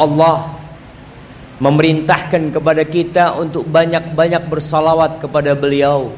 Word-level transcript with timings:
Allah 0.00 0.48
memerintahkan 1.60 2.56
kepada 2.56 2.82
kita 2.88 3.36
untuk 3.36 3.68
banyak-banyak 3.68 4.48
bersalawat 4.48 5.20
kepada 5.20 5.52
beliau. 5.52 6.08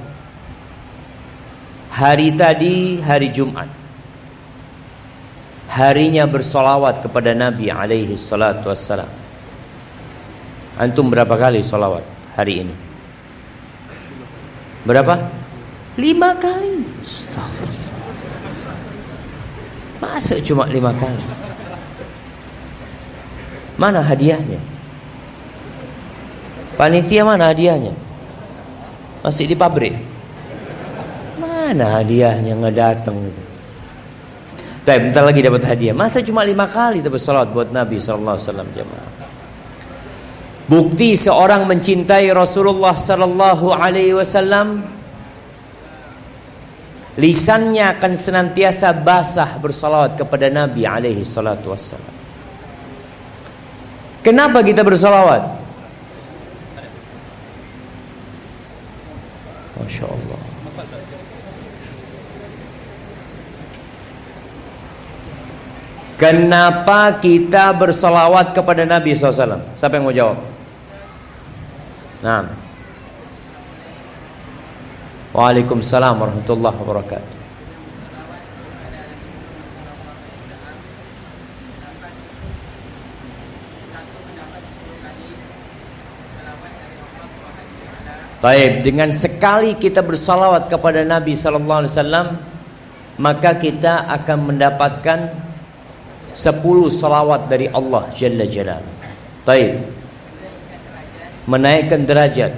Hari 1.90 2.32
tadi 2.38 3.02
hari 3.02 3.28
Jumat. 3.34 3.68
Harinya 5.66 6.24
bersalawat 6.30 7.02
kepada 7.02 7.34
Nabi 7.34 7.68
alaihi 7.74 8.14
salatu 8.14 8.70
wassalam. 8.70 9.10
Antum 10.78 11.10
berapa 11.10 11.34
kali 11.34 11.60
salawat 11.60 12.06
hari 12.38 12.64
ini? 12.64 12.74
Berapa? 14.86 15.16
Lima 15.98 16.32
kali. 16.38 16.86
Astagfirullah. 17.04 18.00
Masa 20.00 20.34
cuma 20.40 20.64
lima 20.66 20.90
kali? 20.96 21.51
Mana 23.82 23.98
hadiahnya? 23.98 24.62
Panitia 26.78 27.26
mana 27.26 27.50
hadiahnya? 27.50 27.90
Masih 29.26 29.50
di 29.50 29.58
pabrik. 29.58 29.98
Mana 31.42 31.98
hadiahnya 31.98 32.54
nggak 32.54 32.74
datang 32.78 33.18
gitu. 33.26 33.42
Tapi 34.86 34.98
bentar 35.10 35.26
lagi 35.26 35.42
dapat 35.42 35.62
hadiah. 35.66 35.94
Masa 35.94 36.22
cuma 36.22 36.46
lima 36.46 36.66
kali 36.70 37.02
tapi 37.02 37.18
salat 37.18 37.50
buat 37.50 37.74
Nabi 37.74 37.98
Sallallahu 37.98 38.34
Alaihi 38.38 38.46
Wasallam. 38.46 38.68
Bukti 40.70 41.18
seorang 41.18 41.66
mencintai 41.66 42.30
Rasulullah 42.30 42.94
Sallallahu 42.94 43.66
Alaihi 43.74 44.14
Wasallam 44.14 44.82
lisannya 47.18 47.98
akan 47.98 48.12
senantiasa 48.14 48.94
basah 48.94 49.60
bersalawat 49.60 50.16
kepada 50.16 50.48
Nabi 50.48 50.88
alaihi 50.88 51.20
salatu 51.20 51.76
wassalam. 51.76 52.21
Kenapa 54.22 54.62
kita 54.62 54.86
bersalawat? 54.86 55.42
Masya 59.82 60.06
Allah 60.06 60.42
Kenapa 66.22 67.18
kita 67.18 67.74
bersolawat 67.74 68.54
kepada 68.54 68.86
Nabi 68.86 69.10
SAW? 69.10 69.58
Siapa 69.74 69.98
yang 69.98 70.06
mau 70.06 70.14
jawab? 70.14 70.38
Nah. 72.22 72.46
Waalaikumsalam 75.34 76.14
warahmatullahi 76.22 76.78
wabarakatuh. 76.78 77.41
Baik, 88.42 88.82
dengan 88.82 89.14
sekali 89.14 89.78
kita 89.78 90.02
bersalawat 90.02 90.66
kepada 90.66 91.06
Nabi 91.06 91.38
sallallahu 91.38 91.86
alaihi 91.86 91.94
wasallam, 91.94 92.28
maka 93.22 93.54
kita 93.54 94.10
akan 94.10 94.38
mendapatkan 94.50 95.30
10 96.34 96.90
salawat 96.90 97.46
dari 97.46 97.70
Allah 97.70 98.10
Jalla 98.18 98.42
Jalal. 98.42 98.82
Baik. 99.46 99.78
Menaikkan 101.46 102.02
derajat. 102.02 102.50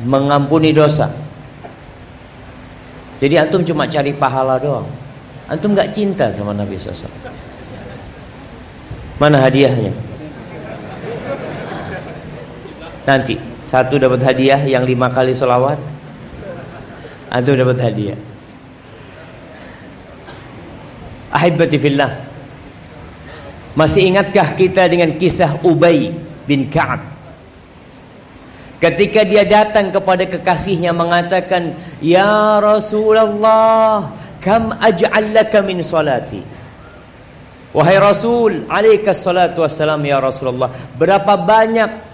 Mengampuni 0.00 0.72
dosa. 0.72 1.12
Jadi 3.20 3.36
antum 3.36 3.60
cuma 3.68 3.84
cari 3.84 4.16
pahala 4.16 4.56
doang. 4.56 4.88
Antum 5.44 5.76
nggak 5.76 5.92
cinta 5.92 6.32
sama 6.32 6.56
Nabi 6.56 6.80
SAW. 6.80 7.12
Mana 9.20 9.44
hadiahnya? 9.44 9.92
Nanti. 13.04 13.53
Satu 13.68 13.98
dapat 13.98 14.20
hadiah 14.22 14.60
yang 14.64 14.84
lima 14.84 15.08
kali 15.10 15.32
solawat 15.32 15.80
Antum 17.34 17.58
dapat 17.58 17.82
hadiah. 17.82 18.14
Ahibati 21.34 21.82
fillah. 21.82 22.14
Masih 23.74 24.06
ingatkah 24.06 24.54
kita 24.54 24.86
dengan 24.86 25.18
kisah 25.18 25.58
Ubay 25.66 26.14
bin 26.46 26.70
Ka'ab? 26.70 27.02
Ketika 28.78 29.26
dia 29.26 29.42
datang 29.42 29.90
kepada 29.90 30.30
kekasihnya 30.30 30.94
mengatakan 30.94 31.72
Ya 32.04 32.60
Rasulullah 32.60 34.12
Kam 34.38 34.76
aj'al 34.76 35.32
laka 35.32 35.64
min 35.64 35.80
salati 35.80 36.38
Wahai 37.74 37.98
Rasul 37.98 38.70
Alaikas 38.70 39.26
salatu 39.26 39.66
wassalam 39.66 39.98
ya 40.06 40.22
Rasulullah. 40.22 40.70
Berapa 40.94 41.34
banyak 41.34 42.13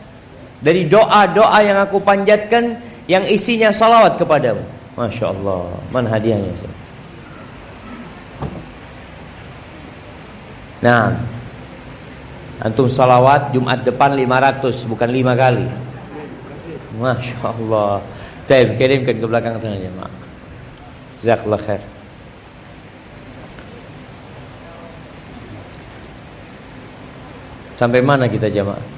dari 0.60 0.84
doa-doa 0.84 1.58
yang 1.64 1.80
aku 1.80 2.00
panjatkan 2.04 2.76
yang 3.08 3.24
isinya 3.24 3.72
salawat 3.72 4.20
kepadamu. 4.20 4.60
Masya 4.94 5.32
Allah. 5.32 5.64
Mana 5.88 6.08
hadiahnya? 6.12 6.52
Nah, 10.80 11.12
antum 12.60 12.88
salawat 12.88 13.52
Jumat 13.52 13.84
depan 13.84 14.16
500 14.16 14.88
bukan 14.88 15.08
5 15.08 15.32
kali. 15.36 15.66
Masya 17.00 17.38
Allah. 17.44 18.04
Taif 18.44 18.76
kirimkan 18.76 19.16
ke 19.16 19.26
belakang 19.26 19.56
sana 19.60 19.80
jemaah. 19.80 20.12
Jazakallah 21.20 21.60
khair. 21.60 21.82
Sampai 27.80 28.04
mana 28.04 28.28
kita 28.28 28.52
jemaah? 28.52 28.89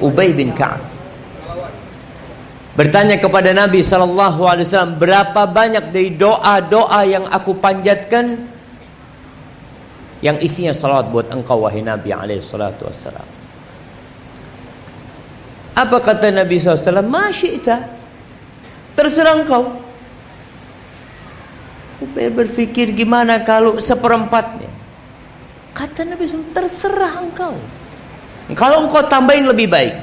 Ubay 0.00 0.32
bin 0.32 0.54
Ka'ab. 0.56 0.80
Bertanya 2.72 3.20
kepada 3.20 3.52
Nabi 3.52 3.84
sallallahu 3.84 4.48
alaihi 4.48 4.64
wasallam 4.64 4.96
berapa 4.96 5.44
banyak 5.44 5.92
dari 5.92 6.16
doa-doa 6.16 7.04
yang 7.04 7.28
aku 7.28 7.60
panjatkan 7.60 8.48
yang 10.24 10.40
isinya 10.40 10.72
salawat 10.72 11.12
buat 11.12 11.28
engkau 11.28 11.68
wahai 11.68 11.84
Nabi 11.84 12.16
alaihi 12.16 12.40
salatu 12.40 12.88
wassalam? 12.88 13.28
Apa 15.72 15.96
kata 16.00 16.32
Nabi 16.32 16.56
SAW 16.60 17.04
Masyita 17.04 17.80
Terserah 18.92 19.40
engkau. 19.40 19.72
Ubay 22.04 22.28
berpikir 22.28 22.92
gimana 22.92 23.40
kalau 23.40 23.80
seperempatnya? 23.80 24.68
Kata 25.72 26.04
Nabi 26.04 26.28
SAW 26.28 26.52
Terserah 26.52 27.12
engkau 27.20 27.56
kalau 28.54 28.88
engkau 28.88 29.02
tambahin 29.06 29.48
lebih 29.48 29.68
baik. 29.68 29.94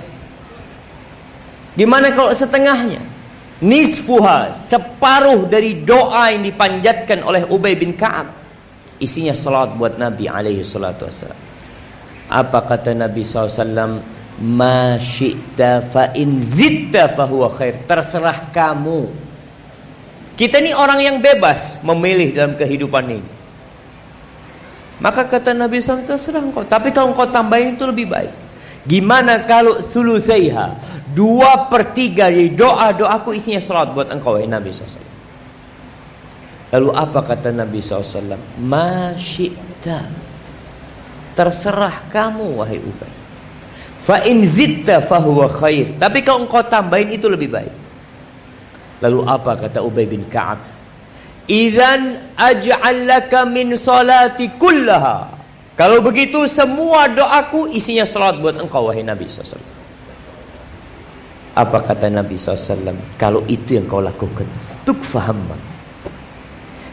Gimana 1.79 2.11
kalau 2.11 2.35
setengahnya? 2.35 2.99
Nisfuha, 3.59 4.55
separuh 4.55 5.47
dari 5.47 5.83
doa 5.83 6.31
yang 6.31 6.47
dipanjatkan 6.47 7.23
oleh 7.23 7.43
Ubay 7.51 7.75
bin 7.75 7.91
Ka'ab. 7.91 8.31
Isinya 8.99 9.35
salat 9.35 9.75
buat 9.75 9.95
Nabi 9.95 10.27
alaihi 10.27 10.63
salatu 10.63 11.07
wassalam. 11.07 11.35
Apa 12.29 12.59
kata 12.67 12.91
Nabi 12.95 13.23
SAW? 13.23 14.19
Ma 14.39 14.95
syi'ta 14.95 15.83
fa 15.83 16.15
in 16.15 16.39
zitta 16.39 17.11
fahuwa 17.11 17.51
khair. 17.51 17.83
Terserah 17.83 18.51
kamu. 18.55 19.11
Kita 20.39 20.63
ini 20.63 20.71
orang 20.71 21.03
yang 21.03 21.17
bebas 21.19 21.83
memilih 21.83 22.31
dalam 22.31 22.55
kehidupan 22.55 23.05
ini. 23.11 23.38
Maka 24.99 25.23
kata 25.23 25.55
Nabi 25.55 25.79
SAW 25.79 26.03
terserah 26.03 26.43
engkau. 26.43 26.67
Tapi 26.67 26.91
kalau 26.91 27.15
engkau 27.15 27.27
tambahin 27.31 27.75
itu 27.79 27.87
lebih 27.87 28.11
baik. 28.11 28.31
Gimana 28.83 29.47
kalau 29.47 29.79
sulusaiha 29.79 30.75
dua 31.11 31.67
per 31.71 31.91
tiga 31.95 32.27
dari 32.31 32.51
doa 32.51 32.91
doaku 32.95 33.35
isinya 33.35 33.59
salat 33.59 33.91
buat 33.95 34.11
engkau 34.11 34.35
wahai 34.35 34.47
Nabi 34.47 34.71
SAW. 34.71 35.07
Lalu 36.69 36.89
apa 36.93 37.19
kata 37.25 37.49
Nabi 37.49 37.79
SAW? 37.81 38.37
Masyita. 38.61 40.05
Terserah 41.33 42.11
kamu 42.11 42.59
wahai 42.59 42.77
Ubay. 42.77 43.13
Fa 43.99 44.23
in 44.27 44.43
zitta 44.43 44.99
fahuwa 44.99 45.47
khair. 45.47 45.95
Tapi 45.95 46.19
kalau 46.23 46.43
engkau 46.43 46.63
tambahin 46.67 47.09
itu 47.15 47.25
lebih 47.31 47.49
baik. 47.51 47.73
Lalu 48.99 49.19
apa 49.23 49.55
kata 49.55 49.79
Ubay 49.79 50.03
bin 50.05 50.27
Ka'ab? 50.27 50.78
Idzan 51.49 52.29
aj'al 52.37 53.09
laka 53.09 53.41
min 53.49 53.73
salati 53.73 54.53
kullaha. 54.61 55.33
Kalau 55.73 55.97
begitu 56.05 56.45
semua 56.45 57.09
doaku 57.09 57.73
isinya 57.73 58.05
salat 58.05 58.37
buat 58.37 58.61
engkau 58.61 58.85
wahai 58.85 59.01
Nabi 59.01 59.25
SAW. 59.25 59.57
Apa 61.57 61.81
kata 61.81 62.05
Nabi 62.13 62.37
SAW? 62.37 62.93
Kalau 63.17 63.41
itu 63.49 63.81
yang 63.81 63.89
kau 63.89 63.97
lakukan, 63.97 64.45
tukfahamma. 64.85 65.57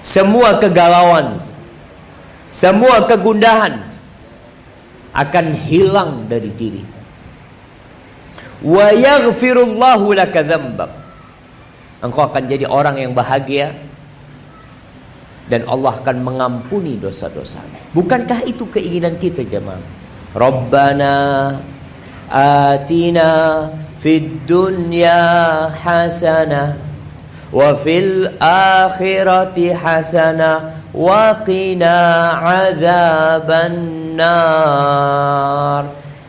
Semua 0.01 0.57
kegalauan, 0.57 1.43
semua 2.49 3.05
kegundahan 3.05 3.77
akan 5.13 5.47
hilang 5.69 6.25
dari 6.31 6.49
diri. 6.55 6.83
Wa 8.65 8.95
yaghfirullahu 8.95 10.17
laka. 10.17 10.41
Engkau 12.01 12.23
akan 12.25 12.43
jadi 12.47 12.65
orang 12.71 13.03
yang 13.03 13.13
bahagia 13.13 13.75
dan 15.47 15.63
Allah 15.71 15.95
akan 16.03 16.17
mengampuni 16.27 16.99
dosa-dosa. 16.99 17.63
Bukankah 17.95 18.43
itu 18.47 18.67
keinginan 18.71 19.15
kita 19.19 19.47
jemaah? 19.47 19.79
Rabbana 20.35 21.55
atina 22.29 23.71
fid 23.97 24.45
dunya 24.45 25.71
hasanah 25.71 26.77
wa 27.55 27.73
fil 27.79 28.27
akhirati 28.43 29.71
hasanah 29.73 30.83
wa 30.93 31.41
qina 31.47 31.97
adzabannar 32.43 33.87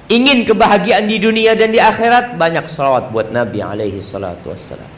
ingin 0.07 0.45
kebahagiaan 0.47 1.09
di 1.09 1.19
dunia 1.19 1.57
dan 1.57 1.73
di 1.73 1.81
akhirat 1.81 2.37
banyak 2.39 2.69
salawat 2.69 3.11
buat 3.11 3.33
Nabi 3.33 3.59
alaihi 3.59 3.99
salatu 3.99 4.53
wassalam 4.53 4.96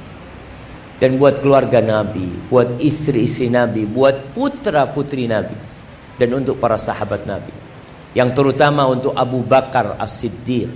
dan 1.00 1.16
buat 1.16 1.40
keluarga 1.40 1.80
Nabi, 1.80 2.28
buat 2.52 2.76
istri-istri 2.84 3.48
Nabi, 3.48 3.88
buat 3.88 4.36
putra-putri 4.36 5.32
Nabi 5.32 5.56
dan 6.20 6.30
untuk 6.36 6.60
para 6.60 6.76
sahabat 6.76 7.24
Nabi. 7.24 7.56
Yang 8.12 8.36
terutama 8.36 8.84
untuk 8.92 9.16
Abu 9.16 9.40
Bakar 9.48 9.96
As-Siddiq, 9.96 10.68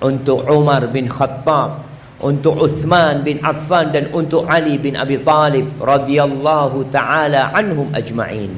untuk 0.00 0.48
Umar 0.48 0.88
bin 0.88 1.12
Khattab, 1.12 1.84
untuk 2.24 2.56
Uthman 2.56 3.20
bin 3.20 3.36
Affan 3.44 3.92
dan 3.92 4.08
untuk 4.16 4.48
Ali 4.48 4.80
bin 4.80 4.96
Abi 4.96 5.20
Talib 5.20 5.76
radhiyallahu 5.76 6.88
taala 6.88 7.52
anhum 7.52 7.92
ajma'in. 7.92 8.48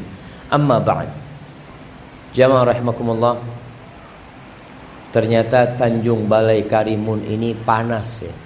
Amma 0.55 0.79
ba'd. 0.79 1.11
Jamaah 2.31 2.71
rahimakumullah. 2.71 3.35
Ternyata 5.11 5.75
Tanjung 5.75 6.29
Balai 6.31 6.63
Karimun 6.69 7.25
ini 7.27 7.57
panas 7.57 8.23
ya. 8.23 8.46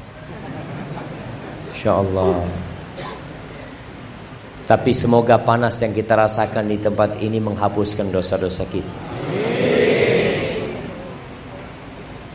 Insya 1.80 1.96
Allah 1.96 2.44
Tapi 4.68 4.92
semoga 4.92 5.40
panas 5.40 5.80
yang 5.80 5.96
kita 5.96 6.12
rasakan 6.12 6.68
di 6.68 6.76
tempat 6.76 7.16
ini 7.24 7.40
Menghapuskan 7.40 8.12
dosa-dosa 8.12 8.68
kita 8.68 8.92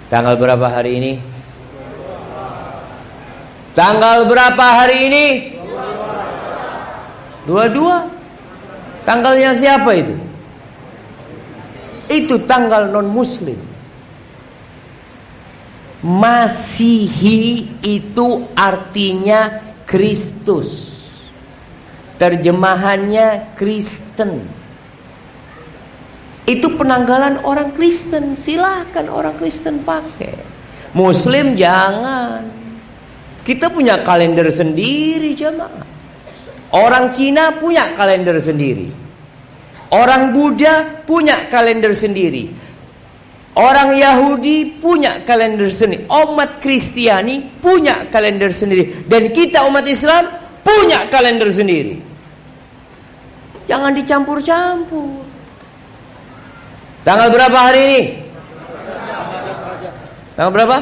Tanggal 0.09 0.33
berapa 0.41 0.65
hari 0.65 0.97
ini? 0.97 1.13
Tanggal 3.77 4.25
berapa 4.25 4.65
hari 4.81 5.13
ini? 5.13 5.25
Dua-dua 7.45 8.09
Tanggalnya 9.05 9.53
siapa 9.53 9.93
itu? 9.93 10.17
Itu 12.09 12.49
tanggal 12.49 12.89
non 12.89 13.13
muslim 13.13 13.74
Masihi 16.05 17.65
itu 17.81 18.45
artinya 18.53 19.57
Kristus. 19.89 20.93
Terjemahannya 22.21 23.57
Kristen. 23.57 24.45
Itu 26.45 26.77
penanggalan 26.77 27.41
orang 27.41 27.73
Kristen. 27.73 28.37
Silahkan 28.37 29.09
orang 29.09 29.33
Kristen 29.33 29.81
pakai. 29.81 30.37
Muslim 30.93 31.57
jangan. 31.57 32.53
Kita 33.41 33.73
punya 33.73 34.05
kalender 34.05 34.45
sendiri 34.53 35.33
jemaah. 35.33 35.85
Orang 36.69 37.09
Cina 37.09 37.57
punya 37.57 37.97
kalender 37.97 38.37
sendiri. 38.37 38.93
Orang 39.89 40.37
Buddha 40.37 41.01
punya 41.01 41.49
kalender 41.49 41.97
sendiri. 41.97 42.64
Orang 43.55 43.95
Yahudi 43.95 44.83
punya 44.83 45.23
kalender 45.23 45.71
sendiri. 45.71 46.03
Umat 46.11 46.59
Kristiani 46.59 47.39
punya 47.63 48.03
kalender 48.11 48.51
sendiri. 48.51 49.07
Dan 49.07 49.31
kita 49.31 49.63
umat 49.71 49.87
Islam 49.87 50.27
punya 50.59 51.07
kalender 51.07 51.47
sendiri. 51.47 52.03
Jangan 53.71 53.95
dicampur-campur. 53.95 55.23
Tanggal 57.07 57.31
berapa 57.31 57.57
hari 57.71 57.81
ini? 57.87 58.01
Tanggal 60.35 60.51
berapa? 60.51 60.77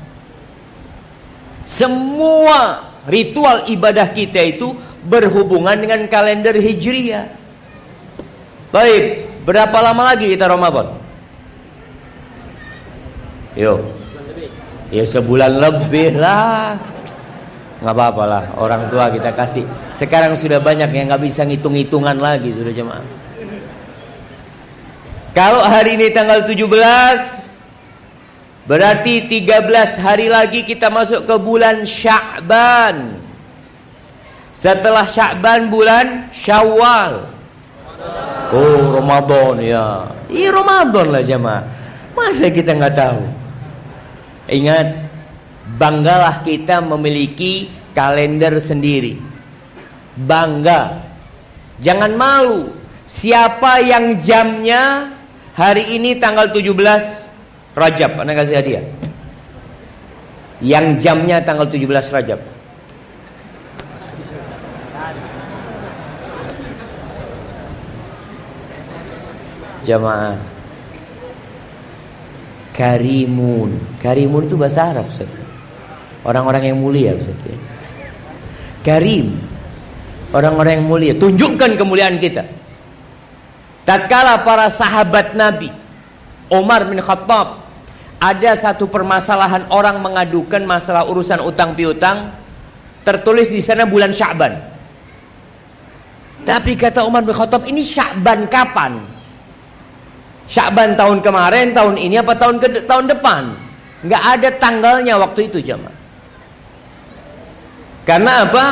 Semua 1.64 2.92
ritual 3.06 3.70
ibadah 3.70 4.10
kita 4.14 4.42
itu 4.42 4.74
berhubungan 5.06 5.78
dengan 5.78 6.06
kalender 6.10 6.58
Hijriah. 6.58 7.30
Baik, 8.72 9.28
berapa 9.44 9.78
lama 9.82 10.14
lagi 10.14 10.32
kita 10.32 10.48
Ramadan? 10.48 10.96
Yuk. 13.58 13.80
Ya 14.92 15.04
sebulan 15.08 15.52
lebih 15.60 16.20
lah. 16.20 16.76
Nggak 17.82 17.96
apa-apa 17.98 18.24
lah, 18.30 18.44
orang 18.62 18.94
tua 18.94 19.10
kita 19.10 19.34
kasih. 19.34 19.66
Sekarang 19.98 20.38
sudah 20.38 20.62
banyak 20.62 20.94
yang 20.94 21.10
nggak 21.10 21.24
bisa 21.26 21.42
ngitung-hitungan 21.42 22.14
lagi 22.22 22.54
sudah 22.54 22.70
jemaah. 22.70 23.08
Kalau 25.34 25.64
hari 25.64 25.98
ini 25.98 26.14
tanggal 26.14 26.46
17 26.46 27.41
Berarti 28.62 29.26
13 29.26 29.98
hari 29.98 30.30
lagi 30.30 30.62
kita 30.62 30.94
masuk 30.94 31.26
ke 31.26 31.36
bulan 31.42 31.82
Sya'ban. 31.82 33.18
Setelah 34.54 35.10
Sya'ban 35.10 35.74
bulan 35.74 36.30
Syawal. 36.30 37.26
Oh, 38.54 39.02
Ramadan 39.02 39.58
ya. 39.58 40.06
Iya 40.30 40.54
Ramadan 40.54 41.08
lah 41.10 41.24
jemaah. 41.26 41.64
Masa 42.14 42.54
kita 42.54 42.78
nggak 42.78 42.94
tahu? 42.94 43.22
Ingat, 44.52 44.88
banggalah 45.82 46.46
kita 46.46 46.84
memiliki 46.86 47.72
kalender 47.98 48.62
sendiri. 48.62 49.18
Bangga. 50.14 51.02
Jangan 51.82 52.14
malu. 52.14 52.70
Siapa 53.10 53.82
yang 53.82 54.22
jamnya 54.22 55.10
hari 55.58 55.98
ini 55.98 56.22
tanggal 56.22 56.54
17 56.54 57.31
Rajab, 57.72 58.20
Anda 58.20 58.36
kasih 58.36 58.60
hadiah. 58.60 58.84
Yang 60.60 60.86
jamnya 61.02 61.40
tanggal 61.42 61.66
17 61.66 61.88
Rajab. 62.12 62.40
Jamaah. 69.82 70.38
Karimun. 72.76 73.82
Karimun 73.98 74.46
itu 74.46 74.56
bahasa 74.60 74.94
Arab. 74.94 75.10
Orang-orang 76.22 76.70
yang 76.70 76.78
mulia, 76.78 77.18
Ustaz. 77.18 77.40
Karim. 78.86 79.42
Orang-orang 80.30 80.78
yang 80.78 80.86
mulia. 80.86 81.14
Tunjukkan 81.18 81.80
kemuliaan 81.80 82.22
kita. 82.22 82.46
Tatkala 83.82 84.46
para 84.46 84.70
sahabat 84.70 85.34
Nabi 85.34 85.81
Umar 86.52 86.84
bin 86.84 87.00
Khattab 87.00 87.64
ada 88.22 88.52
satu 88.54 88.86
permasalahan 88.92 89.72
orang 89.72 90.04
mengadukan 90.04 90.62
masalah 90.68 91.08
urusan 91.08 91.42
utang 91.42 91.74
piutang 91.74 92.30
tertulis 93.02 93.50
di 93.50 93.64
sana 93.64 93.88
bulan 93.88 94.14
Sya'ban. 94.14 94.54
Tapi 96.46 96.76
kata 96.78 97.08
Umar 97.08 97.26
bin 97.26 97.34
Khattab 97.34 97.66
ini 97.66 97.82
Sya'ban 97.82 98.46
kapan? 98.52 99.00
Sya'ban 100.46 101.00
tahun 101.00 101.24
kemarin, 101.24 101.72
tahun 101.72 101.96
ini 101.98 102.20
apa 102.20 102.36
tahun 102.36 102.60
ke 102.60 102.84
tahun 102.84 103.10
depan? 103.10 103.44
Enggak 104.04 104.24
ada 104.38 104.50
tanggalnya 104.60 105.14
waktu 105.18 105.48
itu 105.48 105.64
jemaah. 105.64 105.96
Karena 108.04 108.44
apa? 108.44 108.66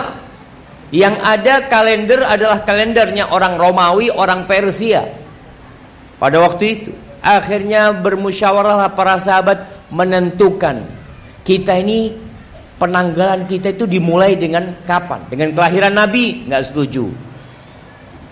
Yang 0.89 1.15
ada 1.21 1.53
kalender 1.69 2.21
adalah 2.25 2.65
kalendernya 2.65 3.29
orang 3.29 3.55
Romawi, 3.61 4.09
orang 4.09 4.49
Persia. 4.49 5.05
Pada 6.17 6.37
waktu 6.41 6.65
itu. 6.65 6.91
Akhirnya 7.19 7.91
bermusyawarahlah 7.91 8.95
para 8.95 9.19
sahabat 9.19 9.67
menentukan 9.91 10.87
kita 11.43 11.81
ini 11.83 12.15
penanggalan 12.79 13.43
kita 13.43 13.75
itu 13.75 13.83
dimulai 13.83 14.39
dengan 14.39 14.79
kapan? 14.87 15.27
Dengan 15.27 15.51
kelahiran 15.51 15.93
Nabi 15.99 16.47
nggak 16.47 16.63
setuju. 16.63 17.11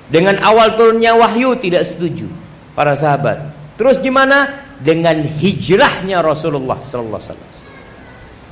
Dengan 0.08 0.40
awal 0.40 0.80
turunnya 0.80 1.12
wahyu 1.20 1.60
tidak 1.60 1.84
setuju 1.84 2.32
para 2.72 2.96
sahabat. 2.96 3.52
Terus 3.76 4.00
gimana? 4.00 4.64
Dengan 4.78 5.20
hijrahnya 5.20 6.24
Rasulullah 6.24 6.80
sallallahu 6.80 7.18
alaihi 7.20 7.28
wasallam. 7.34 7.52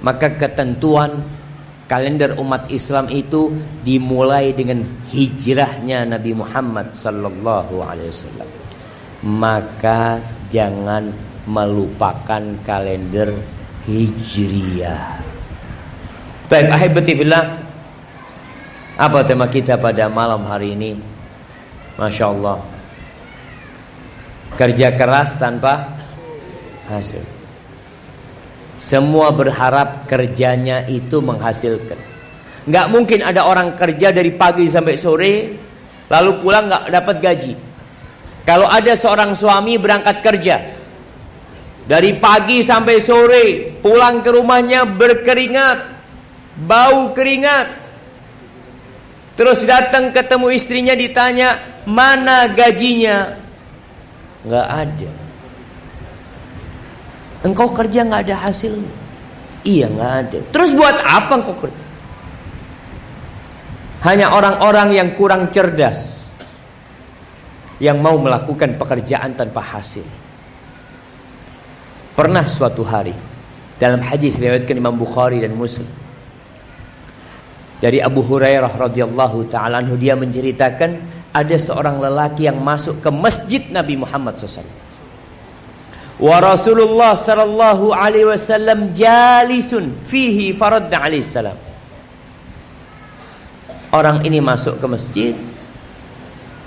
Maka 0.04 0.28
ketentuan 0.36 1.12
kalender 1.86 2.36
umat 2.42 2.68
Islam 2.74 3.08
itu 3.14 3.54
dimulai 3.86 4.52
dengan 4.52 4.82
hijrahnya 5.14 6.04
Nabi 6.04 6.34
Muhammad 6.34 6.92
sallallahu 6.92 7.86
alaihi 7.86 8.10
wasallam. 8.10 8.65
Maka 9.26 10.22
jangan 10.54 11.10
melupakan 11.50 12.42
kalender 12.62 13.34
Hijriyah. 13.90 15.18
Baik, 16.46 16.68
ahibati 16.70 17.14
fillah. 17.18 17.46
Apa 19.02 19.26
tema 19.26 19.50
kita 19.50 19.82
pada 19.82 20.06
malam 20.08 20.46
hari 20.46 20.78
ini? 20.78 20.94
Masya 21.98 22.26
Allah. 22.32 22.62
Kerja 24.56 24.94
keras 24.94 25.36
tanpa 25.42 25.90
hasil. 26.88 27.26
Semua 28.78 29.34
berharap 29.34 30.06
kerjanya 30.06 30.86
itu 30.86 31.18
menghasilkan. 31.20 31.98
Nggak 32.70 32.88
mungkin 32.94 33.20
ada 33.26 33.46
orang 33.50 33.74
kerja 33.74 34.14
dari 34.14 34.32
pagi 34.38 34.70
sampai 34.70 34.96
sore, 34.96 35.34
lalu 36.08 36.32
pulang 36.40 36.70
nggak 36.70 36.86
dapat 36.94 37.16
gaji. 37.20 37.54
Kalau 38.46 38.70
ada 38.70 38.94
seorang 38.94 39.34
suami 39.34 39.82
berangkat 39.82 40.22
kerja, 40.22 40.56
dari 41.86 42.18
pagi 42.18 42.62
sampai 42.62 42.98
sore 43.02 43.78
pulang 43.82 44.22
ke 44.22 44.30
rumahnya 44.30 44.86
berkeringat, 44.86 45.80
bau 46.66 47.10
keringat. 47.14 47.86
Terus 49.34 49.66
datang 49.66 50.14
ketemu 50.14 50.48
istrinya 50.54 50.94
ditanya, 50.98 51.58
"Mana 51.90 52.50
gajinya?" 52.54 53.34
Enggak 54.46 54.68
ada. 54.70 55.12
Engkau 57.46 57.70
kerja 57.74 58.02
nggak 58.06 58.24
ada 58.30 58.38
hasil? 58.50 58.74
Iya 59.66 59.90
nggak 59.90 60.14
ada. 60.26 60.40
Terus 60.54 60.70
buat 60.74 60.98
apa 61.02 61.34
engkau 61.42 61.58
kerja? 61.66 61.84
Hanya 64.06 64.34
orang-orang 64.34 64.94
yang 64.94 65.10
kurang 65.18 65.50
cerdas 65.50 66.25
yang 67.80 68.00
mau 68.00 68.16
melakukan 68.16 68.80
pekerjaan 68.80 69.36
tanpa 69.36 69.60
hasil. 69.60 70.06
Pernah 72.16 72.48
suatu 72.48 72.88
hari 72.88 73.12
dalam 73.76 74.00
hadis 74.00 74.40
riwayatkan 74.40 74.80
Imam 74.80 74.96
Bukhari 74.96 75.44
dan 75.44 75.52
Muslim 75.52 75.88
dari 77.84 78.00
Abu 78.00 78.24
Hurairah 78.24 78.72
radhiyallahu 78.72 79.52
taala 79.52 79.84
anhu 79.84 80.00
dia 80.00 80.16
menceritakan 80.16 80.96
ada 81.36 81.56
seorang 81.60 82.00
lelaki 82.00 82.48
yang 82.48 82.64
masuk 82.64 83.04
ke 83.04 83.12
masjid 83.12 83.60
Nabi 83.68 84.00
Muhammad 84.00 84.40
SAW. 84.40 84.64
Wa 86.16 86.40
Rasulullah 86.40 87.12
sallallahu 87.12 87.92
alaihi 87.92 88.32
wasallam 88.32 88.96
jalisun 88.96 89.92
fihi 90.08 90.56
faradda 90.56 91.04
alaihi 91.04 91.28
salam. 91.28 91.60
Orang 93.92 94.24
ini 94.24 94.40
masuk 94.40 94.80
ke 94.80 94.88
masjid. 94.88 95.36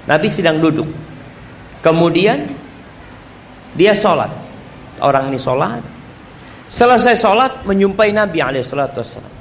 Nabi 0.08 0.26
sedang 0.32 0.56
duduk. 0.56 0.88
Kemudian 1.84 2.48
dia 3.76 3.92
sholat 3.92 4.32
orang 5.04 5.28
ini 5.28 5.36
sholat. 5.36 5.84
Selesai 6.68 7.14
sholat 7.16 7.52
menyumpai 7.68 8.12
Nabi 8.16 8.40
alaihissalatu 8.40 9.04
wassalam. 9.04 9.34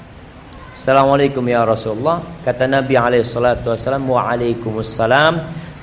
Assalamualaikum 0.75 1.41
ya 1.47 1.63
Rasulullah. 1.63 2.19
Kata 2.43 2.67
Nabi 2.67 2.99
alaihissalatu 2.99 3.71
wassalam. 3.71 4.03
Waalaikumsalam. 4.03 5.33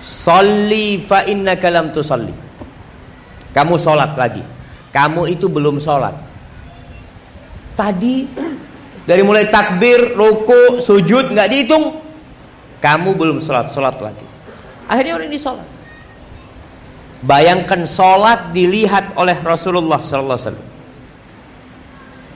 Salli 0.04 1.00
fa 1.00 1.24
innaka 1.24 1.72
lam 1.72 1.88
tusalli. 1.88 2.32
Kamu 3.56 3.74
sholat 3.80 4.12
lagi. 4.20 4.44
Kamu 4.92 5.24
itu 5.32 5.48
belum 5.48 5.80
sholat. 5.80 6.12
Tadi 7.74 8.14
dari 9.04 9.22
mulai 9.24 9.48
takbir, 9.50 10.12
ruku, 10.12 10.78
sujud 10.78 11.32
nggak 11.32 11.48
dihitung. 11.48 11.84
Kamu 12.78 13.16
belum 13.16 13.40
sholat, 13.40 13.72
sholat 13.72 13.96
lagi. 13.98 14.33
Akhirnya 14.88 15.16
orang 15.16 15.28
ini 15.32 15.38
sholat. 15.40 15.68
Bayangkan 17.24 17.88
sholat 17.88 18.52
dilihat 18.52 19.16
oleh 19.16 19.36
Rasulullah 19.40 20.00
Sallallahu 20.00 20.36
Alaihi 20.36 20.48
Wasallam. 20.52 20.68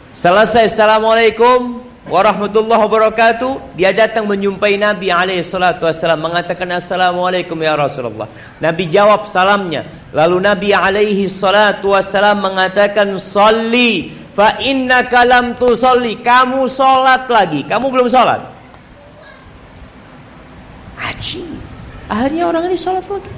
Selesai 0.09 0.65
Assalamualaikum 0.73 1.85
warahmatullahi 2.09 2.81
wabarakatuh. 2.89 3.77
Dia 3.77 3.93
datang 3.93 4.25
menyumpai 4.25 4.81
Nabi 4.81 5.13
alaihi 5.13 5.45
salatu 5.45 5.85
wasallam 5.85 6.25
mengatakan 6.25 6.73
Assalamualaikum 6.73 7.55
ya 7.61 7.77
Rasulullah. 7.77 8.27
Nabi 8.59 8.89
jawab 8.89 9.29
salamnya. 9.29 9.85
Lalu 10.17 10.37
Nabi 10.41 10.69
alaihi 10.73 11.29
salatu 11.29 11.93
wasallam 11.93 12.41
mengatakan 12.41 13.13
Salli 13.21 14.09
fa 14.33 14.57
innaka 14.65 15.29
lam 15.29 15.53
tusalli. 15.55 16.19
Kamu 16.25 16.65
sholat 16.67 17.29
lagi. 17.29 17.69
Kamu 17.69 17.87
belum 17.93 18.09
sholat. 18.09 18.41
Aji. 20.99 21.58
Akhirnya 22.09 22.49
orang 22.49 22.73
ini 22.73 22.77
sholat 22.81 23.05
lagi. 23.05 23.33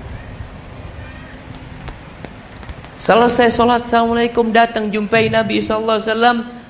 Selesai 3.02 3.50
sholat 3.50 3.82
Assalamualaikum 3.90 4.54
datang 4.54 4.92
jumpai 4.92 5.32
Nabi 5.32 5.58
SAW 5.58 5.98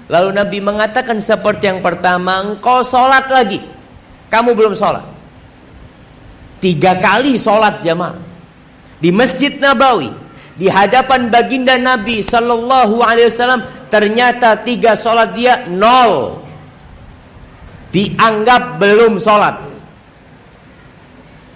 Lalu 0.07 0.31
Nabi 0.31 0.59
mengatakan 0.63 1.19
seperti 1.19 1.67
yang 1.67 1.85
pertama 1.85 2.41
Engkau 2.41 2.81
sholat 2.81 3.29
lagi. 3.29 3.61
Kamu 4.33 4.57
belum 4.57 4.73
sholat. 4.73 5.05
Tiga 6.65 6.97
kali 6.97 7.37
sholat 7.37 7.85
jamaah 7.85 8.17
Di 9.01 9.09
Masjid 9.13 9.57
Nabawi 9.61 10.13
Di 10.57 10.69
hadapan 10.69 11.29
baginda 11.33 11.77
Nabi 11.77 12.21
Sallallahu 12.25 13.01
Alaihi 13.05 13.29
Wasallam 13.29 13.61
Ternyata 13.93 14.57
tiga 14.65 14.97
sholat 14.97 15.37
dia 15.37 15.69
nol. 15.69 16.41
Dianggap 17.93 18.79
belum 18.81 19.19
sholat 19.21 19.70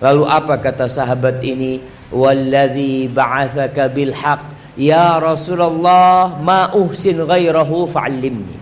Lalu 0.02 0.22
apa 0.26 0.58
kata 0.58 0.90
sahabat 0.90 1.42
ini? 1.44 1.78
Walladhi 2.10 3.10
ba'athaka 3.10 3.90
bilhaq. 3.90 4.40
Ya 4.74 5.18
Rasulullah 5.22 6.34
ma 6.38 6.70
uhsin 6.74 7.22
ghairahu 7.22 7.86
fa'allimni. 7.86 8.58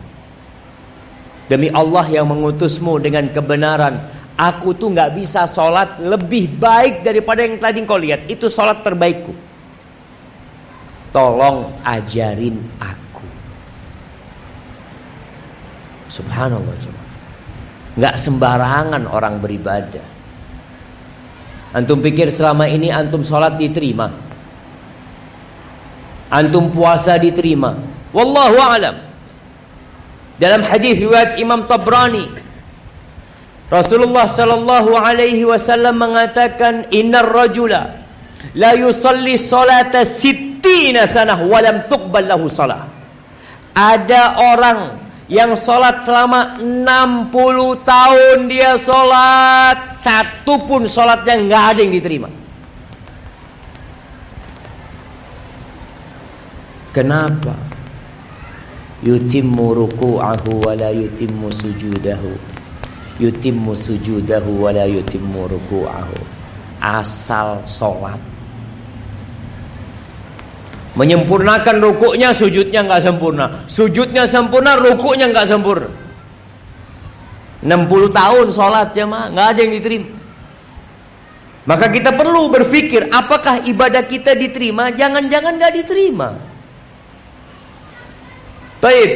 Demi 1.48 1.68
Allah 1.72 2.04
yang 2.08 2.28
mengutusmu 2.28 2.96
dengan 3.00 3.28
kebenaran 3.28 4.22
Aku 4.42 4.72
tuh 4.72 4.90
nggak 4.90 5.12
bisa 5.12 5.44
sholat 5.44 6.00
lebih 6.00 6.56
baik 6.56 7.04
daripada 7.04 7.44
yang 7.44 7.60
tadi 7.60 7.84
kau 7.84 8.00
lihat. 8.00 8.24
Itu 8.26 8.48
sholat 8.48 8.80
terbaikku. 8.80 9.30
Tolong 11.12 11.76
ajarin 11.84 12.56
aku. 12.80 13.26
Subhanallah 16.08 16.74
Nggak 17.92 18.14
sembarangan 18.16 19.04
orang 19.04 19.36
beribadah 19.36 20.11
Antum 21.72 22.04
pikir 22.04 22.28
selama 22.28 22.68
ini 22.68 22.92
antum 22.92 23.24
sholat 23.24 23.56
diterima 23.56 24.32
antum 26.32 26.72
puasa 26.72 27.20
diterima. 27.20 27.76
Wallahu 28.16 28.56
alam. 28.56 28.96
Dalam 30.40 30.64
hadis 30.64 30.96
riwayat 30.96 31.36
Imam 31.38 31.68
Tabrani 31.68 32.24
Rasulullah 33.68 34.26
sallallahu 34.26 34.96
alaihi 34.96 35.44
wasallam 35.46 36.02
mengatakan 36.02 36.88
innar 36.90 37.28
rajula 37.28 38.00
la 38.56 38.74
yusalli 38.74 39.38
salata 39.38 40.02
sittina 40.02 41.06
sanah 41.06 41.40
wa 41.46 41.60
lam 41.62 41.84
tuqbal 41.86 42.26
lahu 42.26 42.50
salah. 42.50 42.88
Ada 43.72 44.40
orang 44.56 44.78
yang 45.32 45.56
sholat 45.56 46.04
selama 46.04 46.60
60 46.60 47.32
tahun 47.88 48.52
dia 48.52 48.76
sholat 48.76 49.88
satu 49.88 50.60
pun 50.68 50.84
sholatnya 50.84 51.40
nggak 51.48 51.64
ada 51.72 51.80
yang 51.80 51.92
diterima. 51.96 52.28
Kenapa? 56.92 57.56
Yutimmu 59.00 59.72
ruku'ahu 59.72 60.68
wa 60.68 60.72
la 60.76 60.92
yutimmu 60.92 61.48
sujudahu. 61.48 62.36
Yutimmu 63.16 63.72
sujudahu 63.72 64.68
wa 64.68 64.68
la 64.68 64.84
yutimmu 64.84 65.48
ruku'ahu. 65.48 66.20
Asal 66.84 67.64
sholat. 67.64 68.31
Menyempurnakan 70.92 71.80
rukuknya, 71.80 72.36
sujudnya 72.36 72.84
nggak 72.84 73.00
sempurna. 73.00 73.64
Sujudnya 73.64 74.28
sempurna, 74.28 74.76
rukuknya 74.76 75.32
nggak 75.32 75.48
sempurna. 75.48 75.88
60 77.62 78.10
tahun 78.10 78.46
sholat 78.50 78.90
jemaah 78.92 79.30
nggak 79.30 79.46
ada 79.54 79.60
yang 79.62 79.72
diterima. 79.78 80.10
Maka 81.62 81.86
kita 81.94 82.10
perlu 82.10 82.50
berpikir 82.50 83.06
apakah 83.14 83.62
ibadah 83.62 84.02
kita 84.02 84.34
diterima? 84.34 84.90
Jangan-jangan 84.90 85.52
nggak 85.62 85.74
diterima. 85.78 86.34
Baik. 88.82 89.10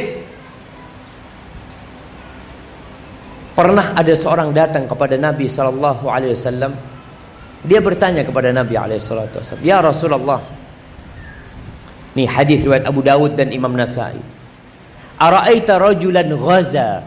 Pernah 3.51 3.91
ada 3.91 4.13
seorang 4.15 4.55
datang 4.55 4.87
kepada 4.87 5.19
Nabi 5.19 5.51
sallallahu 5.51 6.07
alaihi 6.07 6.31
wasallam. 6.31 6.71
Dia 7.67 7.83
bertanya 7.83 8.23
kepada 8.23 8.55
Nabi 8.55 8.79
alaihi 8.79 9.01
wasallam, 9.03 9.59
"Ya 9.59 9.83
Rasulullah." 9.83 10.56
Nih 12.17 12.25
hadis 12.25 12.65
riwayat 12.65 12.89
Abu 12.89 13.05
Dawud 13.05 13.37
dan 13.37 13.53
Imam 13.53 13.69
Nasai. 13.77 14.17
Ara'aita 15.21 15.77
rajulan 15.77 16.25
ghaza 16.33 17.05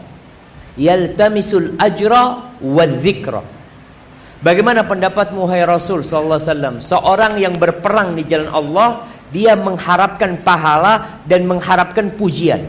yaltamisul 0.79 1.75
ajra 1.75 2.55
wa 2.63 2.83
dzikra. 2.87 3.43
Bagaimana 4.39 4.87
pendapatmu 4.87 5.51
hai 5.51 5.67
Rasul 5.67 5.99
sallallahu 5.99 6.39
alaihi 6.39 6.47
wasallam? 6.47 6.75
Seorang 6.79 7.33
yang 7.43 7.59
berperang 7.59 8.15
di 8.15 8.23
jalan 8.23 8.55
Allah, 8.55 9.03
dia 9.35 9.53
mengharapkan 9.59 10.39
pahala 10.47 11.21
dan 11.27 11.43
mengharapkan 11.43 12.15
pujian. 12.15 12.63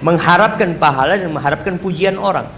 Mengharapkan 0.00 0.72
pahala 0.80 1.20
dan 1.20 1.28
mengharapkan 1.28 1.76
pujian 1.76 2.16
orang. 2.16 2.48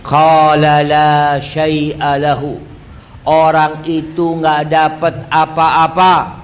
Qala 0.00 0.80
la 0.80 1.36
syai'a 1.36 2.16
lahu. 2.16 2.71
Orang 3.22 3.86
itu 3.86 4.42
nggak 4.42 4.62
dapat 4.66 5.14
apa-apa. 5.30 6.42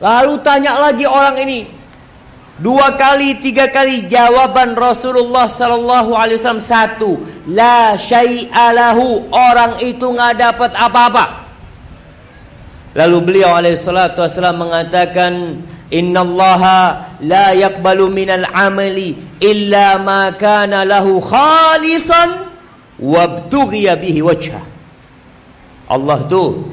Lalu 0.00 0.34
tanya 0.40 0.80
lagi 0.80 1.04
orang 1.04 1.36
ini. 1.44 1.60
Dua 2.62 2.94
kali, 2.94 3.42
tiga 3.42 3.68
kali 3.68 4.06
jawaban 4.06 4.72
Rasulullah 4.78 5.50
sallallahu 5.50 6.14
alaihi 6.14 6.38
wasallam 6.38 6.62
satu, 6.62 7.10
la 7.48 7.98
syai'a 7.98 8.72
lahu. 8.72 9.28
Orang 9.28 9.82
itu 9.84 10.04
nggak 10.08 10.34
dapat 10.40 10.70
apa-apa. 10.76 11.24
Lalu 12.92 13.18
beliau 13.24 13.56
alaihi 13.56 13.76
salatu 13.76 14.24
wasallam 14.24 14.68
mengatakan, 14.68 15.60
Innallaha 15.92 17.20
la 17.20 17.52
yaqbalu 17.52 18.08
minal 18.08 18.48
amali 18.48 19.12
illa 19.44 20.00
ma 20.00 20.32
kana 20.32 20.88
lahu 20.88 21.20
khalisan 21.20 22.48
wabtughiya 22.96 24.00
bihi 24.00 24.24
wajhah. 24.24 24.71
Allah 25.92 26.24
tuh 26.24 26.72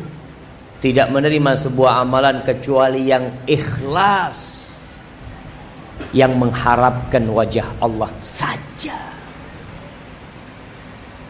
tidak 0.80 1.12
menerima 1.12 1.52
sebuah 1.60 2.08
amalan 2.08 2.40
kecuali 2.48 3.12
yang 3.12 3.44
ikhlas 3.44 4.40
yang 6.16 6.40
mengharapkan 6.40 7.28
wajah 7.28 7.68
Allah 7.84 8.08
saja. 8.24 8.96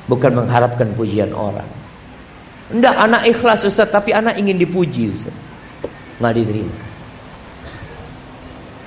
Bukan 0.05 0.37
mengharapkan 0.37 0.93
pujian 0.93 1.33
orang. 1.33 1.65
Enggak 2.69 2.93
anak 2.93 3.25
ikhlas 3.25 3.65
Ustaz 3.65 3.89
tapi 3.89 4.13
anak 4.13 4.37
ingin 4.37 4.61
dipuji 4.61 5.09
Ustaz. 5.09 5.33
Nggak 6.21 6.33
diterima. 6.37 6.75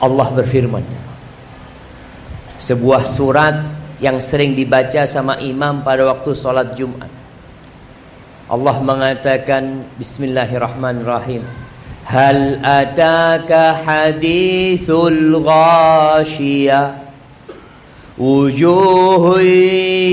Allah 0.03 0.29
berfirman 0.31 0.83
sebuah 2.63 3.03
surat 3.07 3.55
yang 3.99 4.23
sering 4.23 4.55
dibaca 4.55 5.03
sama 5.07 5.39
imam 5.43 5.83
pada 5.83 6.07
waktu 6.07 6.31
sholat 6.35 6.75
Jumat 6.79 7.22
Allah 8.53 8.85
mengatakan 8.85 9.81
Bismillahirrahmanirrahim. 9.97 11.41
Hal 12.05 12.61
ataka 12.61 13.81
hadithul 13.81 15.41
ghashiyah? 15.41 17.01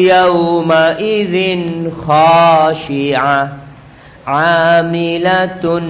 Yawma 0.08 0.96
idhin 1.04 1.92
khashi'ah. 1.92 3.60
Amilatun 4.24 5.84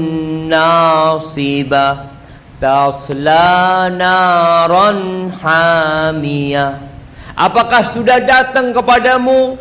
nasibah. 0.49 2.17
Tasla 2.57 3.93
naran 3.93 5.29
hamiyah. 5.37 6.81
Apakah 7.37 7.85
sudah 7.85 8.17
datang 8.17 8.73
kepadamu 8.73 9.53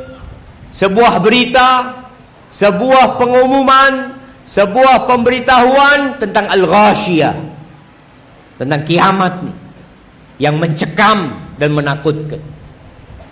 sebuah 0.73 1.21
berita 1.21 1.98
sebuah 2.52 3.21
pengumuman, 3.21 4.17
sebuah 4.49 5.05
pemberitahuan 5.05 6.17
tentang 6.21 6.49
al-ghasyiyah. 6.49 7.37
Tentang 8.59 8.83
kiamat 8.83 9.35
nih 9.47 9.57
yang 10.43 10.59
mencekam 10.59 11.35
dan 11.59 11.71
menakutkan. 11.75 12.43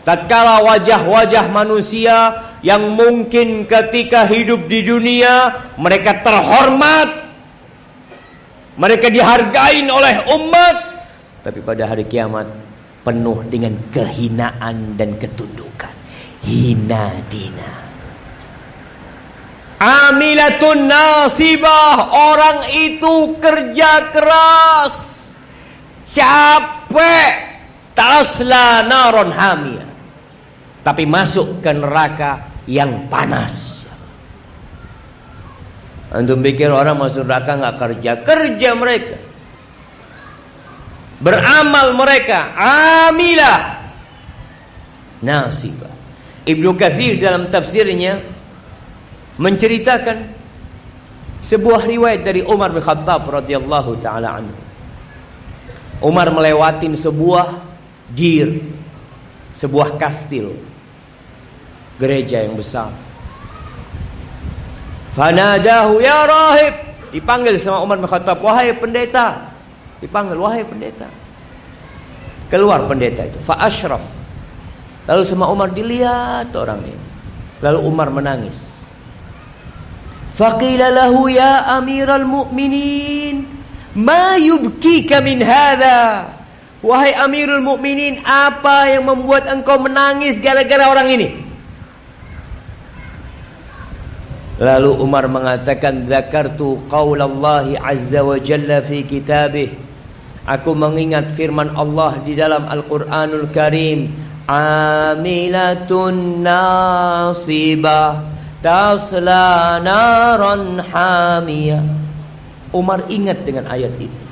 Tatkala 0.07 0.63
wajah-wajah 0.63 1.51
manusia 1.51 2.47
yang 2.63 2.95
mungkin 2.95 3.67
ketika 3.67 4.23
hidup 4.23 4.71
di 4.71 4.87
dunia 4.87 5.51
mereka 5.75 6.23
terhormat, 6.23 7.27
mereka 8.79 9.11
dihargain 9.11 9.87
oleh 9.91 10.15
umat, 10.31 10.77
tapi 11.43 11.59
pada 11.59 11.91
hari 11.91 12.07
kiamat 12.07 12.47
penuh 13.03 13.43
dengan 13.51 13.75
kehinaan 13.91 14.95
dan 14.95 15.15
ketundukan. 15.19 15.95
Hina 16.47 17.11
dina. 17.27 17.86
Amilatun 19.77 20.89
nasibah 20.89 22.09
Orang 22.09 22.65
itu 22.73 23.37
kerja 23.37 24.09
keras. 24.09 24.97
Capek. 26.07 27.33
Tasla 27.97 28.85
naron 28.85 29.33
hamia. 29.33 29.89
Tapi 30.85 31.09
masuk 31.09 31.65
ke 31.65 31.73
neraka 31.73 32.53
yang 32.69 33.09
panas. 33.09 33.85
Antum 36.13 36.45
pikir 36.45 36.71
orang 36.71 36.97
masuk 36.97 37.25
neraka 37.25 37.57
nggak 37.57 37.77
kerja. 37.81 38.13
Kerja 38.21 38.71
mereka. 38.77 39.17
Beramal 41.21 41.97
mereka. 41.97 42.53
Amilah. 43.09 43.81
Nasibah. 45.25 45.93
Ibnu 46.47 46.77
Kathir 46.79 47.19
dalam 47.19 47.49
tafsirnya 47.51 48.36
menceritakan 49.37 50.33
sebuah 51.45 51.87
riwayat 51.87 52.25
dari 52.25 52.43
Umar 52.43 52.73
bin 52.73 52.83
Khattab 52.83 53.29
radhiyallahu 53.29 54.01
taala 54.01 54.41
anhu. 54.41 54.57
Umar 56.05 56.29
melewatin 56.29 56.93
sebuah 56.93 57.63
gir, 58.13 58.61
sebuah 59.57 59.97
kastil, 59.97 60.53
gereja 61.97 62.45
yang 62.45 62.57
besar. 62.57 62.93
Fanadahu 65.17 66.05
ya 66.05 66.29
rahib, 66.29 66.75
dipanggil 67.09 67.57
sama 67.57 67.81
Umar 67.81 67.97
bin 67.97 68.09
Khattab, 68.09 68.37
wahai 68.45 68.77
pendeta. 68.77 69.49
Dipanggil 70.05 70.37
wahai 70.37 70.61
pendeta. 70.61 71.09
Keluar 72.53 72.85
pendeta 72.85 73.25
itu, 73.25 73.41
fa 73.41 73.57
ashraf. 73.65 74.05
Lalu 75.09 75.23
sama 75.25 75.49
Umar 75.49 75.73
dilihat 75.73 76.53
orang 76.53 76.85
ini. 76.85 77.07
Lalu 77.65 77.79
Umar 77.81 78.13
menangis. 78.13 78.76
Faqila 80.37 80.93
lahu 80.93 81.33
ya 81.33 81.81
amiral 81.81 82.29
mu'minin 82.29 83.49
Ma 83.97 84.37
yubkika 84.37 85.25
min 85.25 85.41
hadha? 85.41 86.29
Wahai 86.85 87.17
amirul 87.17 87.65
mu'minin 87.65 88.21
Apa 88.21 88.93
yang 88.93 89.09
membuat 89.09 89.49
engkau 89.49 89.81
menangis 89.81 90.37
Gara-gara 90.37 90.93
orang 90.93 91.09
ini? 91.09 91.29
Lalu 94.61 94.93
Umar 95.01 95.25
mengatakan 95.29 96.05
Zakartu 96.09 96.85
qawlallahi 96.89 97.77
azza 97.77 98.25
wa 98.25 98.41
jalla 98.41 98.81
fi 98.81 99.05
kitabih. 99.05 99.69
Aku 100.49 100.73
mengingat 100.73 101.37
firman 101.37 101.77
Allah 101.77 102.17
di 102.25 102.33
dalam 102.33 102.65
Al-Quranul 102.65 103.53
Karim 103.53 104.17
Amilatun 104.49 106.41
nasibah 106.41 108.36
tasla 108.67 109.79
naran 109.79 110.83
hamiyah. 110.83 111.87
Umar 112.75 113.07
ingat 113.07 113.47
dengan 113.47 113.71
ayat 113.71 113.95
itu. 113.95 114.25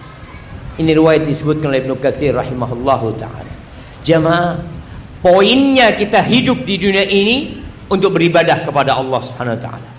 Ini 0.75 0.91
riwayat 0.91 1.23
disebutkan 1.23 1.71
oleh 1.71 1.87
Ibnu 1.87 1.95
Katsir 2.03 2.35
rahimahullahu 2.35 3.15
taala. 3.15 3.55
Jamaah, 4.03 4.59
poinnya 5.23 5.95
kita 5.95 6.19
hidup 6.19 6.67
di 6.67 6.75
dunia 6.83 7.07
ini 7.07 7.63
untuk 7.87 8.19
beribadah 8.19 8.67
kepada 8.67 8.99
Allah 8.99 9.21
Subhanahu 9.23 9.55
wa 9.55 9.63
taala. 9.63 9.91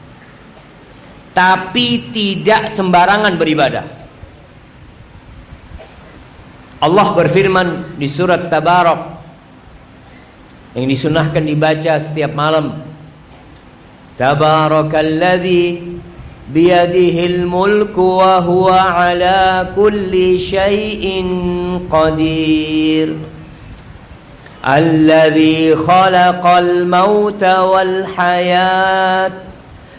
Tapi 1.31 2.11
tidak 2.11 2.67
sembarangan 2.67 3.33
beribadah. 3.39 3.85
Allah 6.83 7.07
berfirman 7.15 7.95
di 7.95 8.07
surat 8.11 8.51
Tabarak 8.51 9.15
yang 10.75 10.91
disunahkan 10.91 11.39
dibaca 11.39 11.95
setiap 12.03 12.35
malam 12.35 12.94
تبارك 14.19 14.95
الذي 14.95 15.81
بيده 16.53 17.25
الملك 17.25 17.97
وهو 17.97 18.69
على 18.69 19.67
كل 19.75 20.39
شيء 20.39 21.25
قدير. 21.91 23.15
الذي 24.67 25.75
خلق 25.75 26.47
الموت 26.47 27.43
والحياة 27.43 29.31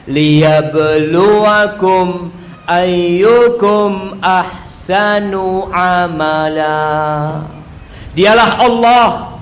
ليبلوكم 0.09 2.31
أيكم 2.71 4.21
أحسن 4.25 5.35
عملا. 5.73 7.33
Dialah 8.17 8.65
Allah 8.65 9.37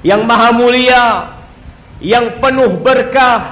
yang 0.00 0.24
maha 0.24 0.48
mulia, 0.48 1.28
yang 2.00 2.40
penuh 2.40 2.80
berkah, 2.80 3.51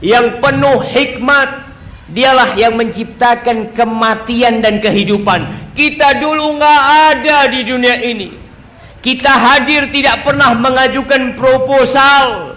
yang 0.00 0.38
penuh 0.38 0.78
hikmat 0.82 1.68
Dialah 2.08 2.56
yang 2.56 2.72
menciptakan 2.72 3.76
kematian 3.76 4.64
dan 4.64 4.80
kehidupan. 4.80 5.44
Kita 5.76 6.16
dulu 6.16 6.56
nggak 6.56 6.82
ada 7.12 7.52
di 7.52 7.60
dunia 7.68 8.00
ini. 8.00 8.32
Kita 9.04 9.28
hadir 9.28 9.92
tidak 9.92 10.24
pernah 10.24 10.56
mengajukan 10.56 11.36
proposal. 11.36 12.56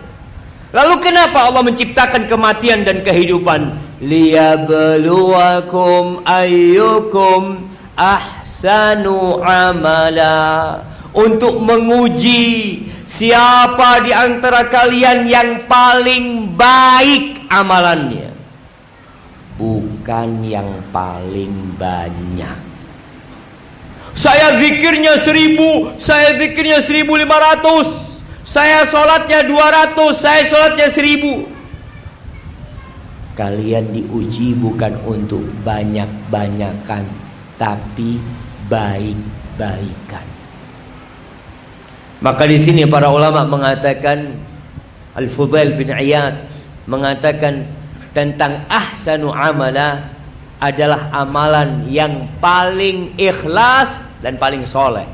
Lalu 0.71 1.03
kenapa 1.03 1.51
Allah 1.51 1.67
menciptakan 1.67 2.31
kematian 2.31 2.87
dan 2.87 3.03
kehidupan? 3.03 3.75
Liyabluwakum 3.99 6.23
ayyukum 6.23 7.67
ahsanu 7.99 9.43
amala. 9.43 10.79
Untuk 11.11 11.59
menguji 11.59 12.79
siapa 13.03 13.99
di 14.07 14.15
antara 14.15 14.71
kalian 14.71 15.27
yang 15.27 15.67
paling 15.67 16.55
baik 16.55 17.51
amalannya 17.51 18.31
bukan 19.61 20.41
yang 20.41 20.81
paling 20.89 21.77
banyak. 21.77 22.59
Saya 24.17 24.57
zikirnya 24.57 25.21
seribu, 25.21 25.93
saya 26.01 26.35
zikirnya 26.35 26.81
seribu 26.83 27.15
lima 27.15 27.37
ratus, 27.37 28.19
saya 28.43 28.83
sholatnya 28.83 29.45
dua 29.45 29.69
ratus, 29.71 30.19
saya 30.19 30.41
sholatnya 30.43 30.89
seribu. 30.91 31.47
Kalian 33.37 33.95
diuji 33.95 34.57
bukan 34.59 34.99
untuk 35.07 35.41
banyak-banyakan, 35.63 37.07
tapi 37.55 38.19
baik-baikan. 38.67 40.30
Maka 42.21 42.45
di 42.45 42.57
sini 42.61 42.85
para 42.85 43.09
ulama 43.09 43.41
mengatakan 43.49 44.37
Al-Fudail 45.17 45.73
bin 45.73 45.89
Iyad 45.89 46.47
mengatakan 46.85 47.65
tentang 48.13 48.61
ahsanu 48.69 49.33
amala 49.33 50.13
adalah 50.61 51.09
amalan 51.09 51.89
yang 51.89 52.29
paling 52.37 53.17
ikhlas 53.17 54.05
dan 54.21 54.37
paling 54.37 54.69
soleh. 54.69 55.09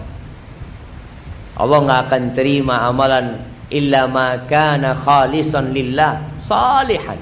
Allah 1.55 1.79
nggak 1.87 2.01
akan 2.11 2.23
terima 2.35 2.83
amalan 2.83 3.39
illa 3.71 4.05
ma 4.11 4.35
kana 4.43 4.91
khalisan 4.91 5.71
lillah 5.71 6.35
salihan. 6.35 7.17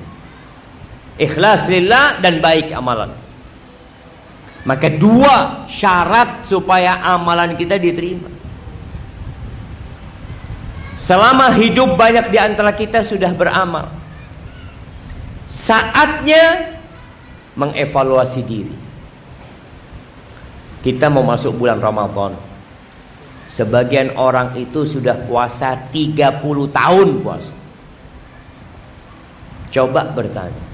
Ikhlas 1.16 1.70
lillah 1.70 2.20
dan 2.20 2.42
baik 2.42 2.74
amalan. 2.74 3.14
Maka 4.66 4.90
dua 4.90 5.70
syarat 5.70 6.42
supaya 6.42 7.00
amalan 7.06 7.54
kita 7.54 7.78
diterima. 7.78 8.28
Selama 10.96 11.52
hidup 11.54 12.00
banyak 12.00 12.32
di 12.32 12.40
antara 12.40 12.72
kita 12.72 13.04
sudah 13.04 13.30
beramal 13.36 14.06
Saatnya 15.46 16.74
mengevaluasi 17.54 18.42
diri. 18.44 18.78
Kita 20.82 21.10
mau 21.10 21.26
masuk 21.26 21.58
bulan 21.58 21.82
Ramadan. 21.82 22.34
Sebagian 23.46 24.18
orang 24.18 24.58
itu 24.58 24.86
sudah 24.86 25.14
puasa 25.30 25.78
30 25.94 26.42
tahun 26.70 27.08
puasa. 27.22 27.54
Coba 29.70 30.02
bertanya. 30.14 30.66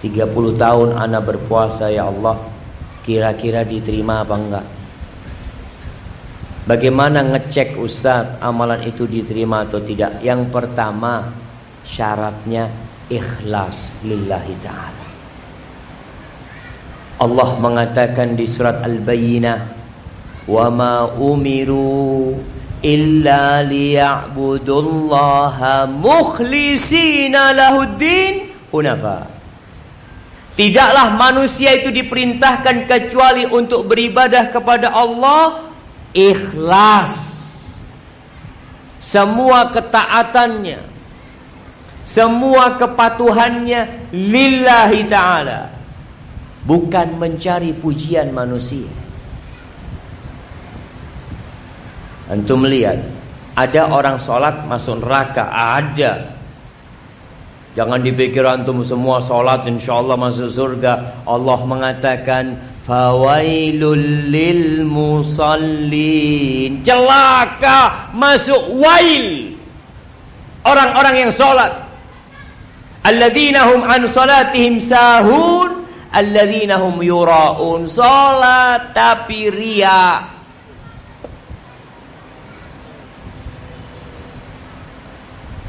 30 0.00 0.56
tahun 0.56 0.88
anak 0.96 1.22
berpuasa 1.28 1.92
ya 1.92 2.08
Allah. 2.08 2.40
Kira-kira 3.04 3.64
diterima 3.64 4.24
apa 4.24 4.34
enggak? 4.36 4.66
Bagaimana 6.70 7.26
ngecek 7.34 7.82
Ustadz 7.82 8.38
amalan 8.38 8.86
itu 8.86 9.02
diterima 9.02 9.66
atau 9.66 9.82
tidak? 9.82 10.22
Yang 10.22 10.54
pertama 10.54 11.26
syaratnya 11.82 12.70
ikhlas 13.10 13.90
lillahi 14.06 14.54
ta'ala 14.62 15.06
Allah 17.26 17.50
mengatakan 17.58 18.38
di 18.38 18.46
surat 18.46 18.86
Al-Bayyinah 18.86 19.58
wa 20.46 20.70
ma 20.70 21.10
umiru 21.10 22.38
illa 22.86 23.66
liya'budullaha 23.66 25.90
mukhlisina 25.90 27.50
lahuddin 27.50 28.46
hunafa 28.70 29.26
Tidaklah 30.54 31.18
manusia 31.18 31.74
itu 31.74 31.90
diperintahkan 31.90 32.86
kecuali 32.86 33.42
untuk 33.48 33.88
beribadah 33.90 34.52
kepada 34.52 34.92
Allah 34.92 35.69
ikhlas 36.12 37.12
semua 39.00 39.70
ketaatannya 39.72 40.90
semua 42.10 42.74
kepatuhannya 42.74 44.10
lillahi 44.10 45.06
ta'ala. 45.06 45.70
Bukan 46.66 47.16
mencari 47.16 47.72
pujian 47.72 48.34
manusia. 48.34 48.90
Antum 52.28 52.66
melihat 52.66 53.00
ada 53.58 53.90
orang 53.90 54.18
sholat 54.18 54.66
masuk 54.66 55.02
neraka 55.02 55.50
ada 55.50 56.38
Jangan 57.74 58.02
dipikir 58.02 58.42
antum 58.42 58.82
semua 58.82 59.22
sholat 59.22 59.62
insya 59.66 59.98
Allah 60.02 60.18
masuk 60.18 60.50
surga 60.50 61.22
Allah 61.26 61.58
mengatakan 61.62 62.58
Fawailul 62.90 64.34
lil 64.34 64.82
musallin. 64.82 66.82
Celaka 66.82 68.10
masuk 68.10 68.82
wail. 68.82 69.54
Orang-orang 70.66 71.22
yang 71.22 71.30
sholat 71.30 71.70
Alladzina 73.06 73.70
hum 73.70 73.86
an 73.86 74.10
salatihim 74.10 74.82
sahun. 74.82 75.86
Alladzina 76.10 76.82
hum 76.82 76.98
yura'un. 76.98 77.86
Salat 77.86 78.90
tapi 78.90 79.54
ria. 79.54 80.26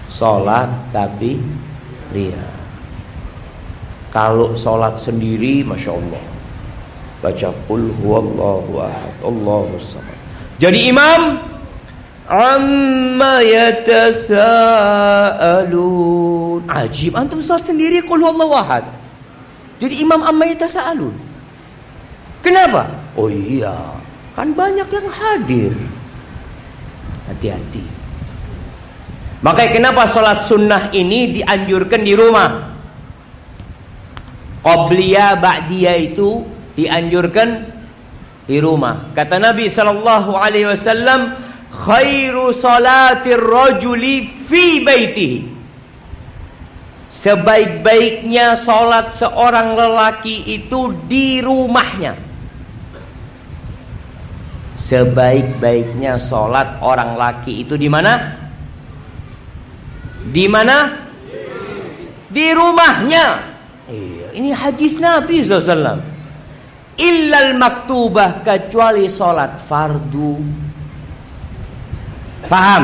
Salat 0.10 0.74
tapi 0.90 1.38
ria. 2.10 2.50
Kalau 4.10 4.58
salat 4.58 4.98
sendiri 4.98 5.62
Masya 5.62 5.94
Allah 5.94 6.31
Baca 7.22 7.54
Qul 7.70 7.94
huwallahu 8.02 8.82
ahad. 8.82 9.14
Allahu 9.22 9.78
samad. 9.78 10.18
Jadi 10.58 10.90
imam 10.90 11.38
amma 12.26 13.46
yatasaalun. 13.46 14.82
Ajib 16.66 17.14
antum 17.14 17.38
salat 17.42 17.70
sendiri 17.70 18.02
qul 18.06 18.26
huwallahu 18.26 18.58
ahad. 18.58 18.86
Jadi 19.78 20.02
imam 20.02 20.22
amma 20.26 20.50
yatasaalun. 20.50 21.14
Kenapa? 22.42 22.90
Oh 23.14 23.30
iya 23.30 24.02
kan 24.34 24.50
banyak 24.58 24.90
yang 24.90 25.08
hadir. 25.14 25.78
Hati-hati. 27.30 27.86
Makanya 29.42 29.72
kenapa 29.74 30.06
salat 30.10 30.46
sunnah 30.46 30.90
ini 30.94 31.42
dianjurkan 31.42 32.02
di 32.06 32.14
rumah? 32.14 32.70
Qabliyah 34.62 35.42
ba'diyah 35.42 35.98
itu 35.98 36.46
dianjurkan 36.76 37.50
di 38.46 38.58
rumah. 38.60 39.14
Kata 39.16 39.40
Nabi 39.40 39.72
sallallahu 39.72 40.36
alaihi 40.36 40.68
wasallam 40.68 41.36
khairu 41.72 42.52
salatir 42.52 43.40
rajuli 43.40 44.28
fi 44.28 44.84
baitihi. 44.84 45.40
Sebaik-baiknya 47.12 48.56
salat 48.56 49.12
seorang 49.20 49.76
lelaki 49.76 50.48
itu 50.48 50.96
di 51.12 51.44
rumahnya. 51.44 52.16
Sebaik-baiknya 54.80 56.16
salat 56.16 56.80
orang 56.80 57.20
laki 57.20 57.68
itu 57.68 57.76
di 57.76 57.92
mana? 57.92 58.40
Di 60.24 60.48
mana? 60.48 60.88
Di 62.32 62.48
rumahnya. 62.56 63.26
Iya, 63.92 64.28
ini 64.40 64.56
hadis 64.56 64.96
Nabi 64.96 65.44
SAW 65.44 66.11
illal 67.00 67.56
maktubah 67.56 68.44
kecuali 68.44 69.08
salat 69.08 69.62
fardu 69.62 70.62
Paham? 72.52 72.84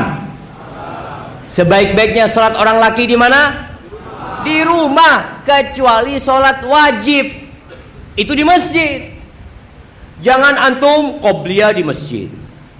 Sebaik-baiknya 1.44 2.24
sholat 2.24 2.56
orang 2.56 2.80
laki 2.80 3.08
di 3.08 3.16
mana? 3.16 3.68
Di 4.44 4.64
rumah, 4.64 5.44
kecuali 5.44 6.16
sholat 6.16 6.64
wajib. 6.64 7.26
Itu 8.16 8.32
di 8.32 8.44
masjid. 8.48 9.12
Jangan 10.24 10.56
antum 10.56 11.22
qobliyah 11.22 11.76
di 11.76 11.86
masjid, 11.86 12.26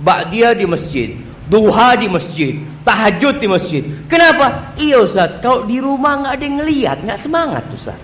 ba'diyah 0.02 0.58
di 0.58 0.66
masjid, 0.66 1.14
duha 1.46 1.94
di 1.94 2.10
masjid, 2.10 2.58
tahajud 2.82 3.38
di 3.38 3.46
masjid. 3.46 3.82
Kenapa? 4.10 4.74
Iya 4.74 5.06
Ustaz, 5.06 5.38
kalau 5.38 5.62
di 5.62 5.78
rumah 5.78 6.24
nggak 6.24 6.34
ada 6.34 6.44
yang 6.44 6.56
ngelihat, 6.58 6.96
nggak 7.06 7.20
semangat 7.20 7.62
Ustaz. 7.70 7.94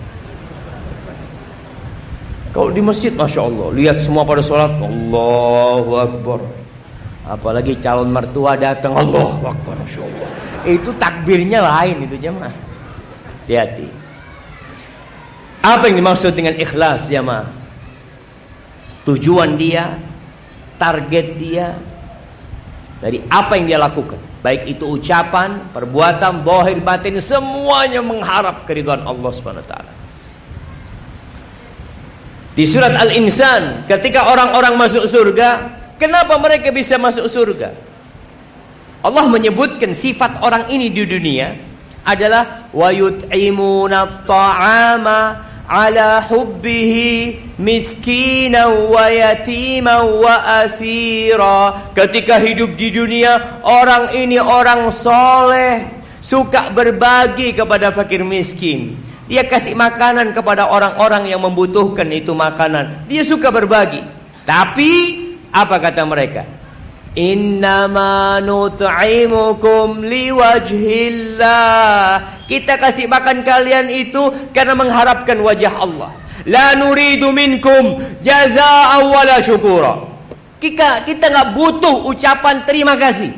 Kalau 2.55 2.71
di 2.71 2.79
masjid, 2.79 3.11
masya 3.11 3.51
Allah, 3.51 3.67
lihat 3.75 3.99
semua 3.99 4.23
pada 4.23 4.39
sholat, 4.39 4.71
Allahu 4.79 5.91
Akbar. 5.99 6.39
Apalagi 7.27 7.75
calon 7.83 8.15
mertua 8.15 8.55
datang 8.55 8.95
Allah 8.95 9.51
Akbar 9.51 9.75
Allah. 9.75 10.29
Itu 10.63 10.95
takbirnya 10.95 11.59
lain 11.59 12.07
itu 12.07 12.15
jemaah. 12.15 12.55
Hati-hati. 13.43 13.91
Apa 15.67 15.91
yang 15.91 15.99
dimaksud 15.99 16.31
dengan 16.31 16.55
ikhlas 16.55 17.11
ma? 17.27 17.43
Tujuan 19.03 19.59
dia, 19.59 19.91
target 20.79 21.27
dia 21.35 21.75
dari 23.03 23.19
apa 23.27 23.59
yang 23.59 23.65
dia 23.67 23.79
lakukan. 23.83 24.21
Baik 24.39 24.79
itu 24.79 24.95
ucapan, 24.95 25.73
perbuatan, 25.75 26.39
bohir, 26.39 26.79
batin, 26.79 27.19
semuanya 27.19 27.99
mengharap 27.99 28.63
keridhaan 28.63 29.03
Allah 29.03 29.31
Subhanahu 29.35 29.65
wa 29.65 29.69
taala. 29.75 29.94
Di 32.55 32.63
surat 32.63 32.95
Al-Insan, 32.95 33.83
ketika 33.83 34.31
orang-orang 34.31 34.79
masuk 34.79 35.03
surga, 35.11 35.75
kenapa 35.99 36.39
mereka 36.39 36.71
bisa 36.71 36.95
masuk 36.95 37.27
surga? 37.27 37.75
Allah 39.03 39.27
menyebutkan 39.27 39.91
sifat 39.91 40.39
orang 40.39 40.71
ini 40.71 40.87
di 40.87 41.03
dunia 41.03 41.51
adalah 42.07 42.71
wa 42.71 42.89
yut'imuna 42.95 44.23
ta'ama 44.23 45.19
ala 45.67 46.21
hubbihi 46.25 47.57
miskina 47.57 48.69
wa 48.69 49.09
wa 50.05 50.35
asira 50.61 51.91
ketika 51.97 52.37
hidup 52.37 52.77
di 52.77 52.93
dunia 52.93 53.61
orang 53.65 54.13
ini 54.13 54.37
orang 54.37 54.93
soleh 54.93 55.85
suka 56.21 56.69
berbagi 56.69 57.57
kepada 57.57 57.89
fakir 57.89 58.21
miskin 58.21 58.93
dia 59.25 59.43
kasih 59.45 59.73
makanan 59.73 60.33
kepada 60.33 60.69
orang-orang 60.69 61.29
yang 61.29 61.41
membutuhkan 61.41 62.05
itu 62.13 62.33
makanan 62.33 63.05
dia 63.09 63.25
suka 63.25 63.49
berbagi 63.49 64.01
tapi 64.45 64.91
apa 65.49 65.81
kata 65.81 66.05
mereka 66.05 66.43
Innama 67.15 68.43
liwajhillah. 70.03 71.55
Kita 72.43 72.75
kasih 72.75 73.07
makan 73.07 73.39
kalian 73.47 73.87
itu 73.87 74.51
karena 74.51 74.75
mengharapkan 74.75 75.39
wajah 75.39 75.79
Allah. 75.79 76.11
La 76.43 76.75
nuridu 76.75 77.31
minkum 77.31 78.03
jazaa'a 78.19 78.99
wala 79.07 79.39
syukura. 79.39 79.95
Kita 80.59 81.07
kita 81.07 81.31
nggak 81.31 81.55
butuh 81.55 82.03
ucapan 82.11 82.67
terima 82.67 82.99
kasih. 82.99 83.31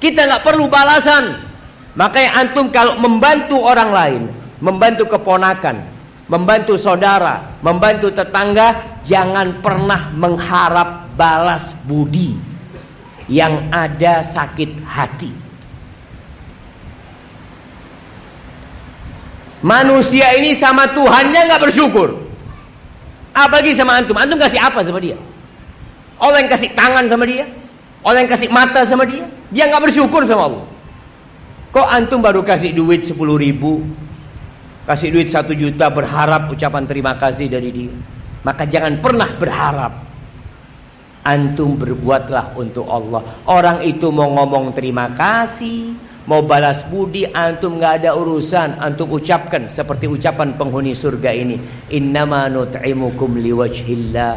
Kita 0.00 0.24
nggak 0.24 0.40
perlu 0.40 0.64
balasan. 0.72 1.44
Makanya 1.92 2.40
antum 2.40 2.72
kalau 2.72 2.96
membantu 2.96 3.60
orang 3.60 3.92
lain, 3.92 4.22
membantu 4.62 5.10
keponakan, 5.10 5.82
membantu 6.30 6.78
saudara, 6.78 7.58
membantu 7.60 8.14
tetangga, 8.14 9.02
jangan 9.02 9.58
pernah 9.58 10.14
mengharap 10.14 11.10
balas 11.18 11.74
budi 11.82 12.38
yang 13.26 13.68
ada 13.74 14.22
sakit 14.22 14.86
hati. 14.86 15.32
Manusia 19.62 20.34
ini 20.38 20.54
sama 20.58 20.90
Tuhannya 20.90 21.40
nggak 21.46 21.62
bersyukur. 21.62 22.18
Apalagi 23.30 23.78
sama 23.78 23.98
antum. 23.98 24.18
Antum 24.18 24.34
kasih 24.34 24.58
apa 24.58 24.82
sama 24.82 24.98
dia? 24.98 25.14
Allah 26.18 26.42
yang 26.42 26.50
kasih 26.50 26.74
tangan 26.74 27.06
sama 27.06 27.24
dia. 27.26 27.46
Allah 28.02 28.26
yang 28.26 28.30
kasih 28.30 28.50
mata 28.50 28.82
sama 28.82 29.06
dia. 29.06 29.22
Dia 29.54 29.70
nggak 29.70 29.86
bersyukur 29.86 30.26
sama 30.26 30.50
Allah. 30.50 30.64
Kok 31.70 31.88
antum 31.88 32.18
baru 32.18 32.42
kasih 32.42 32.74
duit 32.74 33.06
10 33.06 33.14
ribu. 33.38 33.86
Kasih 34.82 35.14
duit 35.14 35.30
1 35.30 35.46
juta 35.54 35.86
berharap 35.90 36.50
ucapan 36.50 36.84
terima 36.86 37.14
kasih 37.14 37.46
dari 37.46 37.70
dia. 37.70 37.94
Maka 38.42 38.66
jangan 38.66 38.98
pernah 38.98 39.30
berharap 39.38 40.12
Antum 41.22 41.78
berbuatlah 41.78 42.58
untuk 42.58 42.82
Allah. 42.90 43.22
Orang 43.46 43.78
itu 43.86 44.10
mau 44.10 44.26
ngomong 44.26 44.74
terima 44.74 45.06
kasih, 45.06 45.94
mau 46.26 46.42
balas 46.42 46.82
budi, 46.90 47.30
antum 47.30 47.78
nggak 47.78 48.02
ada 48.02 48.18
urusan. 48.18 48.82
Antum 48.82 49.06
ucapkan 49.14 49.70
seperti 49.70 50.10
ucapan 50.10 50.58
penghuni 50.58 50.98
surga 50.98 51.30
ini. 51.30 51.62
Innama 51.94 52.50
nut'imukum 52.50 53.38
liwajhillah. 53.38 54.34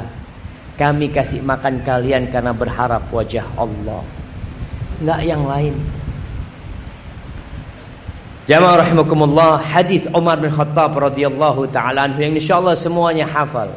Kami 0.78 1.10
kasih 1.10 1.42
makan 1.42 1.82
kalian 1.82 2.30
karena 2.30 2.54
berharap 2.54 3.10
wajah 3.10 3.50
Allah. 3.58 4.06
Nggak 5.02 5.22
yang 5.26 5.42
lain. 5.42 5.74
Jamaah 8.46 8.86
rahimakumullah, 8.86 9.58
hadis 9.58 10.06
Umar 10.14 10.38
bin 10.38 10.54
Khattab 10.54 10.94
radhiyallahu 10.94 11.66
taala 11.74 12.06
anhu 12.06 12.22
yang 12.22 12.38
insyaallah 12.38 12.78
semuanya 12.78 13.26
hafal. 13.26 13.74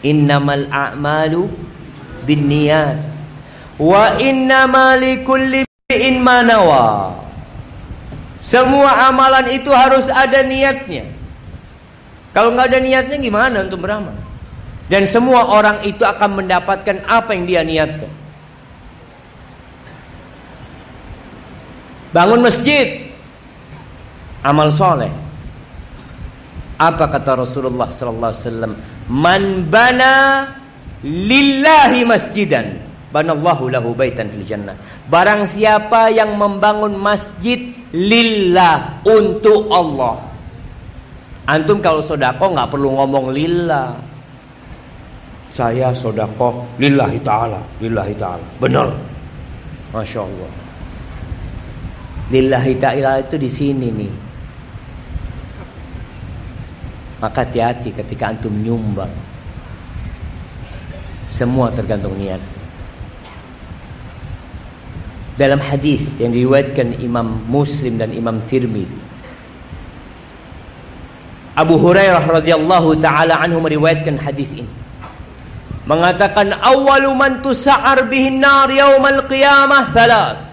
Innamal 0.00 0.64
a'malu 0.72 1.52
binniyat 2.24 2.96
wa 3.76 4.16
innama 4.16 4.96
likulli 4.96 5.68
in 5.92 6.24
manawa. 6.24 7.12
Semua 8.40 9.04
amalan 9.12 9.52
itu 9.52 9.68
harus 9.68 10.08
ada 10.08 10.40
niatnya. 10.40 11.12
Kalau 12.32 12.56
nggak 12.56 12.72
ada 12.72 12.80
niatnya 12.80 13.20
gimana 13.20 13.68
untuk 13.68 13.84
beramal? 13.84 14.16
Dan 14.88 15.04
semua 15.04 15.44
orang 15.44 15.84
itu 15.84 16.00
akan 16.08 16.40
mendapatkan 16.40 17.04
apa 17.04 17.36
yang 17.36 17.44
dia 17.44 17.60
niatkan. 17.60 18.21
Bangun 22.12 22.44
masjid, 22.44 23.08
amal 24.44 24.68
soleh. 24.68 25.08
Apa 26.76 27.08
kata 27.08 27.40
Rasulullah 27.40 27.88
sallallahu 27.88 28.32
alaihi 28.32 28.44
wasallam? 28.44 28.72
Man 29.08 29.42
bana 29.72 30.12
lillahi 31.00 32.04
masjidan 32.04 32.78
banallahu 33.08 33.72
lahu 33.72 33.96
baitan 33.96 34.28
fil 34.28 34.44
jannah. 34.44 34.76
Barang 35.08 35.48
siapa 35.48 36.12
yang 36.12 36.36
membangun 36.36 36.96
masjid 37.00 37.72
lillah 37.96 39.00
untuk 39.08 39.72
Allah. 39.72 40.20
Antum 41.48 41.80
kalau 41.80 42.04
sodako 42.04 42.52
nggak 42.52 42.68
perlu 42.70 42.88
ngomong 42.92 43.32
lillah. 43.32 44.12
Saya 45.52 45.92
sodako 45.92 46.64
lillahi 46.80 47.20
ta'ala 47.20 47.60
Lillahi 47.76 48.16
ta'ala 48.16 48.46
Benar 48.56 48.88
Masya 49.92 50.24
Allah 50.24 50.61
Lillahi 52.32 52.72
ta'ala 52.80 53.20
itu 53.20 53.36
di 53.36 53.50
sini 53.52 53.88
nih 53.92 54.12
maka 57.22 57.46
hati-hati 57.46 57.94
ketika 57.94 58.34
antum 58.34 58.50
nyumbang. 58.50 59.12
Semua 61.30 61.70
tergantung 61.70 62.18
niat. 62.18 62.42
Dalam 65.38 65.62
hadis 65.62 66.02
yang 66.18 66.34
diriwayatkan 66.34 66.98
Imam 66.98 67.46
Muslim 67.46 67.96
dan 67.96 68.12
Imam 68.12 68.42
Tirmidzi 68.44 69.00
Abu 71.56 71.80
Hurairah 71.80 72.20
radhiyallahu 72.28 73.00
taala 73.00 73.40
anhu 73.40 73.64
meriwayatkan 73.64 74.20
hadis 74.20 74.52
ini 74.52 74.68
mengatakan 75.88 76.52
awwalu 76.52 77.16
man 77.16 77.40
tusa'ar 77.40 78.12
bihin 78.12 78.44
nar 78.44 78.68
yaumal 78.68 79.24
qiyamah 79.24 79.88
thalath 79.88 80.51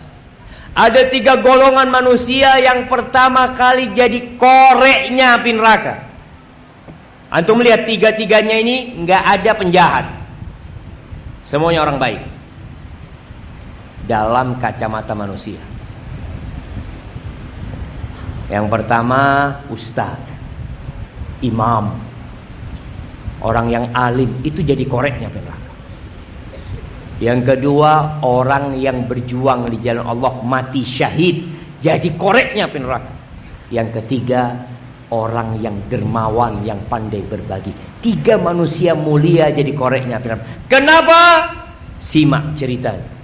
ada 0.74 1.02
tiga 1.10 1.40
golongan 1.40 1.90
manusia 1.90 2.56
yang 2.62 2.86
pertama 2.86 3.54
kali 3.58 3.92
jadi 3.94 4.38
koreknya 4.38 5.40
api 5.40 5.52
neraka 5.56 6.10
Antum 7.30 7.62
melihat 7.62 7.86
tiga-tiganya 7.86 8.58
ini 8.58 9.06
nggak 9.06 9.24
ada 9.38 9.52
penjahat. 9.54 10.06
Semuanya 11.46 11.86
orang 11.86 12.02
baik. 12.02 12.22
Dalam 14.10 14.58
kacamata 14.58 15.14
manusia. 15.14 15.62
Yang 18.50 18.66
pertama 18.66 19.54
ustadz, 19.70 20.26
imam, 21.46 21.94
orang 23.46 23.70
yang 23.70 23.86
alim 23.94 24.34
itu 24.42 24.66
jadi 24.66 24.82
koreknya 24.90 25.30
neraka. 25.30 25.59
Yang 27.20 27.56
kedua 27.56 28.24
orang 28.24 28.80
yang 28.80 29.04
berjuang 29.04 29.68
di 29.68 29.78
jalan 29.84 30.08
Allah 30.08 30.40
mati 30.40 30.88
syahid 30.88 31.44
jadi 31.80 32.16
koreknya 32.16 32.72
neraka. 32.72 33.12
Yang 33.72 34.02
ketiga 34.02 34.56
orang 35.12 35.58
yang 35.64 35.76
dermawan 35.88 36.62
yang 36.64 36.80
pandai 36.88 37.24
berbagi. 37.24 37.72
Tiga 38.04 38.40
manusia 38.40 38.94
mulia 38.96 39.52
jadi 39.52 39.72
koreknya. 39.76 40.20
Kenapa? 40.68 41.52
Simak 42.00 42.56
ceritanya. 42.56 43.20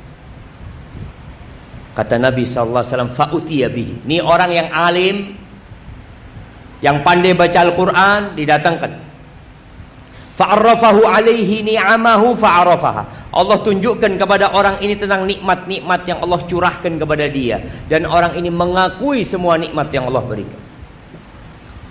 Kata 1.96 2.20
Nabi 2.20 2.44
SAW, 2.44 3.08
Fa'utiya 3.08 3.72
bihi. 3.72 4.04
Ini 4.04 4.20
orang 4.20 4.52
yang 4.52 4.68
alim, 4.68 5.32
yang 6.84 7.00
pandai 7.00 7.32
baca 7.32 7.56
Al-Quran, 7.64 8.36
didatangkan. 8.36 8.92
Fa'arrafahu 10.36 11.08
alaihi 11.08 11.64
ni'amahu 11.64 12.36
fa'arrafaha. 12.36 13.25
Allah 13.36 13.60
tunjukkan 13.60 14.16
kepada 14.16 14.56
orang 14.56 14.80
ini 14.80 14.96
tentang 14.96 15.28
nikmat-nikmat 15.28 16.08
yang 16.08 16.24
Allah 16.24 16.40
curahkan 16.48 16.96
kepada 16.96 17.28
dia. 17.28 17.60
Dan 17.92 18.08
orang 18.08 18.32
ini 18.40 18.48
mengakui 18.48 19.28
semua 19.28 19.60
nikmat 19.60 19.92
yang 19.92 20.08
Allah 20.08 20.24
berikan. 20.24 20.62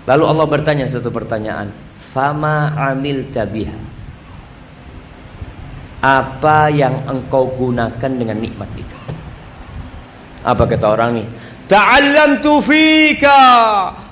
Lalu 0.09 0.23
Allah 0.25 0.45
bertanya 0.49 0.85
satu 0.89 1.13
pertanyaan, 1.13 1.69
"Fama 1.93 2.73
amil 2.73 3.29
tabiha?" 3.29 3.77
Apa 6.01 6.73
yang 6.73 7.05
engkau 7.05 7.49
gunakan 7.53 8.11
dengan 8.13 8.37
nikmat 8.41 8.69
itu? 8.77 8.97
Apa 10.45 10.65
kata 10.65 10.85
orang 10.97 11.21
nih? 11.21 11.27
Ta'allamtu 11.65 12.61
fika 12.61 13.41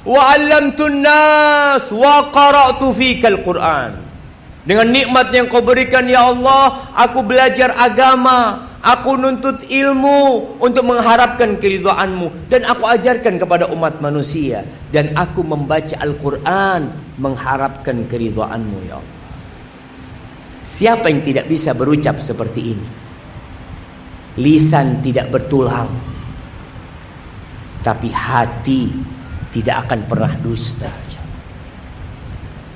wa 0.06 0.22
'allamtun 0.34 1.06
nas 1.06 1.86
wa 1.94 2.30
qara'tu 2.34 2.94
fikal 2.94 3.42
Qur'an. 3.46 4.03
Dengan 4.64 4.88
nikmat 4.88 5.28
yang 5.36 5.52
kau 5.52 5.60
berikan 5.60 6.08
ya 6.08 6.32
Allah, 6.32 6.88
aku 6.96 7.20
belajar 7.20 7.76
agama, 7.76 8.72
aku 8.80 9.20
nuntut 9.20 9.60
ilmu 9.68 10.56
untuk 10.64 10.88
mengharapkan 10.88 11.60
keridhaanmu 11.60 12.48
dan 12.48 12.64
aku 12.64 12.88
ajarkan 12.88 13.44
kepada 13.44 13.68
umat 13.76 14.00
manusia 14.00 14.64
dan 14.96 15.12
aku 15.20 15.44
membaca 15.44 16.00
Al-Qur'an 16.00 16.96
mengharapkan 17.20 18.08
keridhaanmu 18.08 18.78
ya 18.88 19.04
Allah. 19.04 19.22
Siapa 20.64 21.12
yang 21.12 21.20
tidak 21.20 21.52
bisa 21.52 21.76
berucap 21.76 22.24
seperti 22.24 22.62
ini? 22.72 22.88
Lisan 24.40 25.04
tidak 25.04 25.28
bertulang. 25.28 25.92
Tapi 27.84 28.08
hati 28.16 28.88
tidak 29.52 29.86
akan 29.92 30.08
pernah 30.08 30.32
dusta. 30.40 31.03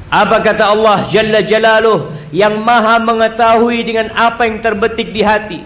Apa 0.08 0.40
kata 0.40 0.72
Allah 0.72 1.04
Jalla 1.12 1.44
Jalaluh 1.44 2.08
yang 2.32 2.64
maha 2.64 3.00
mengetahui 3.04 3.84
dengan 3.84 4.08
apa 4.16 4.48
yang 4.48 4.64
terbetik 4.64 5.12
di 5.12 5.20
hati. 5.20 5.60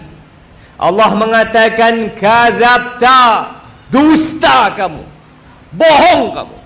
Allah 0.82 1.14
mengatakan 1.14 2.10
kadzabta, 2.18 3.54
dusta 3.86 4.74
kamu. 4.74 5.02
Bohong 5.78 6.24
kamu. 6.34 6.56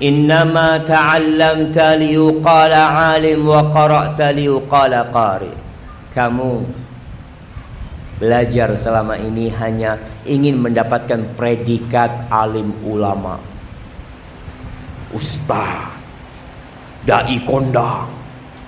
Innama 0.00 0.80
ta'allamta 0.80 1.98
liyuqala 1.98 3.12
alim 3.18 3.44
wa 3.44 3.66
qara'ta 3.68 4.30
liyuqala 4.30 5.10
qari. 5.10 5.52
Kamu 6.14 6.50
belajar 8.22 8.72
selama 8.78 9.18
ini 9.18 9.50
hanya 9.58 9.98
ingin 10.22 10.56
mendapatkan 10.56 11.34
predikat 11.34 12.30
alim 12.30 12.72
ulama. 12.86 13.42
Ustaz 15.10 15.99
dai 17.04 17.36
kondang. 17.44 18.08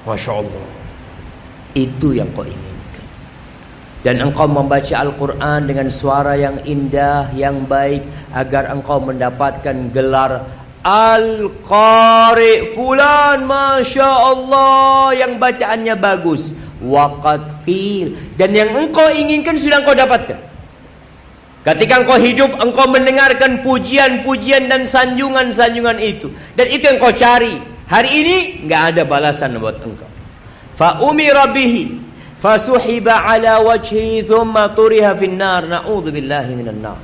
Masya 0.02 0.32
Allah. 0.34 0.66
Itu 1.72 2.12
yang 2.12 2.28
kau 2.34 2.44
inginkan. 2.44 3.06
Dan 4.02 4.18
engkau 4.18 4.50
membaca 4.50 4.98
Al-Quran 4.98 5.60
dengan 5.70 5.88
suara 5.88 6.34
yang 6.34 6.58
indah, 6.66 7.30
yang 7.38 7.64
baik. 7.64 8.02
Agar 8.34 8.68
engkau 8.72 8.98
mendapatkan 8.98 9.94
gelar 9.94 10.42
Al-Qari 10.82 12.74
Fulan 12.74 13.46
Masya 13.46 14.02
Allah 14.02 15.14
Yang 15.14 15.32
bacaannya 15.38 15.94
bagus 15.94 16.58
Waqat 16.82 17.62
qil 17.62 18.34
Dan 18.34 18.50
yang 18.50 18.66
engkau 18.74 19.06
inginkan 19.14 19.54
sudah 19.54 19.78
engkau 19.78 19.94
dapatkan 19.94 20.50
Ketika 21.62 22.02
engkau 22.02 22.18
hidup, 22.18 22.58
engkau 22.58 22.90
mendengarkan 22.90 23.62
pujian-pujian 23.62 24.66
dan 24.66 24.82
sanjungan-sanjungan 24.82 25.94
itu. 26.02 26.26
Dan 26.58 26.66
itu 26.66 26.90
yang 26.90 26.98
kau 26.98 27.14
cari. 27.14 27.54
Hari 27.92 28.10
ini 28.24 28.36
nggak 28.64 28.82
ada 28.96 29.02
balasan 29.04 29.60
buat 29.60 29.76
engkau. 29.84 30.08
Fa 30.72 30.96
fasuhiba 32.40 33.28
ala 33.28 33.60
wajhi 33.60 34.24
thumma 34.24 34.72
turiha 34.72 35.12
finnar 35.12 35.68
na'udzubillahi 35.68 36.56
minan 36.56 36.80
nar. 36.80 36.98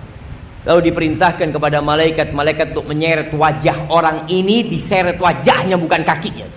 Lalu 0.64 0.88
diperintahkan 0.90 1.52
kepada 1.52 1.84
malaikat 1.84 2.32
malaikat 2.32 2.72
untuk 2.72 2.88
menyeret 2.88 3.28
wajah 3.36 3.92
orang 3.92 4.24
ini 4.32 4.64
diseret 4.64 5.20
wajahnya 5.20 5.76
bukan 5.76 6.02
kakinya 6.02 6.48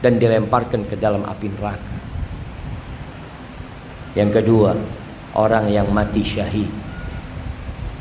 dan 0.00 0.16
dilemparkan 0.16 0.88
ke 0.88 0.96
dalam 0.96 1.28
api 1.28 1.46
neraka. 1.46 1.94
Yang 4.16 4.30
kedua, 4.42 4.72
orang 5.36 5.68
yang 5.70 5.92
mati 5.92 6.24
syahid 6.24 6.87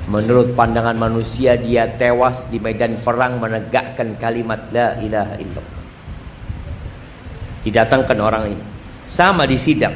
Menurut 0.08 0.56
pandangan 0.56 0.96
manusia 0.96 1.60
dia 1.60 1.84
tewas 2.00 2.48
di 2.48 2.63
medan 2.63 2.96
perang 3.04 3.43
menegakkan 3.43 4.15
kalimat 4.15 4.72
la 4.72 4.96
ilaha 5.04 5.36
illallah. 5.36 5.84
Didatangkan 7.67 8.17
orang 8.24 8.43
ini. 8.56 8.63
Sama 9.04 9.43
di 9.43 9.60
sidang. 9.60 9.91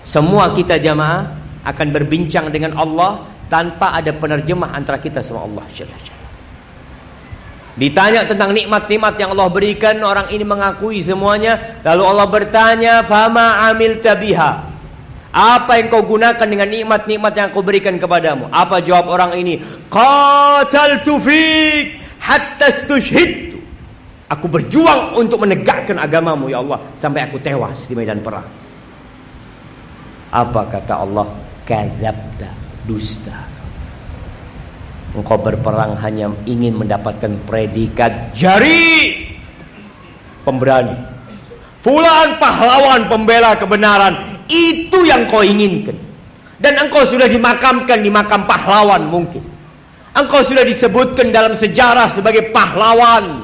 Semua 0.00 0.52
kita 0.56 0.80
jamaah 0.80 1.28
akan 1.64 1.88
berbincang 1.92 2.48
dengan 2.48 2.76
Allah 2.80 3.24
tanpa 3.52 3.92
ada 3.92 4.16
penerjemah 4.16 4.72
antara 4.72 4.96
kita 4.96 5.20
sama 5.20 5.44
Allah. 5.44 5.64
Ditanya 7.74 8.24
tentang 8.24 8.54
nikmat-nikmat 8.56 9.14
yang 9.18 9.36
Allah 9.36 9.50
berikan, 9.50 9.98
orang 10.00 10.30
ini 10.32 10.44
mengakui 10.46 11.04
semuanya. 11.04 11.82
Lalu 11.84 12.02
Allah 12.06 12.26
bertanya, 12.30 12.94
"Fama 13.04 13.68
amil 13.68 13.98
tabiha?" 14.00 14.73
Apa 15.34 15.82
yang 15.82 15.90
kau 15.90 16.06
gunakan 16.06 16.46
dengan 16.46 16.70
nikmat-nikmat 16.70 17.34
yang 17.34 17.50
kau 17.50 17.66
berikan 17.66 17.98
kepadamu? 17.98 18.46
Apa 18.54 18.78
jawab 18.78 19.10
orang 19.10 19.34
ini? 19.34 19.58
Qataltu 19.90 21.18
fik 21.18 21.98
hatta 22.22 22.70
stushhidtu. 22.70 23.58
Aku 24.30 24.46
berjuang 24.46 25.18
untuk 25.18 25.42
menegakkan 25.42 25.98
agamamu 25.98 26.54
ya 26.54 26.62
Allah 26.62 26.78
sampai 26.94 27.26
aku 27.26 27.42
tewas 27.42 27.90
di 27.90 27.98
medan 27.98 28.22
perang. 28.22 28.46
Apa 30.30 30.70
kata 30.70 31.02
Allah? 31.02 31.26
Kadzabta, 31.66 32.50
dusta. 32.86 33.34
Engkau 35.18 35.38
berperang 35.42 35.98
hanya 35.98 36.30
ingin 36.46 36.78
mendapatkan 36.78 37.34
predikat 37.42 38.30
jari 38.38 39.18
pemberani. 40.46 40.94
Fulan 41.82 42.38
pahlawan 42.38 43.10
pembela 43.10 43.58
kebenaran 43.58 44.33
itu 44.48 44.98
yang 45.04 45.28
kau 45.28 45.44
inginkan. 45.44 45.96
Dan 46.60 46.80
engkau 46.80 47.04
sudah 47.04 47.28
dimakamkan 47.28 48.00
di 48.00 48.08
makam 48.08 48.48
pahlawan 48.48 49.04
mungkin. 49.04 49.42
Engkau 50.14 50.40
sudah 50.46 50.62
disebutkan 50.62 51.34
dalam 51.34 51.52
sejarah 51.52 52.06
sebagai 52.06 52.54
pahlawan. 52.54 53.42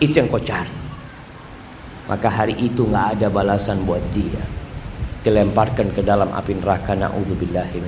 Itu 0.00 0.18
yang 0.18 0.26
kau 0.32 0.40
cari. 0.40 0.72
Maka 2.08 2.28
hari 2.32 2.56
itu 2.56 2.88
nggak 2.88 3.20
ada 3.20 3.26
balasan 3.28 3.84
buat 3.84 4.00
dia. 4.16 4.40
Dilemparkan 5.20 5.92
ke 5.92 6.00
dalam 6.00 6.32
api 6.32 6.56
neraka 6.56 6.96
na'udzubillahi 6.96 7.78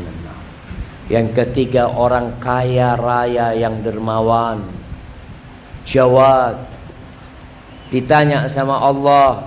Yang 1.09 1.27
ketiga 1.41 1.89
orang 1.89 2.37
kaya 2.37 3.01
raya 3.01 3.57
yang 3.57 3.81
dermawan. 3.81 4.61
Jawab. 5.89 6.61
Ditanya 7.91 8.45
sama 8.47 8.77
Allah, 8.79 9.43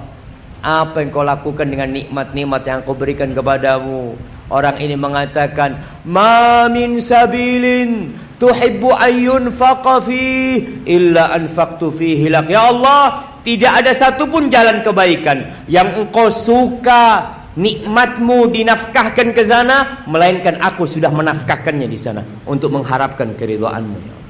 apa 0.63 1.03
yang 1.03 1.11
kau 1.11 1.27
lakukan 1.27 1.67
dengan 1.67 1.91
nikmat-nikmat 1.91 2.63
yang 2.63 2.79
kau 2.87 2.95
berikan 2.95 3.35
kepadamu? 3.35 4.15
Orang 4.47 4.79
ini 4.79 4.95
mengatakan, 4.95 5.75
"Ma 6.07 6.71
min 6.71 7.03
sabilin 7.03 8.15
tuhibbu 8.39 8.95
ayyun 8.95 9.51
faqafi 9.51 10.63
illa 10.87 11.35
anfaqtu 11.35 11.91
fihi 11.91 12.31
lak." 12.31 12.47
Ya 12.47 12.71
Allah, 12.71 13.27
tidak 13.43 13.83
ada 13.83 13.91
satupun 13.91 14.47
jalan 14.47 14.79
kebaikan 14.79 15.67
yang 15.67 15.91
engkau 15.99 16.31
suka 16.31 17.27
nikmatmu 17.59 18.49
dinafkahkan 18.49 19.35
ke 19.35 19.43
sana 19.45 20.07
melainkan 20.09 20.57
aku 20.63 20.87
sudah 20.87 21.11
menafkahkannya 21.11 21.85
di 21.85 21.99
sana 21.99 22.23
untuk 22.49 22.73
mengharapkan 22.73 23.35
keridhaanmu 23.37 23.97
ya 23.99 24.22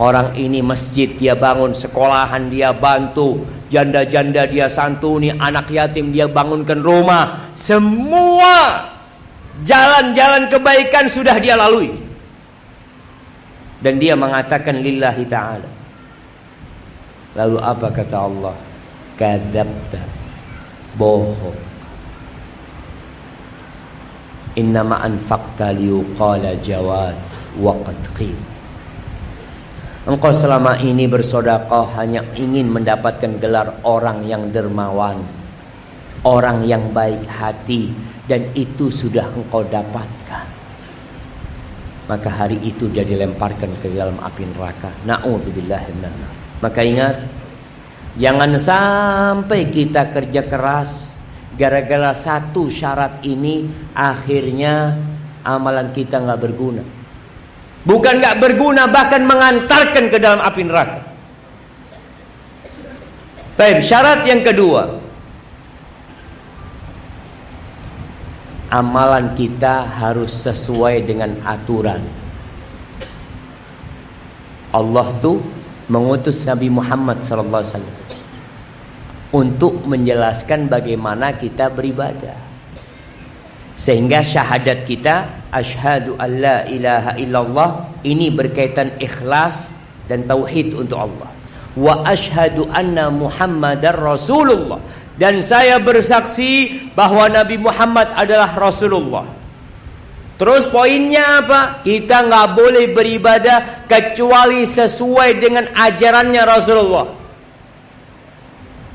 Orang 0.00 0.32
ini 0.32 0.64
masjid 0.64 1.12
dia 1.12 1.36
bangun, 1.36 1.76
sekolahan 1.76 2.48
dia 2.48 2.72
bantu, 2.72 3.44
janda-janda 3.68 4.48
dia 4.48 4.64
santuni, 4.64 5.28
anak 5.28 5.68
yatim 5.68 6.08
dia 6.08 6.24
bangunkan 6.24 6.80
rumah. 6.80 7.52
Semua 7.52 8.88
jalan-jalan 9.60 10.48
kebaikan 10.48 11.04
sudah 11.04 11.36
dia 11.36 11.52
lalui. 11.52 11.92
Dan 13.84 14.00
dia 14.00 14.16
mengatakan 14.16 14.80
lillahi 14.80 15.24
ta'ala. 15.28 15.70
Lalu 17.36 17.56
apa 17.60 17.86
kata 17.92 18.16
Allah? 18.16 18.56
Kadabta. 19.20 20.00
Bohong. 20.96 21.60
Innama 24.56 25.04
anfaqta 25.04 25.76
liyuqala 25.76 26.56
jawad 26.64 27.16
waqad 27.60 28.00
qid. 28.16 28.49
Engkau 30.00 30.32
selama 30.32 30.80
ini 30.80 31.04
bersodakoh 31.04 31.92
hanya 32.00 32.24
ingin 32.32 32.72
mendapatkan 32.72 33.36
gelar 33.36 33.84
orang 33.84 34.24
yang 34.24 34.48
dermawan. 34.48 35.20
Orang 36.24 36.64
yang 36.64 36.88
baik 36.88 37.20
hati. 37.28 37.92
Dan 38.24 38.48
itu 38.56 38.88
sudah 38.88 39.28
engkau 39.36 39.60
dapatkan. 39.60 40.46
Maka 42.08 42.30
hari 42.32 42.56
itu 42.64 42.88
dia 42.88 43.04
dilemparkan 43.04 43.68
ke 43.84 43.92
dalam 43.92 44.16
api 44.24 44.48
neraka. 44.48 44.88
Na'udzubillah 45.04 45.84
Maka 46.64 46.80
ingat. 46.80 47.16
Jangan 48.16 48.56
sampai 48.56 49.68
kita 49.68 50.08
kerja 50.08 50.48
keras. 50.48 51.12
Gara-gara 51.60 52.16
satu 52.16 52.72
syarat 52.72 53.20
ini. 53.28 53.68
Akhirnya 53.92 54.96
amalan 55.44 55.92
kita 55.92 56.24
nggak 56.24 56.40
berguna. 56.40 56.99
Bukan 57.80 58.20
nggak 58.20 58.38
berguna 58.40 58.84
bahkan 58.88 59.24
mengantarkan 59.24 60.12
ke 60.12 60.18
dalam 60.20 60.40
api 60.44 60.62
neraka. 60.68 61.00
Baik, 63.56 63.84
syarat 63.84 64.24
yang 64.24 64.40
kedua. 64.44 65.00
Amalan 68.70 69.34
kita 69.34 69.84
harus 69.84 70.30
sesuai 70.30 71.04
dengan 71.04 71.34
aturan. 71.44 72.00
Allah 74.70 75.10
tuh 75.18 75.42
mengutus 75.90 76.46
Nabi 76.46 76.70
Muhammad 76.70 77.18
wasallam 77.26 77.82
untuk 79.30 79.82
menjelaskan 79.86 80.70
bagaimana 80.70 81.34
kita 81.34 81.70
beribadah. 81.70 82.49
Sehingga 83.80 84.20
syahadat 84.20 84.84
kita 84.84 85.48
asyhadu 85.48 86.20
alla 86.20 86.68
ilaha 86.68 87.16
illallah 87.16 87.68
ini 88.04 88.28
berkaitan 88.28 88.92
ikhlas 89.00 89.72
dan 90.04 90.28
tauhid 90.28 90.76
untuk 90.76 91.00
Allah. 91.00 91.32
Wa 91.80 92.04
asyhadu 92.04 92.68
anna 92.68 93.08
Muhammadar 93.08 93.96
Rasulullah 93.96 94.84
dan 95.16 95.40
saya 95.40 95.80
bersaksi 95.80 96.76
bahwa 96.92 97.32
Nabi 97.32 97.56
Muhammad 97.56 98.12
adalah 98.20 98.52
Rasulullah. 98.52 99.24
Terus 100.36 100.68
poinnya 100.68 101.40
apa? 101.40 101.80
Kita 101.80 102.28
nggak 102.28 102.48
boleh 102.52 102.84
beribadah 102.92 103.88
kecuali 103.88 104.68
sesuai 104.68 105.40
dengan 105.40 105.64
ajarannya 105.72 106.42
Rasulullah. 106.44 107.08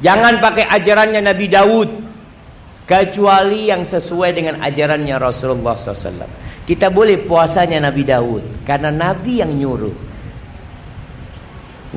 Jangan 0.05 0.37
pakai 0.37 0.69
ajarannya 0.69 1.21
Nabi 1.25 1.45
Daud. 1.49 2.04
Kecuali 2.85 3.73
yang 3.73 3.81
sesuai 3.81 4.29
dengan 4.37 4.61
ajarannya 4.61 5.17
Rasulullah 5.17 5.73
SAW. 5.73 6.29
Kita 6.69 6.93
boleh 6.93 7.17
puasanya 7.17 7.81
Nabi 7.81 8.05
Daud. 8.05 8.61
Karena 8.61 8.93
Nabi 8.93 9.41
yang 9.41 9.53
nyuruh. 9.57 9.95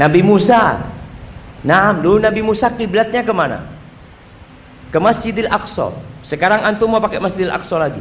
Nabi 0.00 0.20
Musa. 0.24 0.80
Nah, 1.68 1.92
dulu 1.92 2.24
Nabi 2.24 2.40
Musa 2.40 2.72
kiblatnya 2.72 3.20
ke 3.20 3.32
mana? 3.36 3.68
Ke 4.88 4.96
Masjidil 4.96 5.52
Aqsa. 5.52 5.92
Sekarang 6.24 6.64
antum 6.64 6.88
mau 6.88 7.02
pakai 7.04 7.20
Masjidil 7.20 7.52
Aqsa 7.52 7.76
lagi? 7.76 8.00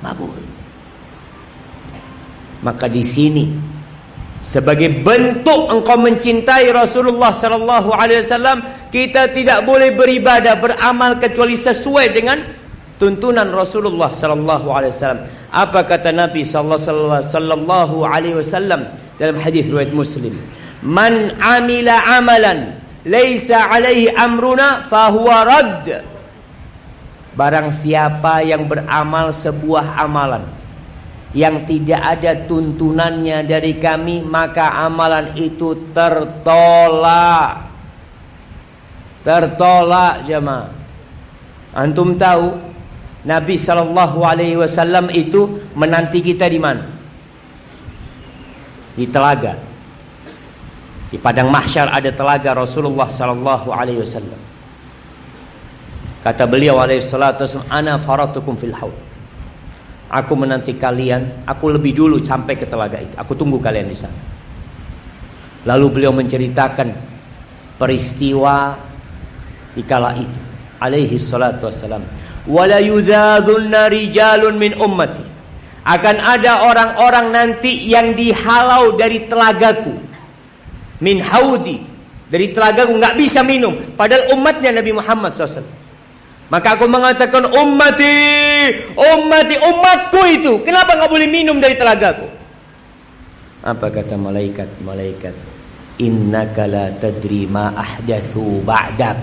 Boleh. 0.00 0.48
Maka 2.64 2.88
di 2.88 3.04
sini 3.04 3.73
sebagai 4.44 5.00
bentuk 5.00 5.72
engkau 5.72 5.96
mencintai 5.96 6.68
Rasulullah 6.68 7.32
sallallahu 7.32 7.96
alaihi 7.96 8.20
wasallam, 8.20 8.60
kita 8.92 9.32
tidak 9.32 9.64
boleh 9.64 9.96
beribadah 9.96 10.60
beramal 10.60 11.16
kecuali 11.16 11.56
sesuai 11.56 12.12
dengan 12.12 12.44
tuntunan 13.00 13.48
Rasulullah 13.48 14.12
sallallahu 14.12 14.68
alaihi 14.68 14.92
wasallam. 14.92 15.24
Apa 15.48 15.88
kata 15.88 16.12
Nabi 16.12 16.44
sallallahu 16.44 18.04
alaihi 18.04 18.36
wasallam 18.36 18.92
dalam 19.16 19.40
hadis 19.40 19.64
riwayat 19.72 19.96
Muslim? 19.96 20.36
Man 20.84 21.32
amila 21.40 22.04
amalan 22.20 22.76
laisa 23.08 23.72
alaihi 23.72 24.12
amruna 24.12 24.84
fahuwa 24.84 25.36
rad. 25.48 26.04
Barang 27.32 27.72
siapa 27.72 28.44
yang 28.44 28.68
beramal 28.68 29.32
sebuah 29.32 29.98
amalan 29.98 30.63
yang 31.34 31.66
tidak 31.66 31.98
ada 31.98 32.46
tuntunannya 32.46 33.42
dari 33.42 33.74
kami 33.82 34.22
maka 34.22 34.86
amalan 34.86 35.34
itu 35.34 35.90
tertolak. 35.90 37.74
Tertolak 39.26 40.22
jemaah. 40.30 40.70
Antum 41.74 42.14
tahu 42.14 42.54
Nabi 43.26 43.58
sallallahu 43.58 44.22
alaihi 44.22 44.54
wasallam 44.54 45.10
itu 45.10 45.50
menanti 45.74 46.22
kita 46.22 46.46
di 46.46 46.60
mana? 46.62 46.86
Di 48.94 49.10
telaga. 49.10 49.58
Di 51.10 51.18
padang 51.18 51.50
mahsyar 51.50 51.90
ada 51.90 52.14
telaga 52.14 52.54
Rasulullah 52.54 53.10
sallallahu 53.10 53.74
alaihi 53.74 54.06
wasallam. 54.06 54.38
Kata 56.22 56.46
beliau 56.46 56.78
alaihi 56.78 57.02
salatu 57.02 57.42
wasallam 57.42 57.74
ana 57.74 57.98
faratukum 57.98 58.54
fil 58.54 58.76
haud 58.76 59.13
Aku 60.14 60.38
menanti 60.38 60.78
kalian, 60.78 61.42
aku 61.42 61.74
lebih 61.74 61.90
dulu 61.90 62.22
sampai 62.22 62.54
ke 62.54 62.70
telaga 62.70 63.02
itu. 63.02 63.10
Aku 63.18 63.34
tunggu 63.34 63.58
kalian 63.58 63.90
di 63.90 63.98
sana. 63.98 64.14
Lalu 65.66 65.86
beliau 65.90 66.14
menceritakan 66.14 66.94
peristiwa 67.74 68.78
di 69.74 69.82
kala 69.82 70.14
itu. 70.14 70.40
Alaihi 70.78 71.18
salatu 71.18 71.66
wassalam. 71.66 72.06
Wala 72.46 72.78
yudhadhunna 72.78 73.90
rijalun 73.90 74.54
min 74.54 74.78
ummati. 74.78 75.24
Akan 75.82 76.16
ada 76.22 76.70
orang-orang 76.70 77.34
nanti 77.34 77.90
yang 77.90 78.14
dihalau 78.14 78.94
dari 78.94 79.26
telagaku. 79.26 79.98
Min 81.02 81.18
haudi. 81.26 81.82
Dari 82.30 82.54
telagaku 82.54 83.02
nggak 83.02 83.18
bisa 83.18 83.42
minum. 83.42 83.74
Padahal 83.98 84.30
umatnya 84.38 84.78
Nabi 84.78 84.94
Muhammad 84.94 85.34
SAW. 85.34 85.83
Maka 86.52 86.76
aku 86.76 86.84
mengatakan 86.84 87.48
ummati, 87.48 88.16
ummati, 88.92 89.56
umatku 89.56 90.20
itu. 90.28 90.52
Kenapa 90.60 90.92
nggak 91.00 91.08
boleh 91.08 91.28
minum 91.28 91.56
dari 91.56 91.72
telagaku? 91.72 92.28
Apa 93.64 93.88
kata 93.88 94.20
malaikat? 94.20 94.68
Malaikat, 94.84 95.32
innaka 95.96 96.68
la 96.68 96.92
tadri 97.00 97.48
ma 97.48 97.72
ahdatsu 97.72 98.60
ba'dak. 98.60 99.16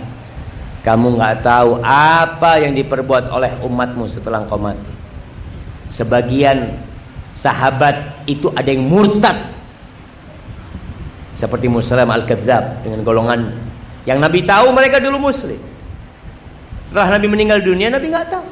Kamu 0.82 1.14
nggak 1.14 1.46
tahu 1.46 1.78
apa 1.86 2.58
yang 2.58 2.74
diperbuat 2.74 3.30
oleh 3.30 3.54
umatmu 3.62 4.10
setelah 4.10 4.42
engkau 4.42 4.58
mati. 4.58 4.90
Sebagian 5.94 6.74
sahabat 7.38 8.26
itu 8.26 8.50
ada 8.58 8.66
yang 8.66 8.90
murtad. 8.90 9.38
Seperti 11.38 11.70
Muslim 11.70 12.10
Al-Kadzab 12.10 12.82
dengan 12.82 13.06
golongan 13.06 13.54
yang 14.10 14.18
Nabi 14.18 14.42
tahu 14.42 14.74
mereka 14.74 14.98
dulu 14.98 15.30
muslim. 15.30 15.71
Setelah 16.92 17.16
Nabi 17.16 17.32
meninggal 17.32 17.64
dunia 17.64 17.88
Nabi 17.88 18.12
nggak 18.12 18.28
tahu. 18.28 18.48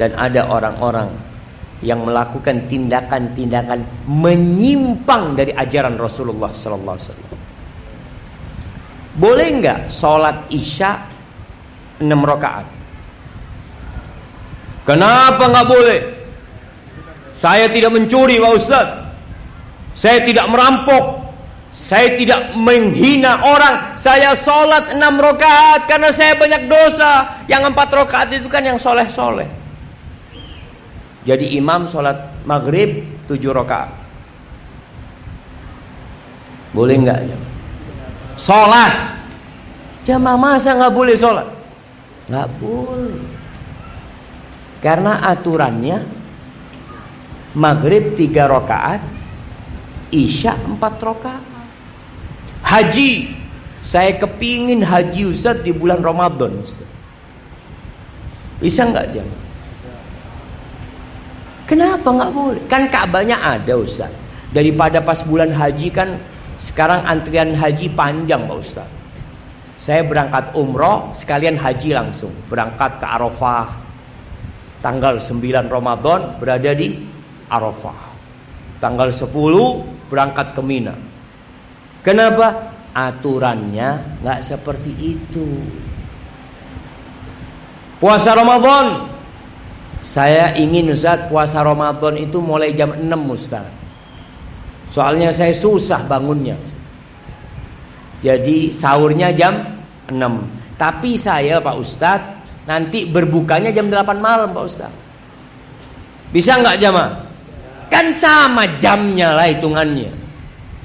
Dan 0.00 0.16
ada 0.16 0.48
orang-orang 0.48 1.12
yang 1.84 2.00
melakukan 2.00 2.64
tindakan-tindakan 2.64 3.84
menyimpang 4.08 5.36
dari 5.36 5.52
ajaran 5.52 6.00
Rasulullah 6.00 6.48
sallallahu 6.48 6.96
alaihi 6.96 7.08
wasallam. 7.12 7.32
Boleh 9.20 9.48
nggak 9.60 9.80
sholat 9.92 10.48
isya 10.48 10.96
6 12.00 12.08
rakaat? 12.08 12.64
Kenapa 14.88 15.44
nggak 15.52 15.68
boleh? 15.68 16.00
Saya 17.36 17.68
tidak 17.68 17.92
mencuri 17.92 18.40
Pak 18.40 18.52
Ustaz. 18.56 18.88
Saya 19.92 20.24
tidak 20.24 20.48
merampok. 20.48 21.25
Saya 21.76 22.16
tidak 22.16 22.56
menghina 22.56 23.44
orang. 23.44 23.92
Saya 24.00 24.32
sholat 24.32 24.96
enam 24.96 25.20
rakaat 25.20 25.84
karena 25.84 26.08
saya 26.08 26.32
banyak 26.32 26.64
dosa. 26.72 27.44
Yang 27.44 27.76
empat 27.76 27.88
rakaat 27.92 28.32
itu 28.32 28.48
kan 28.48 28.64
yang 28.64 28.80
soleh-soleh. 28.80 29.44
Jadi 31.28 31.52
imam 31.60 31.84
sholat 31.84 32.48
maghrib 32.48 33.04
tujuh 33.28 33.52
rakaat. 33.52 33.92
Boleh 36.72 36.96
nggak? 36.96 37.20
Sholat. 38.40 39.20
Jamaah 40.08 40.38
masa 40.40 40.80
nggak 40.80 40.94
boleh 40.96 41.12
sholat? 41.12 41.44
Nggak 42.32 42.48
boleh. 42.56 43.20
Karena 44.80 45.20
aturannya 45.28 45.98
maghrib 47.52 48.16
tiga 48.16 48.48
rakaat, 48.48 49.02
isya 50.14 50.56
empat 50.56 50.94
rakaat. 51.04 51.55
Haji. 52.66 53.38
Saya 53.86 54.18
kepingin 54.18 54.82
haji 54.82 55.30
Ustaz 55.30 55.62
di 55.62 55.70
bulan 55.70 56.02
Ramadan 56.02 56.58
Ustaz. 56.58 56.82
Bisa 58.58 58.82
nggak 58.82 59.06
jam? 59.14 59.28
Kenapa 61.70 62.08
nggak 62.10 62.30
boleh? 62.34 62.62
Kan 62.66 62.90
Ka'bahnya 62.90 63.38
ada 63.38 63.78
Ustaz. 63.78 64.10
Daripada 64.50 64.98
pas 64.98 65.22
bulan 65.22 65.54
haji 65.54 65.94
kan 65.94 66.18
sekarang 66.58 67.06
antrian 67.06 67.54
haji 67.54 67.86
panjang 67.94 68.42
Pak 68.50 68.58
Ustaz. 68.58 68.90
Saya 69.78 70.02
berangkat 70.02 70.50
umroh 70.58 71.14
sekalian 71.14 71.54
haji 71.54 71.94
langsung. 71.94 72.34
Berangkat 72.50 72.98
ke 72.98 73.06
Arafah. 73.06 73.70
Tanggal 74.82 75.22
9 75.22 75.70
Ramadan 75.70 76.42
berada 76.42 76.74
di 76.74 76.98
Arafah. 77.46 78.10
Tanggal 78.82 79.14
10 79.14 79.30
berangkat 80.10 80.58
ke 80.58 80.62
Mina. 80.66 80.94
Kenapa? 82.06 82.70
Aturannya 82.94 84.22
nggak 84.22 84.40
seperti 84.40 84.94
itu. 84.94 85.58
Puasa 87.98 88.38
Ramadan. 88.38 89.10
Saya 90.06 90.54
ingin 90.54 90.94
Ustaz 90.94 91.26
puasa 91.26 91.66
Ramadan 91.66 92.14
itu 92.14 92.38
mulai 92.38 92.70
jam 92.78 92.94
6 92.94 93.10
Ustaz. 93.26 93.66
Soalnya 94.94 95.34
saya 95.34 95.50
susah 95.50 96.06
bangunnya. 96.06 96.54
Jadi 98.22 98.70
sahurnya 98.70 99.34
jam 99.34 99.66
6. 100.06 100.78
Tapi 100.78 101.18
saya 101.18 101.58
Pak 101.58 101.74
Ustaz 101.74 102.22
nanti 102.70 103.10
berbukanya 103.10 103.74
jam 103.74 103.90
8 103.90 104.14
malam 104.22 104.54
Pak 104.54 104.62
Ustaz. 104.62 104.94
Bisa 106.30 106.54
nggak 106.62 106.78
jamaah? 106.78 107.12
Kan 107.90 108.14
sama 108.14 108.62
jamnya 108.78 109.34
lah 109.34 109.50
hitungannya. 109.50 110.25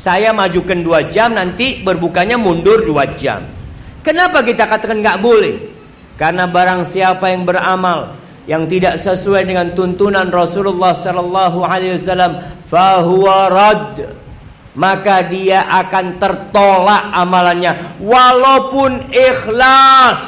Saya 0.02 0.34
majukan 0.34 0.82
dua 0.82 1.14
jam 1.14 1.38
nanti 1.38 1.86
berbukanya 1.86 2.34
mundur 2.34 2.82
dua 2.82 3.06
jam. 3.14 3.46
Kenapa 4.02 4.42
kita 4.42 4.66
katakan 4.66 4.98
nggak 4.98 5.22
boleh? 5.22 5.62
Karena 6.18 6.50
barang 6.50 6.82
siapa 6.90 7.30
yang 7.30 7.46
beramal 7.46 8.18
yang 8.50 8.66
tidak 8.66 8.98
sesuai 8.98 9.46
dengan 9.46 9.78
tuntunan 9.78 10.26
Rasulullah 10.34 10.98
sallallahu 10.98 11.62
alaihi 11.62 12.02
wasallam 12.02 12.42
fahuwa 12.66 13.38
rad 13.54 14.18
maka 14.74 15.22
dia 15.30 15.70
akan 15.70 16.18
tertolak 16.18 17.14
amalannya 17.14 18.02
walaupun 18.02 19.14
ikhlas 19.14 20.22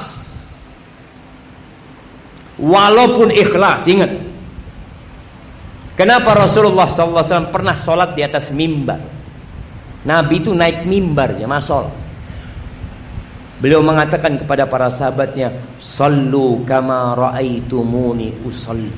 walaupun 2.62 3.34
ikhlas 3.34 3.90
ingat 3.90 4.12
kenapa 5.98 6.38
Rasulullah 6.38 6.86
SAW 6.86 7.50
pernah 7.50 7.74
sholat 7.74 8.14
di 8.14 8.22
atas 8.22 8.54
mimbar 8.54 9.23
Nabi 10.04 10.44
itu 10.44 10.52
naik 10.52 10.84
mimbar 10.84 11.40
ya 11.40 11.48
masol 11.48 11.88
beliau 13.64 13.80
mengatakan 13.80 14.36
kepada 14.36 14.68
para 14.68 14.92
sahabatnya 14.92 15.56
sallu 15.80 16.68
kama 16.68 17.16
raaitumuni 17.16 18.44
usalli. 18.44 18.92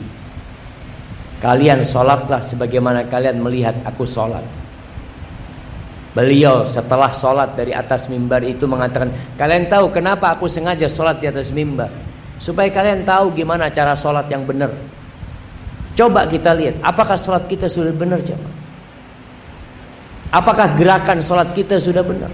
Kalian 1.38 1.86
sholatlah 1.86 2.42
sebagaimana 2.42 3.06
kalian 3.06 3.38
melihat 3.46 3.78
aku 3.86 4.10
sholat. 4.10 4.42
Beliau 6.18 6.66
setelah 6.66 7.14
sholat 7.14 7.54
dari 7.54 7.76
atas 7.76 8.08
mimbar 8.08 8.40
itu 8.40 8.64
mengatakan 8.64 9.12
Kalian 9.36 9.68
tahu 9.68 9.92
kenapa 9.92 10.32
aku 10.32 10.48
sengaja 10.48 10.88
sholat 10.88 11.20
di 11.20 11.28
atas 11.28 11.52
mimbar? 11.52 11.92
Supaya 12.40 12.72
kalian 12.72 13.04
tahu 13.04 13.36
gimana 13.36 13.68
cara 13.68 13.92
sholat 14.00 14.24
yang 14.32 14.48
benar. 14.48 14.72
Coba 15.92 16.24
kita 16.24 16.56
lihat 16.56 16.80
Apakah 16.80 17.20
sholat 17.20 17.52
kita 17.52 17.68
sudah 17.68 17.92
benar 17.92 18.24
jemaah 18.24 18.65
Apakah 20.36 20.76
gerakan 20.76 21.24
sholat 21.24 21.56
kita 21.56 21.80
sudah 21.80 22.04
benar 22.04 22.28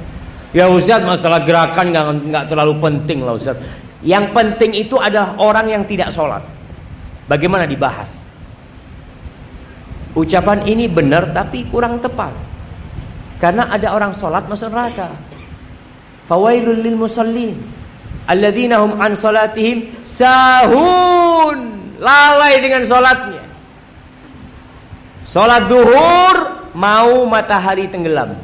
Ya 0.51 0.65
Ustaz 0.65 1.05
masalah 1.05 1.45
gerakan 1.45 1.93
nggak 2.33 2.49
terlalu 2.49 2.81
penting 2.81 3.21
lah 3.21 3.37
Ustaz 3.37 3.61
Yang 4.01 4.33
penting 4.33 4.73
itu 4.73 4.97
adalah 4.97 5.37
orang 5.37 5.69
yang 5.69 5.83
tidak 5.85 6.09
sholat 6.09 6.41
Bagaimana 7.29 7.69
dibahas 7.69 8.09
Ucapan 10.17 10.65
ini 10.65 10.89
benar 10.89 11.29
tapi 11.29 11.69
kurang 11.69 12.01
tepat 12.01 12.51
karena 13.41 13.65
ada 13.73 13.97
orang 13.97 14.13
sholat 14.13 14.45
masuk 14.45 14.69
neraka. 14.69 15.09
Fawailul 16.29 16.77
lil 16.77 16.93
musallin 16.93 17.57
alladzina 18.29 18.85
hum 18.85 18.93
an 19.01 19.17
salatihim 19.17 19.89
sahun. 20.05 21.81
Lalai 21.97 22.61
dengan 22.61 22.85
sholatnya. 22.85 23.41
Sholat 25.25 25.65
duhur 25.65 26.60
mau 26.73 27.25
matahari 27.27 27.87
tenggelam. 27.87 28.37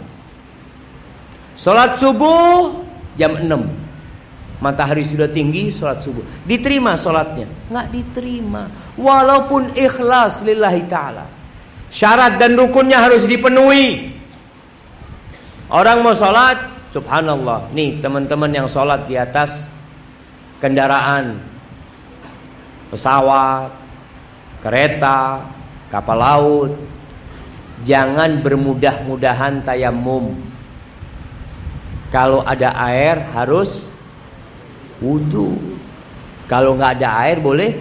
Sholat 1.57 1.97
subuh 1.97 2.85
jam 3.17 3.33
6. 3.33 3.87
Matahari 4.57 5.05
sudah 5.05 5.29
tinggi 5.29 5.69
sholat 5.69 6.01
subuh. 6.01 6.25
Diterima 6.45 6.97
sholatnya? 6.97 7.45
Nggak 7.69 7.87
diterima. 7.93 8.69
Walaupun 8.97 9.73
ikhlas 9.77 10.41
lillahi 10.41 10.81
ta'ala. 10.89 11.25
Syarat 11.93 12.41
dan 12.41 12.57
rukunnya 12.57 12.99
harus 12.99 13.29
dipenuhi. 13.29 14.17
Orang 15.69 16.01
mau 16.01 16.17
sholat, 16.17 16.57
subhanallah. 16.89 17.69
Nih 17.75 18.01
teman-teman 18.01 18.49
yang 18.49 18.67
sholat 18.71 19.05
di 19.05 19.13
atas 19.13 19.69
kendaraan, 20.57 21.37
pesawat, 22.89 23.69
kereta, 24.65 25.45
kapal 25.93 26.17
laut. 26.17 26.71
Jangan 27.85 28.41
bermudah-mudahan 28.41 29.61
tayamum. 29.61 30.33
Kalau 32.09 32.41
ada 32.41 32.73
air 32.89 33.21
harus 33.35 33.85
wudhu. 35.03 35.57
Kalau 36.47 36.73
nggak 36.79 37.01
ada 37.01 37.09
air 37.27 37.37
boleh 37.37 37.75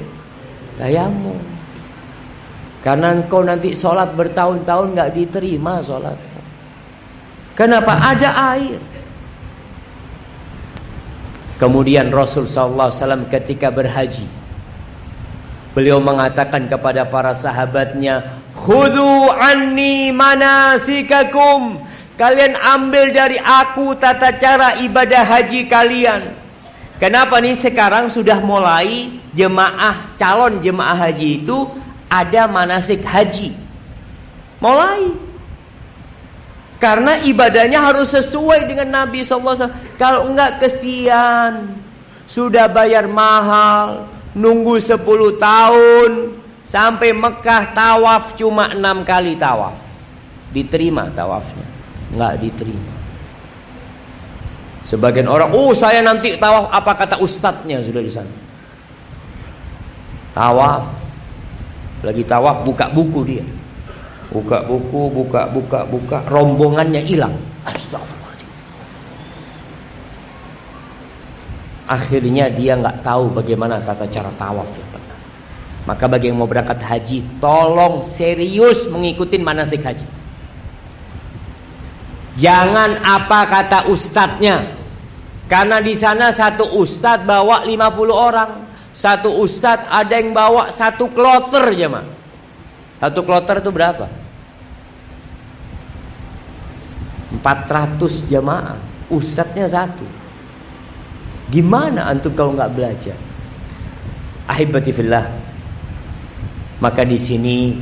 tayamum. 0.77 1.39
Karena 2.85 3.15
engkau 3.15 3.41
nanti 3.43 3.73
sholat 3.73 4.13
bertahun-tahun 4.13 4.87
nggak 4.93 5.11
diterima 5.15 5.81
sholat. 5.81 6.19
Kenapa? 7.57 7.97
Ada 7.97 8.31
air. 8.59 8.79
Kemudian 11.57 12.13
Rasul 12.13 12.45
SAW 12.45 13.33
ketika 13.33 13.73
berhaji 13.73 14.29
Beliau 15.77 16.01
mengatakan 16.01 16.73
kepada 16.73 17.05
para 17.05 17.37
sahabatnya 17.37 18.25
Khudu 18.67 19.31
anni 19.31 20.11
manasikakum 20.11 21.87
Kalian 22.19 22.59
ambil 22.59 23.15
dari 23.15 23.39
aku 23.39 23.95
tata 23.95 24.35
cara 24.35 24.83
ibadah 24.83 25.23
haji 25.23 25.71
kalian 25.71 26.35
Kenapa 26.99 27.39
nih 27.39 27.55
sekarang 27.55 28.11
sudah 28.11 28.43
mulai 28.43 29.23
jemaah 29.31 30.19
calon 30.19 30.59
jemaah 30.59 30.99
haji 30.99 31.47
itu 31.47 31.71
ada 32.11 32.51
manasik 32.51 33.07
haji 33.07 33.55
Mulai 34.59 35.27
karena 36.77 37.17
ibadahnya 37.25 37.81
harus 37.81 38.13
sesuai 38.13 38.69
dengan 38.69 39.05
Nabi 39.05 39.25
SAW. 39.25 39.73
Kalau 39.97 40.29
enggak 40.29 40.61
kesian. 40.61 41.73
Sudah 42.29 42.69
bayar 42.69 43.09
mahal. 43.09 44.05
Nunggu 44.37 44.77
10 44.77 45.01
tahun. 45.41 46.11
Sampai 46.67 47.15
Mekah 47.15 47.71
tawaf 47.71 48.35
cuma 48.35 48.75
6 48.75 49.07
kali 49.07 49.39
tawaf. 49.39 49.79
Diterima 50.51 51.07
tawafnya. 51.15 51.63
Enggak 52.11 52.43
diterima. 52.43 52.95
Sebagian 54.87 55.31
orang, 55.31 55.55
oh 55.55 55.71
saya 55.71 56.03
nanti 56.03 56.35
tawaf 56.35 56.71
apa 56.75 56.93
kata 56.95 57.23
ustadznya 57.23 57.79
sudah 57.87 58.03
di 58.03 58.11
sana. 58.11 58.35
Tawaf. 60.35 60.87
Lagi 62.03 62.27
tawaf 62.27 62.67
buka 62.67 62.91
buku 62.91 63.21
dia. 63.23 63.47
Buka 64.31 64.67
buku, 64.67 65.07
buka, 65.11 65.47
buka, 65.47 65.87
buka, 65.87 66.19
rombongannya 66.27 66.99
hilang. 66.99 67.35
Astagfirullahaladzim. 67.63 68.51
Akhirnya 71.87 72.51
dia 72.51 72.75
nggak 72.75 73.07
tahu 73.07 73.31
bagaimana 73.31 73.79
tata 73.87 74.07
cara 74.11 74.31
tawaf. 74.35 74.86
Maka 75.87 76.11
bagi 76.11 76.29
yang 76.29 76.43
mau 76.43 76.51
berangkat 76.51 76.83
haji, 76.83 77.39
tolong 77.39 78.03
serius 78.03 78.91
mengikuti 78.91 79.39
manasik 79.39 79.87
haji. 79.87 80.07
Jangan 82.35 83.01
apa 83.07 83.41
kata 83.47 83.79
ustadznya. 83.89 84.77
Karena 85.47 85.79
di 85.79 85.95
sana 85.95 86.35
satu 86.35 86.75
ustadz 86.83 87.23
bawa 87.23 87.63
50 87.63 88.11
orang. 88.13 88.51
Satu 88.91 89.39
ustadz 89.39 89.87
ada 89.87 90.11
yang 90.19 90.35
bawa 90.35 90.75
satu 90.75 91.07
kloter 91.15 91.71
jemaah. 91.71 92.05
Satu 92.99 93.23
kloter 93.23 93.63
itu 93.63 93.71
berapa? 93.71 94.11
400 97.41 98.27
jamaah. 98.27 98.75
Ustadznya 99.07 99.71
satu. 99.71 100.03
Gimana 101.47 102.11
antum 102.11 102.35
kalau 102.35 102.59
nggak 102.59 102.75
belajar? 102.75 103.15
Ahibati 104.51 104.91
fillah. 104.91 105.46
Maka 106.83 107.03
di 107.03 107.17
sini 107.17 107.73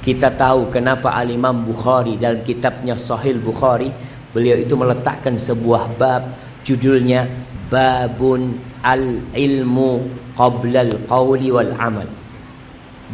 kita 0.00 0.32
tahu 0.32 0.70
kenapa 0.70 1.12
Al-Imam 1.18 1.66
Bukhari 1.66 2.16
dalam 2.16 2.40
kitabnya 2.46 2.94
Sahih 2.94 3.36
Bukhari 3.36 3.90
beliau 4.30 4.56
itu 4.56 4.74
meletakkan 4.78 5.34
sebuah 5.34 5.98
bab 5.98 6.22
judulnya 6.62 7.26
Babun 7.70 8.58
al-ilmu 8.82 10.06
qabla 10.34 10.82
al-qawli 10.82 11.54
wal 11.54 11.74
amal 11.78 12.08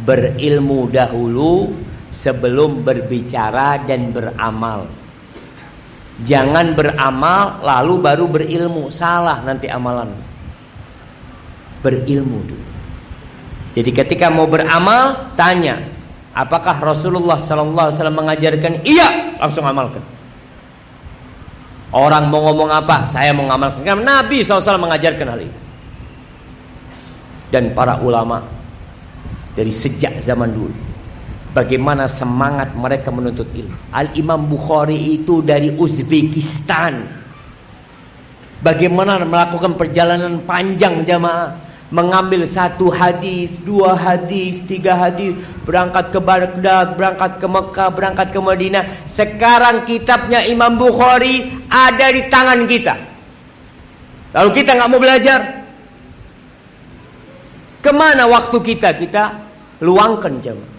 berilmu 0.05 0.91
dahulu 0.93 1.73
sebelum 2.13 2.85
berbicara 2.85 3.81
dan 3.81 4.13
beramal. 4.13 4.85
Jangan 6.21 6.73
beramal 6.73 7.61
lalu 7.61 7.93
baru 8.01 8.25
berilmu, 8.25 8.89
salah 8.89 9.41
nanti 9.45 9.69
amalan. 9.69 10.09
Berilmu 11.85 12.39
dulu. 12.41 12.66
Jadi 13.77 13.93
ketika 13.93 14.33
mau 14.33 14.49
beramal 14.49 15.37
tanya, 15.37 15.77
apakah 16.33 16.81
Rasulullah 16.81 17.37
sallallahu 17.37 17.93
alaihi 17.93 17.97
wasallam 18.01 18.17
mengajarkan? 18.17 18.71
Iya, 18.81 19.37
langsung 19.37 19.61
amalkan. 19.69 20.01
Orang 21.93 22.33
mau 22.33 22.41
ngomong 22.49 22.73
apa? 22.73 23.05
Saya 23.05 23.37
mau 23.37 23.45
ngamalkan. 23.45 23.85
Nabi 24.01 24.41
SAW 24.41 24.81
mengajarkan 24.81 25.27
hal 25.29 25.41
itu. 25.45 25.61
Dan 27.53 27.71
para 27.71 28.01
ulama 28.01 28.41
dari 29.53 29.69
sejak 29.69 30.17
zaman 30.17 30.51
dulu. 30.51 30.73
Bagaimana 31.55 32.09
semangat 32.09 32.73
mereka 32.73 33.13
menuntut 33.13 33.47
ilmu. 33.53 33.93
Al-Imam 33.93 34.41
Bukhari 34.49 35.21
itu 35.21 35.45
dari 35.45 35.69
Uzbekistan. 35.73 37.07
Bagaimana 38.57 39.21
melakukan 39.21 39.77
perjalanan 39.77 40.41
panjang 40.43 41.05
jamaah. 41.05 41.66
Mengambil 41.87 42.43
satu 42.43 42.91
hadis, 42.91 43.63
dua 43.63 43.95
hadis, 43.95 44.59
tiga 44.59 44.91
hadis, 44.91 45.39
berangkat 45.63 46.11
ke 46.11 46.19
Baghdad, 46.19 46.99
berangkat 46.99 47.39
ke 47.39 47.47
Mekah, 47.47 47.89
berangkat 47.95 48.27
ke 48.35 48.39
Madinah. 48.43 48.83
Sekarang 49.07 49.87
kitabnya 49.87 50.43
Imam 50.43 50.75
Bukhari 50.75 51.47
ada 51.71 52.11
di 52.11 52.27
tangan 52.27 52.67
kita. 52.67 52.95
Lalu 54.35 54.49
kita 54.51 54.75
nggak 54.75 54.89
mau 54.91 54.99
belajar, 54.99 55.39
ke 57.79 57.91
mana 57.95 58.27
waktu 58.27 58.57
kita? 58.59 58.91
Kita 58.99 59.23
luangkan 59.79 60.43
jamaah. 60.43 60.75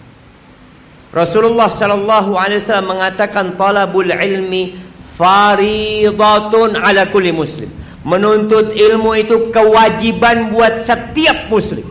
Rasulullah 1.09 1.73
Shallallahu 1.73 2.37
Alaihi 2.37 2.61
Wasallam 2.61 2.93
mengatakan 2.93 3.57
talabul 3.57 4.13
ilmi 4.13 4.77
faridatun 5.01 6.77
ala 6.77 7.09
kulli 7.09 7.33
muslim. 7.33 7.78
Menuntut 7.99 8.71
ilmu 8.71 9.11
itu 9.19 9.51
kewajiban 9.51 10.55
buat 10.55 10.79
setiap 10.79 11.51
muslim. 11.51 11.83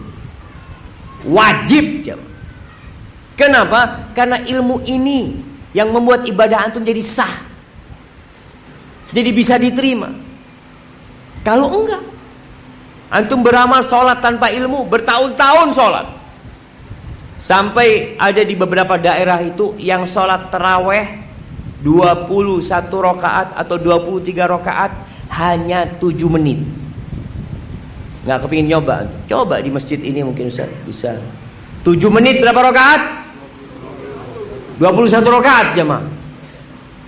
Wajib. 1.28 2.08
Kenapa? 3.36 4.10
Karena 4.16 4.40
ilmu 4.40 4.82
ini 4.88 5.36
yang 5.76 5.92
membuat 5.92 6.24
ibadah 6.24 6.64
antum 6.64 6.82
jadi 6.82 7.02
sah. 7.04 7.44
Jadi 9.12 9.30
bisa 9.36 9.60
diterima. 9.60 10.08
Kalau 11.44 11.68
enggak, 11.70 12.02
antum 13.12 13.44
beramal 13.44 13.84
sholat 13.84 14.20
tanpa 14.24 14.48
ilmu 14.48 14.88
bertahun-tahun 14.88 15.68
sholat. 15.76 16.06
Sampai 17.44 18.18
ada 18.18 18.42
di 18.42 18.52
beberapa 18.58 18.98
daerah 18.98 19.40
itu 19.40 19.76
yang 19.78 20.04
sholat 20.04 20.50
teraweh 20.50 21.27
21 21.82 22.62
rakaat 22.90 23.54
atau 23.54 23.76
23 23.78 24.34
rakaat 24.34 24.92
hanya 25.38 25.86
7 25.98 26.26
menit. 26.26 26.58
Nggak 28.26 28.38
kepingin 28.44 28.66
nyoba. 28.76 29.06
Coba 29.30 29.62
di 29.62 29.70
masjid 29.70 29.98
ini 30.02 30.26
mungkin 30.26 30.50
Ustaz 30.50 30.68
bisa. 30.82 31.14
7 31.86 32.10
menit 32.10 32.42
berapa 32.42 32.58
rakaat? 32.58 33.02
21 34.82 35.22
rakaat 35.22 35.66
jemaah. 35.74 36.04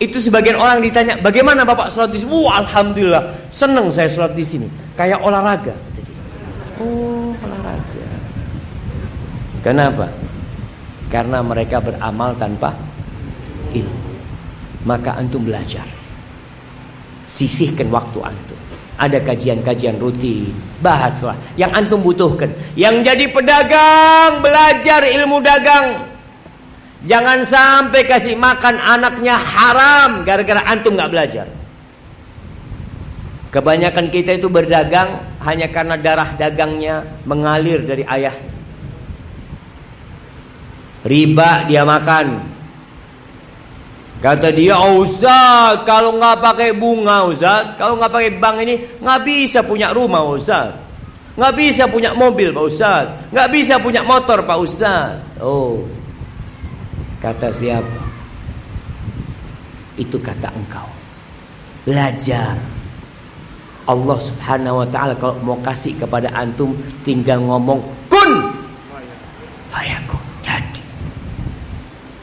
Itu 0.01 0.17
sebagian 0.17 0.57
orang 0.57 0.81
ditanya, 0.81 1.21
bagaimana 1.21 1.61
Bapak 1.61 1.93
sholat 1.93 2.09
di 2.09 2.25
sini? 2.25 2.33
Wah, 2.33 2.65
alhamdulillah, 2.65 3.53
senang 3.53 3.93
saya 3.93 4.09
sholat 4.09 4.33
di 4.33 4.41
sini. 4.41 4.65
Kayak 4.97 5.21
olahraga. 5.21 5.77
Oh, 6.81 7.37
olahraga. 7.37 8.07
Kenapa? 9.61 10.09
Karena 11.13 11.45
mereka 11.45 11.85
beramal 11.85 12.33
tanpa 12.41 12.73
ilmu. 13.77 14.10
Maka 14.89 15.17
antum 15.17 15.45
belajar. 15.45 15.85
Sisihkan 17.29 17.93
waktu 17.93 18.19
antum. 18.25 18.59
Ada 19.01 19.17
kajian-kajian 19.25 19.97
rutin, 19.97 20.53
bahaslah 20.85 21.33
yang 21.57 21.73
antum 21.73 22.05
butuhkan. 22.05 22.53
Yang 22.77 23.09
jadi 23.09 23.25
pedagang, 23.33 24.45
belajar 24.45 25.01
ilmu 25.09 25.41
dagang. 25.41 26.05
Jangan 27.01 27.41
sampai 27.41 28.05
kasih 28.05 28.37
makan 28.37 28.77
anaknya 28.77 29.41
haram 29.41 30.21
gara-gara 30.21 30.61
antum 30.69 30.93
nggak 30.93 31.13
belajar. 31.13 31.47
Kebanyakan 33.51 34.13
kita 34.13 34.37
itu 34.37 34.53
berdagang 34.53 35.17
hanya 35.43 35.67
karena 35.73 35.97
darah 35.97 36.37
dagangnya 36.37 37.03
mengalir 37.25 37.83
dari 37.83 38.05
ayah 38.05 38.37
riba 41.03 41.65
dia 41.67 41.83
makan. 41.83 42.60
Kata 44.21 44.53
dia, 44.53 44.77
oh 44.77 45.01
Ustaz, 45.01 45.81
kalau 45.89 46.21
nggak 46.21 46.45
pakai 46.45 46.77
bunga 46.77 47.25
Ustaz, 47.25 47.73
kalau 47.81 47.97
nggak 47.97 48.13
pakai 48.13 48.31
bank 48.37 48.57
ini 48.69 48.77
nggak 49.01 49.21
bisa 49.25 49.65
punya 49.65 49.97
rumah 49.97 50.21
Ustaz, 50.29 50.77
nggak 51.41 51.55
bisa 51.57 51.89
punya 51.89 52.13
mobil 52.13 52.53
Pak 52.53 52.65
Ustaz, 52.69 53.09
nggak 53.33 53.49
bisa 53.49 53.81
punya 53.81 54.05
motor 54.05 54.45
Pak 54.45 54.59
Ustaz. 54.61 55.17
Oh, 55.41 55.89
kata 57.25 57.49
siapa? 57.49 58.01
Itu 59.97 60.21
kata 60.21 60.53
engkau. 60.53 60.89
Belajar. 61.89 62.61
Allah 63.89 64.19
Subhanahu 64.21 64.85
wa 64.85 64.89
taala 64.93 65.17
kalau 65.17 65.41
mau 65.41 65.59
kasih 65.65 65.97
kepada 65.97 66.29
antum 66.37 66.77
tinggal 67.03 67.41
ngomong 67.41 67.81
kun 68.13 68.33
fayakun. 69.73 70.30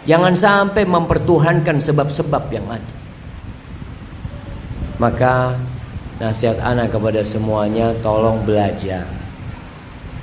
Jangan 0.07 0.33
sampai 0.39 0.87
mempertuhankan 0.87 1.83
sebab-sebab 1.83 2.47
yang 2.55 2.63
ada. 2.71 2.93
Maka 5.03 5.59
nasihat 6.17 6.63
anak 6.63 6.95
kepada 6.95 7.19
semuanya 7.27 7.91
tolong 7.99 8.39
belajar. 8.47 9.03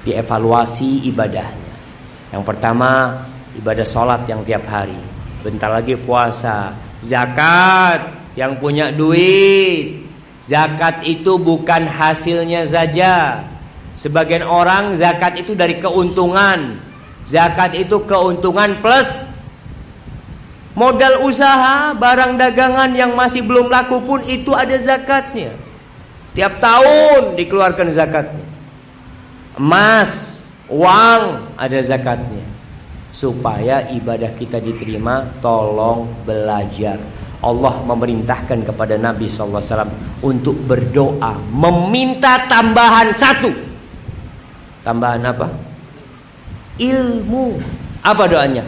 Dievaluasi 0.09 1.05
ibadahnya. 1.05 1.76
Yang 2.32 2.43
pertama 2.49 3.22
ibadah 3.61 3.85
sholat 3.85 4.24
yang 4.24 4.41
tiap 4.41 4.64
hari. 4.64 4.97
Bentar 5.45 5.68
lagi 5.68 6.01
puasa. 6.01 6.72
Zakat 7.05 8.09
yang 8.41 8.57
punya 8.57 8.89
duit. 8.89 10.01
Zakat 10.41 11.05
itu 11.05 11.37
bukan 11.37 11.85
hasilnya 11.85 12.64
saja. 12.64 13.45
Sebagian 13.93 14.49
orang 14.49 14.97
zakat 14.97 15.45
itu 15.45 15.53
dari 15.53 15.76
keuntungan. 15.76 16.80
Zakat 17.28 17.76
itu 17.76 18.01
keuntungan 18.09 18.80
plus 18.80 19.34
Modal 20.75 21.22
usaha, 21.22 21.95
barang 21.95 22.35
dagangan 22.35 22.91
yang 22.99 23.14
masih 23.14 23.47
belum 23.47 23.70
laku 23.70 24.03
pun 24.03 24.18
itu 24.27 24.51
ada 24.59 24.75
zakatnya. 24.75 25.55
Tiap 26.35 26.59
tahun 26.59 27.39
dikeluarkan 27.39 27.95
zakatnya. 27.95 28.43
Emas, 29.55 30.43
uang 30.66 31.55
ada 31.55 31.79
zakatnya. 31.79 32.43
Supaya 33.14 33.87
ibadah 33.95 34.35
kita 34.35 34.59
diterima, 34.59 35.22
tolong 35.39 36.11
belajar. 36.27 36.99
Allah 37.39 37.75
memerintahkan 37.87 38.66
kepada 38.66 38.99
Nabi 38.99 39.31
SAW 39.31 39.62
untuk 40.27 40.59
berdoa, 40.66 41.39
meminta 41.55 42.51
tambahan 42.51 43.14
satu. 43.14 43.55
Tambahan 44.83 45.22
apa? 45.22 45.47
Ilmu. 46.83 47.62
Apa 48.03 48.27
doanya? 48.27 48.66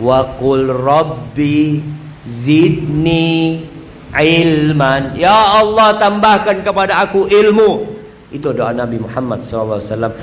Wa 0.00 0.24
qul 0.40 0.70
rabbi 0.70 1.82
zidni 2.24 3.64
ilman. 4.12 5.16
Ya 5.16 5.60
Allah 5.60 5.96
tambahkan 5.96 6.64
kepada 6.64 7.02
aku 7.04 7.26
ilmu. 7.28 7.92
Itu 8.32 8.56
doa 8.56 8.72
Nabi 8.72 8.96
Muhammad 8.96 9.44
SAW 9.44 9.76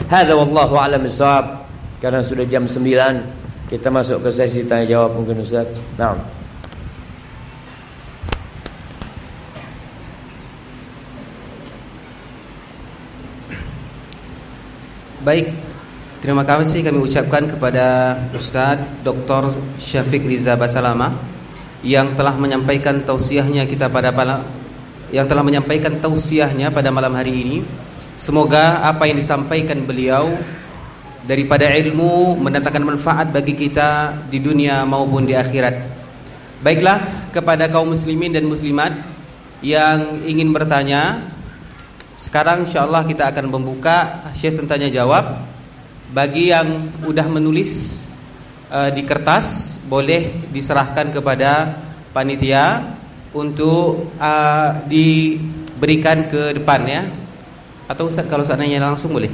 hadza 0.10 0.34
wallahu 0.34 0.74
a'lam 0.78 1.06
bissawab. 1.06 1.70
Karena 2.02 2.24
sudah 2.24 2.48
jam 2.48 2.64
9 2.66 3.70
kita 3.70 3.94
masuk 3.94 4.26
ke 4.26 4.30
sesi 4.34 4.66
tanya 4.66 4.88
jawab 4.88 5.20
mungkin 5.20 5.46
Ustaz. 5.46 5.70
Nah 6.00 6.18
Baik, 15.20 15.52
Terima 16.20 16.44
kasih 16.44 16.84
kami 16.84 17.00
ucapkan 17.00 17.48
kepada 17.48 18.20
Ustadz 18.36 19.08
Dr. 19.08 19.56
Syafiq 19.80 20.28
Riza 20.28 20.60
Basalama 20.60 21.16
yang 21.80 22.12
telah 22.12 22.36
menyampaikan 22.36 23.08
tausiahnya 23.08 23.64
kita 23.64 23.88
pada 23.88 24.12
yang 25.16 25.24
telah 25.32 25.48
menyampaikan 25.48 25.96
tausiahnya 26.04 26.76
pada 26.76 26.92
malam 26.92 27.16
hari 27.16 27.32
ini. 27.32 27.58
Semoga 28.20 28.84
apa 28.84 29.08
yang 29.08 29.16
disampaikan 29.16 29.88
beliau 29.88 30.36
daripada 31.24 31.72
ilmu 31.72 32.36
mendatangkan 32.36 32.84
manfaat 32.84 33.32
bagi 33.32 33.56
kita 33.56 34.12
di 34.28 34.44
dunia 34.44 34.84
maupun 34.84 35.24
di 35.24 35.40
akhirat. 35.40 35.88
Baiklah 36.60 37.32
kepada 37.32 37.72
kaum 37.72 37.96
muslimin 37.96 38.36
dan 38.36 38.44
muslimat 38.44 38.92
yang 39.64 40.20
ingin 40.28 40.52
bertanya, 40.52 41.32
sekarang 42.20 42.68
insyaallah 42.68 43.08
kita 43.08 43.32
akan 43.32 43.48
membuka 43.48 44.28
sesi 44.36 44.60
tanya 44.68 44.92
jawab. 44.92 45.49
Bagi 46.10 46.50
yang 46.50 46.90
udah 47.06 47.28
menulis 47.30 48.06
uh, 48.74 48.90
di 48.90 49.06
kertas 49.06 49.78
boleh 49.86 50.50
diserahkan 50.50 51.14
kepada 51.14 51.80
panitia 52.10 52.98
untuk 53.30 54.10
uh, 54.18 54.70
diberikan 54.90 56.28
ke 56.28 56.58
depan 56.58 56.82
ya. 56.90 57.02
Atau 57.90 58.10
Ustaz 58.10 58.26
kalau 58.26 58.46
seandainya 58.46 58.82
langsung 58.82 59.14
boleh. 59.14 59.30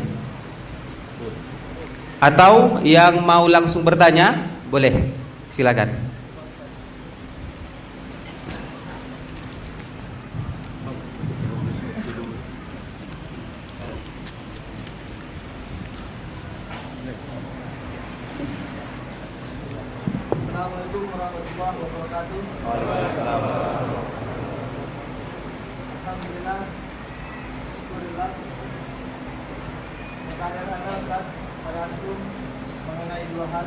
Atau 2.19 2.80
yang 2.84 3.23
mau 3.23 3.47
langsung 3.47 3.84
bertanya 3.84 4.36
boleh. 4.71 5.11
Silakan. 5.47 6.05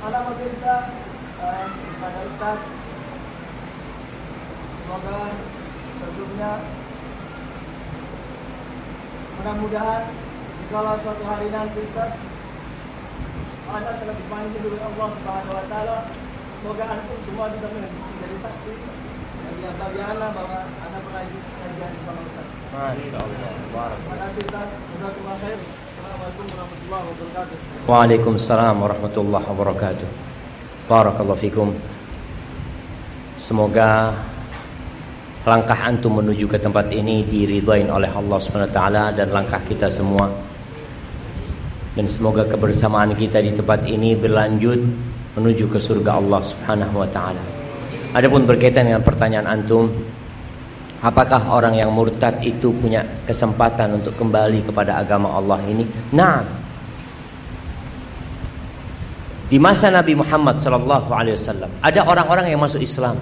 anak 0.00 0.22
meminta 0.32 0.76
uh, 1.44 1.64
kepada 1.68 2.20
Ustaz 2.24 2.58
semoga 4.80 5.18
sebelumnya 6.00 6.52
mudah-mudahan 9.40 10.04
jika 10.60 10.80
suatu 11.04 11.24
hari 11.24 11.48
nanti 11.52 11.80
Ustaz 11.84 12.12
anda 13.70 13.94
telah 14.02 14.14
dipanggil 14.18 14.62
oleh 14.66 14.82
Allah 14.82 15.08
Subhanahu 15.14 15.54
wa 15.54 15.64
taala. 15.70 15.98
Semoga 16.60 16.84
antum 16.90 17.18
semua 17.22 17.46
bisa 17.54 17.66
menjadi 17.70 18.36
saksi 18.42 18.72
yang 19.62 19.76
bagi 19.78 20.00
anak 20.02 20.30
bahwa 20.34 20.58
anak 20.66 21.00
pernah 21.06 21.22
kajian 21.30 21.92
sama 22.02 22.20
Ustaz. 22.26 22.46
Masya 22.74 23.18
Allah. 23.22 23.90
Terima 23.94 24.16
kasih 24.26 24.40
Ustaz. 24.42 24.68
Jazakumullah 24.74 25.38
khair. 25.38 25.58
Waalaikumsalam 27.88 28.76
warahmatullahi 28.76 29.46
wabarakatuh. 29.46 30.08
Barakallahu 30.86 31.40
fikum. 31.40 31.68
Semoga 33.40 34.12
langkah 35.48 35.78
antum 35.80 36.20
menuju 36.20 36.44
ke 36.44 36.60
tempat 36.60 36.92
ini 36.92 37.24
diridhoin 37.24 37.88
oleh 37.88 38.12
Allah 38.12 38.36
Subhanahu 38.36 38.68
wa 38.68 38.76
taala 38.76 39.04
dan 39.16 39.32
langkah 39.32 39.64
kita 39.64 39.88
semua 39.88 40.28
dan 41.96 42.06
semoga 42.06 42.46
kebersamaan 42.46 43.16
kita 43.16 43.42
di 43.42 43.50
tempat 43.50 43.82
ini 43.88 44.14
berlanjut 44.14 44.78
menuju 45.40 45.72
ke 45.72 45.78
surga 45.80 46.20
Allah 46.20 46.40
Subhanahu 46.44 47.00
wa 47.00 47.08
taala. 47.08 47.42
Adapun 48.12 48.44
berkaitan 48.44 48.90
dengan 48.90 49.02
pertanyaan 49.02 49.46
antum, 49.46 49.90
apakah 51.00 51.40
orang 51.48 51.76
yang 51.76 51.90
murtad 51.92 52.40
itu 52.44 52.72
punya 52.76 53.04
kesempatan 53.24 54.00
untuk 54.00 54.16
kembali 54.16 54.68
kepada 54.68 55.00
agama 55.00 55.32
Allah 55.36 55.60
ini? 55.64 55.84
Nah, 56.12 56.44
di 59.50 59.58
masa 59.58 59.90
Nabi 59.90 60.14
Muhammad 60.14 60.60
wasallam 60.62 61.70
ada 61.82 62.00
orang-orang 62.06 62.52
yang 62.52 62.60
masuk 62.62 62.78
Islam. 62.78 63.18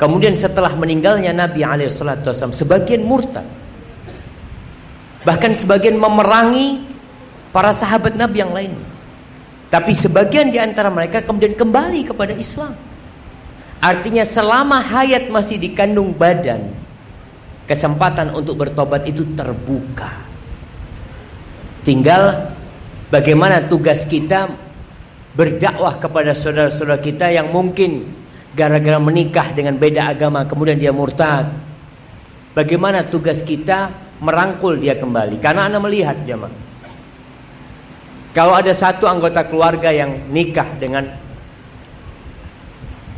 Kemudian 0.00 0.34
setelah 0.34 0.74
meninggalnya 0.74 1.30
Nabi 1.30 1.62
alaihi 1.62 1.86
wasallam 1.86 2.50
sebagian 2.50 3.06
murtad. 3.06 3.46
Bahkan 5.22 5.54
sebagian 5.54 5.94
memerangi 5.94 6.82
para 7.54 7.70
sahabat 7.70 8.18
Nabi 8.18 8.36
yang 8.42 8.50
lain. 8.50 8.74
Tapi 9.70 9.94
sebagian 9.94 10.50
di 10.50 10.58
antara 10.58 10.90
mereka 10.90 11.22
kemudian 11.22 11.54
kembali 11.54 12.02
kepada 12.02 12.34
Islam. 12.34 12.74
Artinya 13.82 14.22
selama 14.22 14.78
hayat 14.78 15.26
masih 15.26 15.58
dikandung 15.58 16.14
badan, 16.14 16.70
kesempatan 17.66 18.30
untuk 18.30 18.62
bertobat 18.62 19.02
itu 19.10 19.26
terbuka. 19.34 20.22
Tinggal 21.82 22.54
bagaimana 23.10 23.66
tugas 23.66 24.06
kita 24.06 24.46
berdakwah 25.34 25.98
kepada 25.98 26.30
saudara-saudara 26.30 27.02
kita 27.02 27.34
yang 27.34 27.50
mungkin 27.50 28.06
gara-gara 28.54 29.02
menikah 29.02 29.50
dengan 29.50 29.74
beda 29.74 30.14
agama 30.14 30.46
kemudian 30.46 30.78
dia 30.78 30.94
murtad. 30.94 31.50
Bagaimana 32.54 33.02
tugas 33.10 33.42
kita 33.42 33.90
merangkul 34.22 34.78
dia 34.78 34.94
kembali? 34.94 35.42
Karena 35.42 35.66
Anda 35.66 35.82
melihat 35.82 36.22
jemaah 36.22 36.72
kalau 38.32 38.56
ada 38.56 38.72
satu 38.72 39.04
anggota 39.04 39.44
keluarga 39.44 39.92
yang 39.92 40.32
nikah 40.32 40.64
dengan 40.80 41.04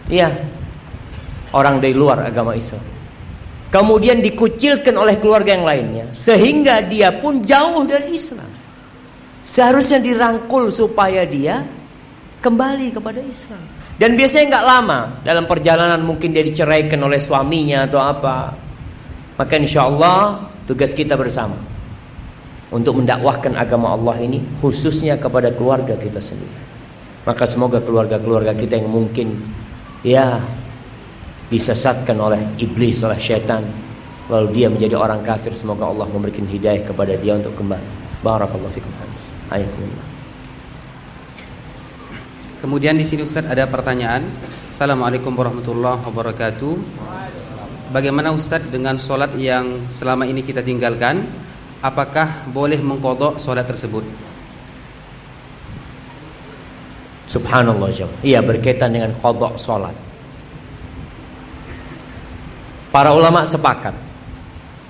Iya. 0.09 0.29
Orang 1.55 1.79
dari 1.79 1.95
luar 1.95 2.27
agama 2.27 2.53
Islam. 2.59 2.83
Kemudian 3.71 4.23
dikucilkan 4.23 4.95
oleh 4.95 5.19
keluarga 5.19 5.51
yang 5.51 5.67
lainnya 5.67 6.07
Sehingga 6.15 6.79
dia 6.87 7.11
pun 7.11 7.43
jauh 7.43 7.83
dari 7.83 8.15
Islam. 8.15 8.47
Seharusnya 9.43 9.99
dirangkul 9.99 10.71
supaya 10.71 11.27
dia 11.27 11.63
Kembali 12.39 12.93
kepada 12.93 13.25
Islam. 13.25 13.59
Dan 13.97 14.21
biasanya 14.21 14.47
nggak 14.53 14.67
lama 14.69 15.01
Dalam 15.25 15.49
perjalanan 15.49 16.05
mungkin 16.05 16.37
dia 16.37 16.45
diceraikan 16.45 17.01
oleh 17.03 17.19
suaminya 17.19 17.89
atau 17.89 17.99
apa. 17.99 18.53
Maka 19.35 19.55
insya 19.59 19.89
Allah 19.89 20.45
tugas 20.69 20.95
kita 20.95 21.19
bersama 21.19 21.57
untuk 22.71 22.99
mendakwahkan 23.03 23.55
agama 23.55 23.95
Allah 23.95 24.19
ini 24.23 24.43
khususnya 24.59 25.19
kepada 25.19 25.51
keluarga 25.55 25.99
kita 25.99 26.19
sendiri. 26.23 26.55
Maka 27.25 27.49
semoga 27.49 27.81
keluarga-keluarga 27.81 28.53
kita 28.53 28.77
yang 28.77 28.93
mungkin 28.93 29.33
ya 30.05 30.39
disesatkan 31.49 32.15
oleh 32.21 32.41
iblis 32.61 33.01
oleh 33.01 33.17
syaitan 33.17 33.65
lalu 34.29 34.63
dia 34.63 34.69
menjadi 34.69 34.97
orang 35.01 35.25
kafir 35.25 35.53
semoga 35.57 35.89
Allah 35.89 36.09
memberikan 36.09 36.45
hidayah 36.49 36.85
kepada 36.85 37.17
dia 37.17 37.37
untuk 37.37 37.57
kembali. 37.57 38.05
Barakallahu 38.25 38.73
fikum. 38.73 38.93
Kemudian 42.65 42.97
di 42.97 43.05
sini 43.05 43.21
Ustaz 43.21 43.45
ada 43.45 43.69
pertanyaan. 43.69 44.25
Assalamualaikum 44.73 45.29
warahmatullahi 45.37 46.01
wabarakatuh. 46.01 46.73
Bagaimana 47.93 48.33
Ustaz 48.33 48.65
dengan 48.73 48.97
solat 48.97 49.37
yang 49.37 49.93
selama 49.93 50.25
ini 50.25 50.41
kita 50.41 50.65
tinggalkan 50.65 51.29
apakah 51.85 52.49
boleh 52.49 52.81
mengkodok 52.81 53.37
sholat 53.37 53.69
tersebut? 53.69 54.34
Subhanallah 57.35 57.91
jemaah. 57.91 58.23
Iya 58.23 58.39
berkaitan 58.47 58.95
dengan 58.95 59.11
kodok 59.19 59.59
sholat. 59.59 59.95
Para 62.95 63.11
ulama 63.11 63.43
sepakat 63.43 63.91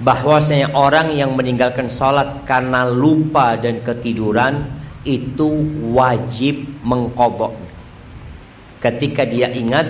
bahwasanya 0.04 0.76
orang 0.76 1.16
yang 1.16 1.32
meninggalkan 1.32 1.88
sholat 1.88 2.44
karena 2.44 2.84
lupa 2.84 3.56
dan 3.56 3.80
ketiduran 3.80 4.68
itu 5.08 5.64
wajib 5.96 6.68
mengkodok. 6.84 7.56
Ketika 8.84 9.24
dia 9.24 9.48
ingat 9.48 9.88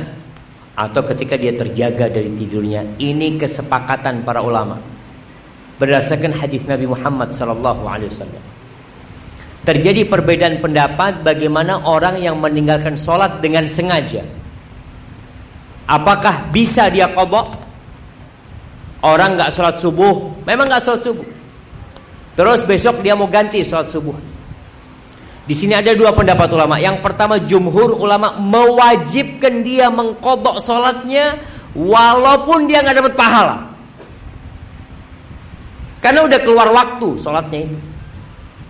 atau 0.78 1.02
ketika 1.02 1.34
dia 1.34 1.58
terjaga 1.58 2.06
dari 2.06 2.30
tidurnya, 2.38 2.86
ini 3.02 3.34
kesepakatan 3.34 4.22
para 4.22 4.38
ulama 4.38 4.78
berdasarkan 5.82 6.38
hadis 6.38 6.62
Nabi 6.70 6.86
Muhammad 6.86 7.34
wasallam. 7.34 8.44
Terjadi 9.64 10.04
perbedaan 10.04 10.60
pendapat 10.60 11.24
bagaimana 11.24 11.88
orang 11.88 12.20
yang 12.20 12.36
meninggalkan 12.36 13.00
sholat 13.00 13.40
dengan 13.40 13.64
sengaja. 13.64 14.20
Apakah 15.88 16.52
bisa 16.52 16.92
dia 16.92 17.08
kobok? 17.08 17.64
Orang 19.00 19.40
nggak 19.40 19.52
sholat 19.52 19.80
subuh, 19.80 20.44
memang 20.44 20.68
nggak 20.68 20.84
sholat 20.84 21.00
subuh. 21.00 21.24
Terus 22.36 22.60
besok 22.68 23.00
dia 23.00 23.16
mau 23.16 23.24
ganti 23.24 23.64
sholat 23.64 23.88
subuh. 23.88 24.16
Di 25.44 25.52
sini 25.56 25.76
ada 25.76 25.92
dua 25.96 26.12
pendapat 26.12 26.48
ulama. 26.52 26.76
Yang 26.80 27.04
pertama 27.04 27.40
jumhur 27.40 28.00
ulama 28.00 28.36
mewajibkan 28.40 29.60
dia 29.64 29.88
mengkodok 29.92 30.60
sholatnya 30.60 31.40
walaupun 31.72 32.64
dia 32.68 32.80
nggak 32.84 32.96
dapat 33.00 33.14
pahala. 33.16 33.56
Karena 36.04 36.20
udah 36.28 36.40
keluar 36.44 36.68
waktu 36.68 37.08
sholatnya 37.16 37.60
itu. 37.64 37.93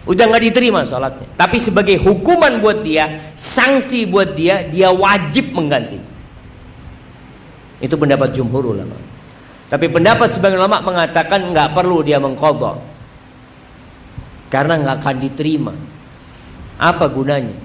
Udah 0.04 0.28
nggak 0.28 0.44
diterima 0.52 0.84
sholatnya. 0.84 1.24
Tapi 1.32 1.56
sebagai 1.56 1.96
hukuman 1.96 2.60
buat 2.60 2.84
dia, 2.84 3.32
sanksi 3.32 4.04
buat 4.04 4.36
dia, 4.36 4.68
dia 4.68 4.92
wajib 4.92 5.56
mengganti. 5.56 5.96
Itu 7.80 7.96
pendapat 7.96 8.36
jumhur 8.36 8.76
ulama. 8.76 8.96
Tapi 9.72 9.88
pendapat 9.88 10.28
sebagian 10.28 10.60
ulama 10.60 10.84
mengatakan 10.84 11.48
nggak 11.50 11.72
perlu 11.72 12.04
dia 12.04 12.20
mengkodok. 12.20 12.76
Karena 14.52 14.76
nggak 14.76 14.96
akan 15.00 15.16
diterima. 15.24 15.74
Apa 16.76 17.08
gunanya? 17.08 17.56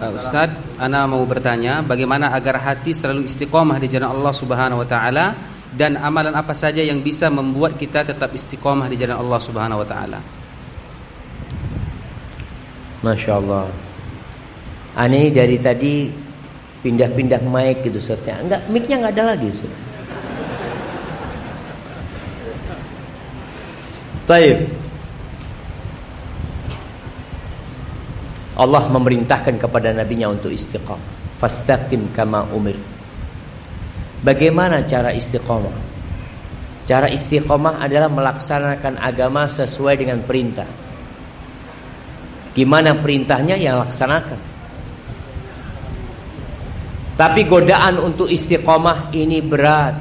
Uh, 0.00 0.16
Ustaz, 0.16 0.48
ana 0.80 1.04
mau 1.04 1.20
bertanya 1.28 1.84
bagaimana 1.84 2.32
agar 2.32 2.56
hati 2.56 2.96
selalu 2.96 3.28
istiqomah 3.28 3.76
di 3.76 3.84
jalan 3.84 4.16
Allah 4.16 4.32
Subhanahu 4.32 4.80
wa 4.80 4.88
taala? 4.88 5.36
Dan 5.68 6.00
amalan 6.00 6.32
apa 6.32 6.56
saja 6.56 6.80
yang 6.80 7.04
bisa 7.04 7.28
membuat 7.28 7.76
kita 7.76 8.00
tetap 8.00 8.32
istiqomah 8.32 8.88
di 8.88 8.96
jalan 8.96 9.20
Allah 9.20 9.40
Subhanahu 9.44 9.84
wa 9.84 9.88
taala. 9.88 10.24
Masya 13.02 13.32
Allah. 13.38 13.70
Ani 14.98 15.30
dari 15.30 15.54
tadi 15.62 16.10
pindah-pindah 16.82 17.42
mic 17.46 17.86
gitu 17.86 18.02
Ustaz. 18.02 18.26
Enggak, 18.26 18.66
mic-nya 18.70 18.98
enggak 18.98 19.14
ada 19.18 19.24
lagi 19.34 19.46
Ustaz. 19.54 19.72
Baik. 24.28 24.58
Allah 28.58 28.84
memerintahkan 28.90 29.54
kepada 29.54 29.94
nabinya 29.94 30.34
untuk 30.34 30.50
istiqamah. 30.50 31.00
Fastaqim 31.38 32.10
kama 32.10 32.42
umir. 32.50 32.74
Bagaimana 34.26 34.82
cara 34.82 35.14
istiqamah? 35.14 35.70
Cara 36.90 37.06
istiqamah 37.06 37.78
adalah 37.78 38.10
melaksanakan 38.10 38.98
agama 38.98 39.46
sesuai 39.46 40.02
dengan 40.02 40.18
perintah. 40.26 40.66
Gimana 42.58 42.90
perintahnya 42.98 43.54
yang 43.54 43.78
laksanakan. 43.86 44.34
Tapi 47.14 47.46
godaan 47.46 48.02
untuk 48.02 48.26
istiqomah 48.26 49.14
ini 49.14 49.38
berat. 49.38 49.94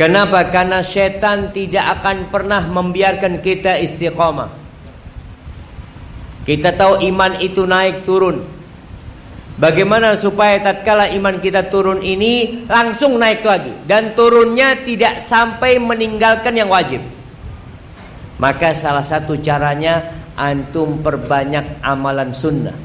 Kenapa? 0.00 0.48
Karena 0.48 0.80
setan 0.80 1.52
tidak 1.52 2.00
akan 2.00 2.32
pernah 2.32 2.64
membiarkan 2.64 3.44
kita 3.44 3.76
istiqomah. 3.76 4.48
Kita 6.48 6.72
tahu 6.72 7.04
iman 7.12 7.36
itu 7.44 7.68
naik 7.68 8.08
turun. 8.08 8.40
Bagaimana 9.60 10.16
supaya 10.16 10.56
tatkala 10.64 11.12
iman 11.12 11.44
kita 11.44 11.68
turun 11.68 12.00
ini 12.00 12.64
langsung 12.64 13.20
naik 13.20 13.44
lagi 13.44 13.74
dan 13.84 14.16
turunnya 14.16 14.80
tidak 14.80 15.20
sampai 15.20 15.76
meninggalkan 15.76 16.56
yang 16.56 16.72
wajib. 16.72 17.04
Maka 18.38 18.70
salah 18.70 19.02
satu 19.02 19.34
caranya 19.42 20.14
antum 20.38 21.02
perbanyak 21.02 21.82
amalan 21.82 22.30
sunnah. 22.30 22.78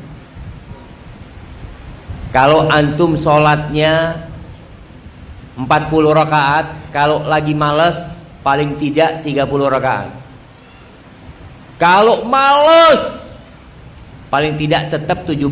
Kalau 2.33 2.65
antum 2.65 3.13
sholatnya 3.13 4.25
40 5.53 5.69
rakaat, 6.17 6.89
kalau 6.89 7.21
lagi 7.29 7.53
males 7.53 8.25
paling 8.41 8.73
tidak 8.81 9.21
30 9.21 9.45
rakaat. 9.69 10.09
Kalau 11.77 12.25
males 12.25 13.23
Paling 14.33 14.57
tidak 14.57 14.89
tetap 14.89 15.29
17 15.29 15.45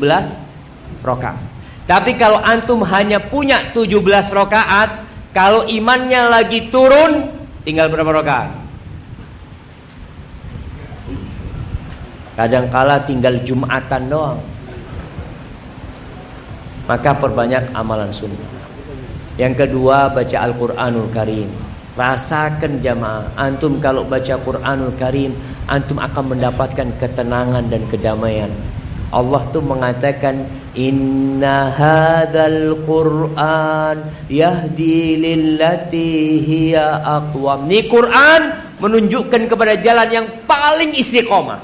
rokaat. 1.05 1.37
Tapi 1.85 2.17
kalau 2.17 2.41
antum 2.41 2.81
hanya 2.81 3.21
punya 3.21 3.61
17 3.77 4.33
rokaat, 4.33 5.05
kalau 5.37 5.69
imannya 5.69 6.25
lagi 6.25 6.73
turun, 6.73 7.29
tinggal 7.61 7.93
berapa 7.93 8.09
rokaat? 8.09 8.49
Kadangkala 12.35 13.03
tinggal 13.03 13.35
Jumatan 13.43 14.07
doang. 14.07 14.39
Maka 16.87 17.11
perbanyak 17.15 17.71
amalan 17.75 18.11
sunnah. 18.11 18.51
Yang 19.39 19.65
kedua 19.67 20.11
baca 20.11 20.37
Al-Quranul 20.43 21.09
Karim. 21.15 21.47
Rasakan 21.91 22.79
jamaah. 22.79 23.35
Antum 23.35 23.75
kalau 23.83 24.07
baca 24.07 24.39
Quranul 24.39 24.95
Karim, 24.95 25.35
antum 25.67 25.99
akan 25.99 26.35
mendapatkan 26.35 26.87
ketenangan 26.97 27.67
dan 27.67 27.83
kedamaian. 27.91 28.51
Allah 29.11 29.43
tuh 29.51 29.59
mengatakan 29.59 30.47
Inna 30.71 31.67
hadal 31.67 32.79
Qur'an 32.87 34.07
yahdi 34.31 35.19
lillati 35.19 36.39
hiya 36.39 37.03
aqwam. 37.03 37.67
Ini 37.67 37.91
Quran 37.91 38.41
menunjukkan 38.79 39.51
kepada 39.51 39.75
jalan 39.83 40.07
yang 40.07 40.27
paling 40.47 40.95
istiqomah, 40.95 41.59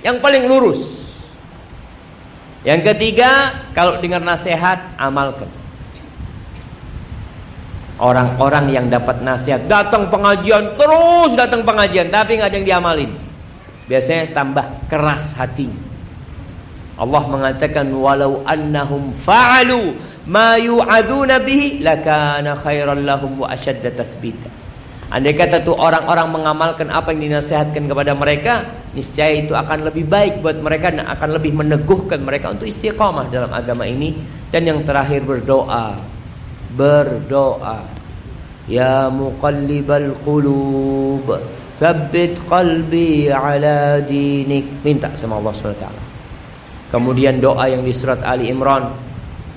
yang 0.00 0.18
paling 0.20 0.48
lurus. 0.48 1.00
Yang 2.60 2.92
ketiga, 2.92 3.56
kalau 3.72 3.96
dengar 4.00 4.20
nasihat 4.20 4.96
amalkan. 5.00 5.48
Orang-orang 8.00 8.72
yang 8.72 8.86
dapat 8.88 9.20
nasihat 9.20 9.68
datang 9.68 10.08
pengajian 10.08 10.72
terus 10.72 11.36
datang 11.36 11.60
pengajian 11.68 12.08
tapi 12.08 12.40
nggak 12.40 12.48
ada 12.48 12.56
yang 12.56 12.68
diamalin. 12.68 13.12
Biasanya 13.84 14.32
tambah 14.32 14.64
keras 14.88 15.36
hatinya. 15.36 15.76
Allah 17.00 17.22
mengatakan 17.28 17.88
walau 17.92 18.40
annahum 18.44 19.12
fa'alu 19.12 19.96
ma 20.28 20.56
yu'adzuna 20.56 21.40
bihi 21.44 21.80
lakana 21.80 22.56
khairan 22.56 23.04
lahum 23.04 23.40
wa 23.40 23.52
ashadda 23.52 23.92
tathbita. 23.92 24.48
Andai 25.10 25.34
kata 25.34 25.58
tuh 25.66 25.74
orang-orang 25.74 26.30
mengamalkan 26.30 26.86
apa 26.86 27.10
yang 27.10 27.26
dinasihatkan 27.26 27.90
kepada 27.90 28.14
mereka, 28.14 28.62
niscaya 28.94 29.42
itu 29.42 29.50
akan 29.58 29.90
lebih 29.90 30.06
baik 30.06 30.38
buat 30.38 30.62
mereka 30.62 30.94
dan 30.94 31.02
akan 31.02 31.34
lebih 31.34 31.50
meneguhkan 31.50 32.22
mereka 32.22 32.54
untuk 32.54 32.70
istiqamah 32.70 33.26
dalam 33.26 33.50
agama 33.50 33.82
ini. 33.90 34.14
Dan 34.54 34.70
yang 34.70 34.86
terakhir 34.86 35.26
berdoa. 35.26 35.98
Berdoa. 36.78 37.82
Ya 38.70 39.10
muqallibal 39.10 40.14
qulub, 40.22 41.26
tsabbit 41.82 42.38
qalbi 42.46 43.26
ala 43.26 43.98
dinik. 43.98 44.86
Minta 44.86 45.10
sama 45.18 45.42
Allah 45.42 45.50
Subhanahu 45.50 45.74
wa 45.74 45.84
taala. 45.90 46.02
Kemudian 46.94 47.42
doa 47.42 47.66
yang 47.66 47.82
di 47.82 47.90
surat 47.90 48.22
Ali 48.22 48.46
Imran, 48.46 48.94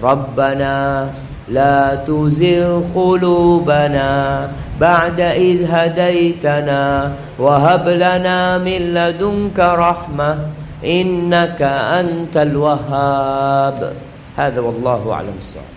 Rabbana 0.01 1.05
la 1.49 1.99
tuzigh 2.07 2.83
qulubana 2.95 4.47
ba'da 4.79 5.35
idh 5.35 5.67
hadaitana 5.67 7.11
wa 7.35 7.59
hab 7.59 7.83
lana 7.87 8.59
min 8.63 8.95
ladunka 8.95 9.75
rahmah 9.75 10.53
innaka 10.79 11.99
antal 11.99 12.55
wahhab. 12.55 13.95
Hadza 14.39 14.59
wallahu 14.63 15.13
a'lam 15.13 15.35
bissawab. 15.37 15.71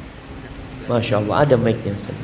Masya 0.87 1.19
Allah 1.19 1.35
ada 1.43 1.57
mic-nya 1.59 1.93
Ustaz. 1.99 2.14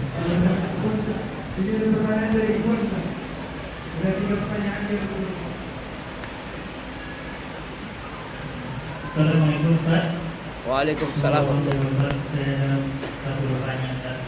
Assalamualaikum 9.12 9.76
Ustaz 9.76 10.09
Waalaikumsalam 10.64 11.45
Ustaz 11.45 12.16
Saya 12.32 13.01
Ustaz 13.59 14.18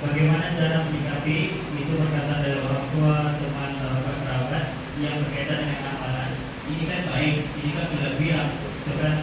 Bagaimana 0.00 0.52
cara 0.56 0.84
menyikapi 0.88 1.36
itu 1.80 1.92
perkataan 1.96 2.40
dari 2.44 2.60
orang 2.60 2.86
tua, 2.92 3.16
teman, 3.40 3.70
sahabat, 3.80 4.16
kerabat 4.24 4.64
yang 5.00 5.16
berkaitan 5.20 5.64
dengan 5.64 5.80
amalan 5.96 6.30
Ini 6.68 6.82
kan 6.88 7.02
baik, 7.12 7.36
ini 7.60 7.70
kan 7.72 7.84
sudah 7.92 8.12
bilang 8.20 8.50
Bahkan 8.84 9.14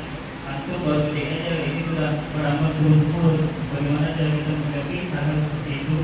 antum 0.46 0.80
baru 0.86 1.04
cek 1.14 1.26
aja 1.26 1.54
ini 1.70 1.82
sudah 1.86 2.12
beramal 2.34 2.70
turun-turun 2.78 3.38
Bagaimana 3.74 4.08
cara 4.14 4.30
kita 4.30 4.52
menyikapi 4.58 4.98
hal 5.14 5.26
seperti 5.38 5.72
itu 5.86 5.98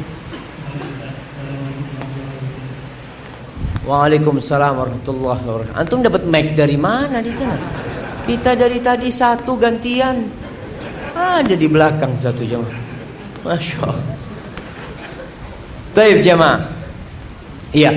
Waalaikumsalam 3.88 4.73
warahmatullahi 4.83 5.41
wabarakatuh. 5.47 5.79
Antum 5.79 6.03
dapat 6.03 6.27
mic 6.27 6.59
dari 6.59 6.75
mana 6.75 7.23
di 7.23 7.31
sana? 7.31 7.55
Kita 8.27 8.51
dari 8.51 8.83
tadi 8.83 9.07
satu 9.07 9.55
gantian. 9.55 10.27
Ada 11.15 11.55
di 11.55 11.67
belakang 11.71 12.19
satu 12.19 12.43
jemaah. 12.43 12.86
Masya 13.45 13.77
Allah. 13.83 14.17
Taib 15.97 16.21
jemaah. 16.21 16.61
Iya. 17.73 17.91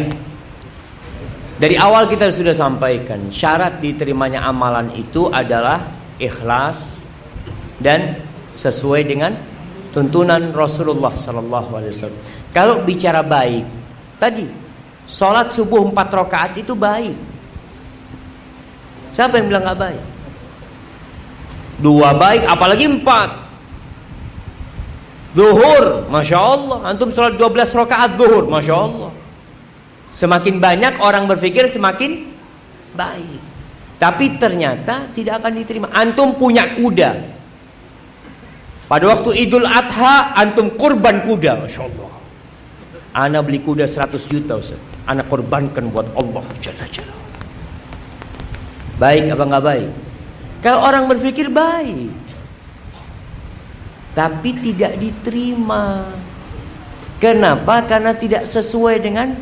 Dari 1.61 1.77
awal 1.77 2.09
kita 2.09 2.33
sudah 2.33 2.57
sampaikan 2.57 3.29
syarat 3.29 3.85
diterimanya 3.85 4.49
amalan 4.49 4.89
itu 4.97 5.29
adalah 5.29 5.85
ikhlas 6.17 6.97
dan 7.77 8.17
sesuai 8.57 9.05
dengan 9.05 9.37
tuntunan 9.93 10.53
Rasulullah 10.57 11.13
Sallallahu 11.13 11.71
Alaihi 11.77 11.93
Wasallam. 11.93 12.23
Kalau 12.57 12.81
bicara 12.89 13.21
baik, 13.21 13.69
tadi 14.17 14.49
sholat 15.05 15.53
subuh 15.53 15.85
empat 15.85 16.09
rakaat 16.09 16.53
itu 16.57 16.73
baik. 16.73 17.17
Siapa 19.13 19.37
yang 19.37 19.53
bilang 19.53 19.65
nggak 19.69 19.81
baik? 19.81 20.03
Dua 21.81 22.17
baik, 22.17 22.43
apalagi 22.49 22.85
empat. 22.89 23.31
Zuhur, 25.31 26.11
masya 26.11 26.39
Allah. 26.39 26.79
Antum 26.91 27.15
sholat 27.15 27.39
12 27.39 27.71
rakaat 27.79 28.19
zuhur, 28.19 28.51
masya 28.51 28.75
Allah. 28.75 29.11
Semakin 30.11 30.59
banyak 30.59 30.99
orang 30.99 31.31
berpikir 31.31 31.71
semakin 31.71 32.27
baik. 32.99 33.41
Tapi 34.01 34.41
ternyata 34.41 35.07
tidak 35.15 35.45
akan 35.45 35.53
diterima. 35.55 35.87
Antum 35.95 36.35
punya 36.35 36.67
kuda. 36.75 37.39
Pada 38.91 39.05
waktu 39.07 39.47
Idul 39.47 39.69
Adha 39.69 40.35
antum 40.35 40.75
kurban 40.75 41.23
kuda, 41.23 41.63
Masya 41.63 41.87
Allah. 41.87 42.11
Ana 43.15 43.39
beli 43.39 43.63
kuda 43.63 43.87
100 43.87 44.19
juta 44.27 44.59
Ustaz. 44.59 44.83
Ana 45.07 45.23
korbankan 45.23 45.95
buat 45.95 46.11
Allah 46.19 46.43
Jalla 46.59 46.87
Jalla. 46.91 47.15
Baik 48.99 49.31
apa 49.31 49.45
nggak 49.47 49.63
baik? 49.63 49.91
Kalau 50.61 50.81
orang 50.83 51.07
berpikir 51.07 51.49
baik, 51.55 52.11
tapi 54.15 54.51
tidak 54.59 54.99
diterima. 54.99 56.09
Kenapa? 57.21 57.85
Karena 57.85 58.17
tidak 58.17 58.49
sesuai 58.49 58.97
dengan 59.05 59.37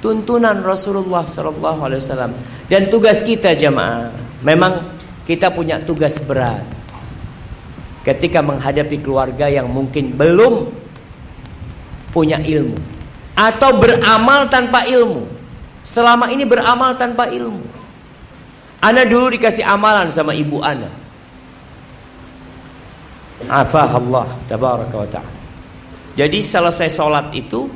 tuntunan 0.00 0.56
Rasulullah 0.64 1.22
Wasallam. 1.22 2.32
Dan 2.66 2.88
tugas 2.88 3.20
kita 3.20 3.52
jemaah, 3.52 4.08
memang 4.40 4.88
kita 5.28 5.52
punya 5.52 5.78
tugas 5.84 6.16
berat. 6.24 6.64
Ketika 8.00 8.40
menghadapi 8.40 8.96
keluarga 9.04 9.52
yang 9.52 9.68
mungkin 9.68 10.16
belum 10.16 10.72
punya 12.10 12.40
ilmu 12.40 12.80
atau 13.36 13.70
beramal 13.76 14.48
tanpa 14.48 14.84
ilmu. 14.84 15.24
Selama 15.80 16.28
ini 16.28 16.44
beramal 16.44 16.96
tanpa 16.96 17.28
ilmu. 17.32 17.64
Ana 18.80 19.04
dulu 19.04 19.32
dikasih 19.32 19.64
amalan 19.64 20.08
sama 20.12 20.36
ibu 20.36 20.60
ana. 20.60 20.88
Afah 23.50 23.98
Allah 23.98 24.30
tabaraka 24.46 24.94
wa 24.94 25.08
ta'ala. 25.10 25.38
Jadi 26.14 26.38
selesai 26.38 26.86
sholat 26.86 27.34
itu 27.34 27.66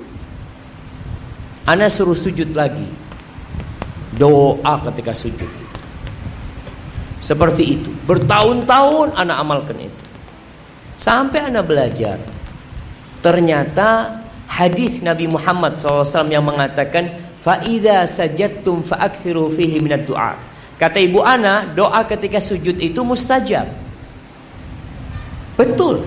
Ana 1.64 1.88
suruh 1.88 2.14
sujud 2.14 2.52
lagi. 2.52 2.84
Doa 4.14 4.78
ketika 4.86 5.16
sujud. 5.16 5.48
Seperti 7.24 7.80
itu. 7.80 7.90
Bertahun-tahun 8.04 9.16
Ana 9.16 9.40
amalkan 9.40 9.80
itu. 9.80 10.02
Sampai 11.00 11.48
Ana 11.48 11.64
belajar. 11.64 12.20
Ternyata 13.24 14.20
hadis 14.44 15.00
Nabi 15.00 15.24
Muhammad 15.24 15.80
SAW 15.80 16.28
yang 16.28 16.44
mengatakan 16.44 17.08
Fa'idha 17.40 18.08
sajattum 18.08 18.80
fa'akthiru 18.80 19.48
fihi 19.52 19.80
minat 19.80 20.08
doa. 20.08 20.36
Kata 20.80 20.96
ibu 20.96 21.20
Ana, 21.20 21.68
doa 21.76 22.04
ketika 22.08 22.40
sujud 22.40 22.80
itu 22.80 23.00
mustajab. 23.04 23.83
Betul. 25.54 26.02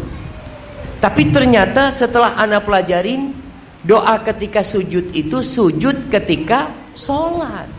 Tapi 0.98 1.30
ternyata 1.30 1.94
setelah 1.94 2.36
Ana 2.36 2.60
pelajarin 2.60 3.48
Doa 3.88 4.20
ketika 4.20 4.60
sujud 4.60 5.16
itu 5.16 5.40
sujud 5.40 6.12
ketika 6.12 6.76
sholat. 6.92 7.72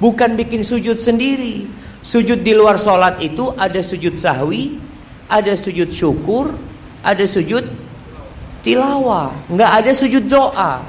Bukan 0.00 0.40
bikin 0.40 0.64
sujud 0.64 0.96
sendiri. 0.96 1.68
Sujud 2.00 2.40
di 2.40 2.56
luar 2.56 2.80
sholat 2.80 3.20
itu 3.20 3.52
ada 3.56 3.80
sujud 3.84 4.16
sahwi, 4.16 4.80
ada 5.28 5.52
sujud 5.52 5.92
syukur, 5.92 6.52
ada 7.04 7.24
sujud 7.28 7.60
tilawah. 8.64 9.36
Nggak 9.52 9.70
ada 9.84 9.92
sujud 9.92 10.24
doa. 10.28 10.80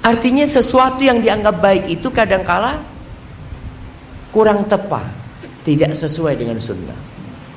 Artinya 0.00 0.48
sesuatu 0.48 1.04
yang 1.04 1.20
dianggap 1.20 1.60
baik 1.60 1.84
itu 1.92 2.08
kadangkala 2.08 2.80
kurang 4.32 4.64
tepat, 4.64 5.04
tidak 5.64 5.92
sesuai 5.92 6.40
dengan 6.40 6.56
sunnah. 6.56 7.07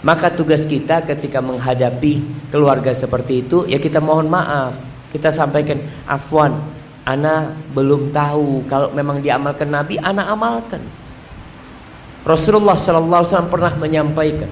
Maka 0.02 0.34
tugas 0.34 0.66
kita 0.66 1.06
ketika 1.06 1.39
menghadapi 1.45 2.26
keluarga 2.49 2.89
seperti 2.89 3.45
itu 3.45 3.70
ya 3.70 3.78
kita 3.78 4.02
mohon 4.02 4.30
maaf. 4.30 4.78
Kita 5.14 5.30
sampaikan 5.30 5.78
afwan 6.10 6.58
ana 7.06 7.54
belum 7.76 8.10
tahu 8.10 8.66
kalau 8.66 8.89
memang 8.95 9.22
diamalkan 9.22 9.70
nabi 9.70 10.02
ana 10.02 10.32
amalkan. 10.34 10.82
Rasulullah 12.22 12.78
sallallahu 12.78 13.22
alaihi 13.22 13.32
wasallam 13.34 13.54
pernah 13.54 13.74
menyampaikan 13.78 14.52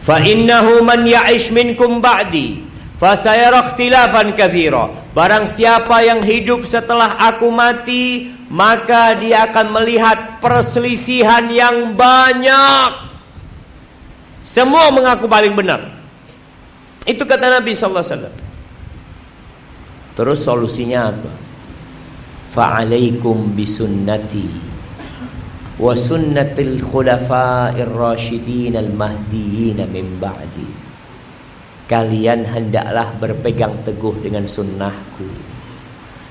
fa 0.00 0.16
innahu 0.24 0.80
man 0.80 1.04
ya'ish 1.04 1.52
minkum 1.52 2.00
ba'di 2.00 2.64
fasayara 2.96 3.60
ikhtilafan 3.68 4.32
katsira 4.32 4.88
barang 5.12 5.44
siapa 5.44 6.00
yang 6.00 6.24
hidup 6.24 6.64
setelah 6.64 7.20
aku 7.20 7.52
mati 7.52 8.32
maka 8.48 9.12
dia 9.20 9.44
akan 9.52 9.76
melihat 9.76 10.40
perselisihan 10.40 11.52
yang 11.52 11.92
banyak 11.92 13.07
semua 14.48 14.88
mengaku 14.88 15.28
paling 15.28 15.52
benar 15.52 15.84
itu 17.04 17.20
kata 17.20 17.60
Nabi 17.60 17.76
sallallahu 17.76 18.00
alaihi 18.00 18.16
wasallam 18.16 18.36
Terus 20.18 20.42
solusinya 20.42 21.14
apa? 21.14 21.30
Fa'alaikum 22.50 23.54
bisunnati 23.54 24.50
wa 25.78 25.94
sunnatil 25.94 26.82
khulafa'ir 26.82 27.86
rasyidin 27.86 28.74
al-mahdiyyin 28.74 29.78
min 29.86 30.18
ba'di. 30.18 30.66
Kalian 31.86 32.50
hendaklah 32.50 33.14
berpegang 33.22 33.78
teguh 33.86 34.18
dengan 34.18 34.42
sunnahku. 34.50 35.22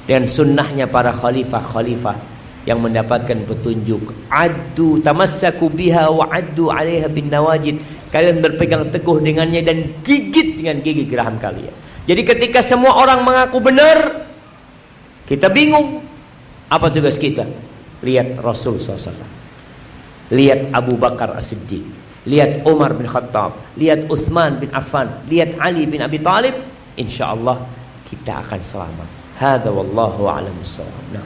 Dengan 0.04 0.28
sunnahnya 0.28 0.92
para 0.92 1.16
khalifah-khalifah 1.16 2.37
yang 2.68 2.84
mendapatkan 2.84 3.48
petunjuk. 3.48 4.12
Addu 4.28 5.00
tamassaku 5.00 5.72
biha 5.72 6.12
wa 6.12 6.28
addu 6.28 6.68
'alaiha 6.68 7.08
bin 7.08 7.32
nawajid. 7.32 7.80
Kalian 8.12 8.44
berpegang 8.44 8.92
teguh 8.92 9.24
dengannya 9.24 9.64
dan 9.64 9.78
gigit 10.04 10.60
dengan 10.60 10.84
gigi 10.84 11.08
geraham 11.08 11.40
kalian. 11.40 11.72
Jadi 12.08 12.22
ketika 12.24 12.60
semua 12.60 13.00
orang 13.00 13.24
mengaku 13.24 13.64
benar, 13.64 14.28
kita 15.28 15.52
bingung. 15.52 16.04
Apa 16.68 16.92
tugas 16.92 17.16
kita? 17.16 17.48
Lihat 18.04 18.40
Rasul 18.44 18.80
SAW. 18.80 19.16
Lihat 20.32 20.76
Abu 20.76 21.00
Bakar 21.00 21.36
As-Siddiq. 21.36 21.84
Lihat 22.28 22.68
Umar 22.68 22.92
bin 22.96 23.08
Khattab. 23.08 23.56
Lihat 23.80 24.12
Uthman 24.12 24.60
bin 24.60 24.68
Affan. 24.76 25.08
Lihat 25.32 25.56
Ali 25.64 25.88
bin 25.88 26.04
Abi 26.04 26.20
Talib. 26.20 26.56
Insya 27.00 27.32
Allah 27.32 27.64
kita 28.04 28.44
akan 28.44 28.60
selamat. 28.60 29.08
Hada 29.40 29.72
wallahu 29.72 30.28
a'lam 30.28 30.56
Nah. 31.16 31.24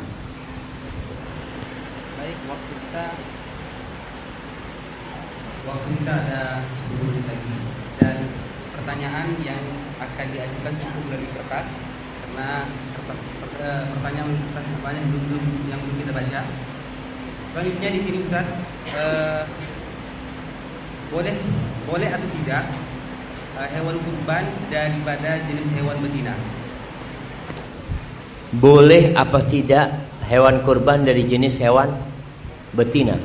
Baik, 2.21 2.37
waktu 2.45 2.73
kita 2.77 3.05
waktu 5.71 5.89
kita 6.03 6.11
ada 6.11 6.41
10 6.91 7.07
menit 7.07 7.23
lagi 7.31 7.55
dan 7.95 8.15
pertanyaan 8.75 9.27
yang 9.39 9.63
akan 10.03 10.27
diajukan 10.35 10.73
cukup 10.75 11.05
dari 11.15 11.25
kertas 11.31 11.67
karena 12.19 12.67
kertas 12.99 13.21
eh, 13.55 13.83
pertanyaan 13.95 14.35
kertas 14.51 14.65
banyak 14.83 15.03
belum, 15.07 15.23
belum 15.31 15.45
yang 15.71 15.79
belum 15.79 15.95
kita 16.03 16.11
baca. 16.11 16.41
Selanjutnya 17.51 17.89
di 17.95 18.01
sini 18.03 18.17
Ustaz 18.19 18.47
eh, 18.91 19.43
boleh 21.07 21.35
boleh 21.87 22.09
atau 22.11 22.27
tidak 22.43 22.63
eh, 23.63 23.67
hewan 23.71 23.95
kurban 24.03 24.43
daripada 24.67 25.39
jenis 25.47 25.67
hewan 25.79 25.95
betina? 26.03 26.35
Boleh 28.51 29.15
apa 29.15 29.39
tidak 29.47 29.87
hewan 30.27 30.59
kurban 30.67 31.07
dari 31.07 31.23
jenis 31.23 31.63
hewan 31.63 31.95
betina? 32.75 33.15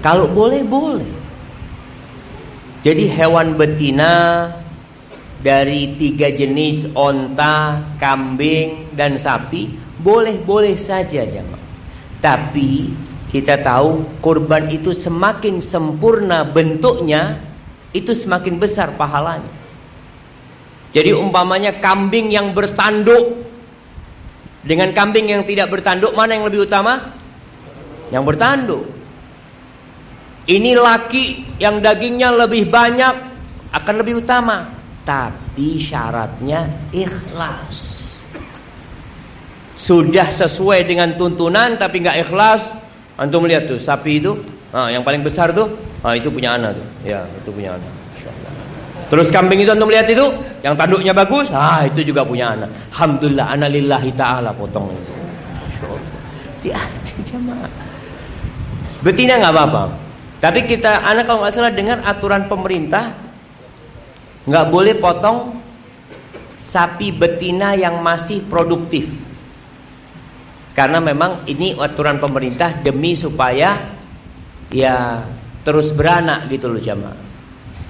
Kalau 0.00 0.24
boleh 0.24 0.64
boleh. 0.64 1.17
Jadi 2.88 3.04
hewan 3.04 3.52
betina 3.60 4.48
dari 5.44 5.92
tiga 6.00 6.32
jenis 6.32 6.88
onta, 6.96 7.84
kambing, 8.00 8.96
dan 8.96 9.20
sapi 9.20 9.76
boleh-boleh 10.00 10.72
saja 10.72 11.28
jamaah. 11.28 11.60
Tapi 12.24 12.88
kita 13.28 13.60
tahu 13.60 14.08
kurban 14.24 14.72
itu 14.72 14.96
semakin 14.96 15.60
sempurna 15.60 16.48
bentuknya 16.48 17.36
itu 17.92 18.16
semakin 18.16 18.56
besar 18.56 18.96
pahalanya. 18.96 19.52
Jadi 20.96 21.12
umpamanya 21.12 21.76
kambing 21.84 22.32
yang 22.32 22.56
bertanduk 22.56 23.44
Dengan 24.64 24.96
kambing 24.96 25.28
yang 25.28 25.44
tidak 25.44 25.68
bertanduk 25.70 26.16
mana 26.16 26.40
yang 26.40 26.44
lebih 26.48 26.64
utama? 26.64 27.14
Yang 28.08 28.24
bertanduk. 28.26 28.97
Ini 30.48 30.80
laki 30.80 31.60
yang 31.60 31.84
dagingnya 31.84 32.32
lebih 32.32 32.72
banyak 32.72 33.14
akan 33.68 33.94
lebih 34.00 34.24
utama, 34.24 34.64
tapi 35.04 35.76
syaratnya 35.76 36.88
ikhlas. 36.88 38.00
Sudah 39.76 40.32
sesuai 40.32 40.88
dengan 40.88 41.12
tuntunan 41.20 41.76
tapi 41.76 42.00
nggak 42.00 42.24
ikhlas, 42.24 42.72
antum 43.20 43.44
lihat 43.44 43.68
tuh 43.68 43.76
sapi 43.76 44.24
itu, 44.24 44.40
ah, 44.72 44.88
yang 44.88 45.04
paling 45.04 45.20
besar 45.20 45.52
tuh, 45.52 45.68
ah, 46.00 46.16
itu 46.16 46.32
punya 46.32 46.56
anak 46.56 46.80
tuh, 46.80 46.86
ya 47.04 47.28
itu 47.28 47.52
punya 47.52 47.76
anak. 47.76 47.92
Terus 49.12 49.28
kambing 49.28 49.60
itu 49.60 49.68
antum 49.68 49.92
lihat 49.92 50.08
itu, 50.08 50.32
yang 50.64 50.72
tanduknya 50.72 51.12
bagus, 51.12 51.52
ah 51.52 51.84
itu 51.84 52.08
juga 52.08 52.24
punya 52.24 52.56
anak. 52.56 52.72
Alhamdulillah, 52.96 53.52
analillahi 53.52 54.10
taala 54.16 54.56
potong 54.56 54.96
itu. 54.96 55.12
Jemaah. 57.28 57.68
Betina 59.04 59.36
nggak 59.36 59.52
apa-apa. 59.52 60.07
Tapi 60.38 60.60
kita 60.70 61.02
anak 61.02 61.26
kalau 61.26 61.42
nggak 61.42 61.54
salah 61.54 61.74
dengar 61.74 61.98
aturan 62.06 62.46
pemerintah 62.46 63.10
nggak 64.46 64.66
boleh 64.70 64.94
potong 64.96 65.58
sapi 66.54 67.10
betina 67.10 67.74
yang 67.74 67.98
masih 67.98 68.46
produktif. 68.46 69.10
Karena 70.78 71.02
memang 71.02 71.42
ini 71.50 71.74
aturan 71.74 72.22
pemerintah 72.22 72.70
demi 72.70 73.18
supaya 73.18 73.98
ya 74.70 75.26
terus 75.66 75.90
beranak 75.90 76.46
gitu 76.46 76.70
loh 76.70 76.78
jamaah. 76.78 77.26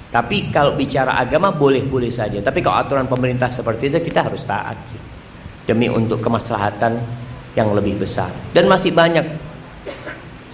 Tapi 0.08 0.48
kalau 0.48 0.72
bicara 0.72 1.20
agama 1.20 1.52
boleh-boleh 1.52 2.08
saja. 2.08 2.40
Tapi 2.40 2.64
kalau 2.64 2.80
aturan 2.80 3.04
pemerintah 3.04 3.52
seperti 3.52 3.92
itu 3.92 4.00
kita 4.08 4.24
harus 4.24 4.48
taat 4.48 4.80
demi 5.68 5.92
untuk 5.92 6.24
kemaslahatan 6.24 6.96
yang 7.52 7.76
lebih 7.76 8.00
besar. 8.00 8.32
Dan 8.56 8.72
masih 8.72 8.96
banyak 8.96 9.47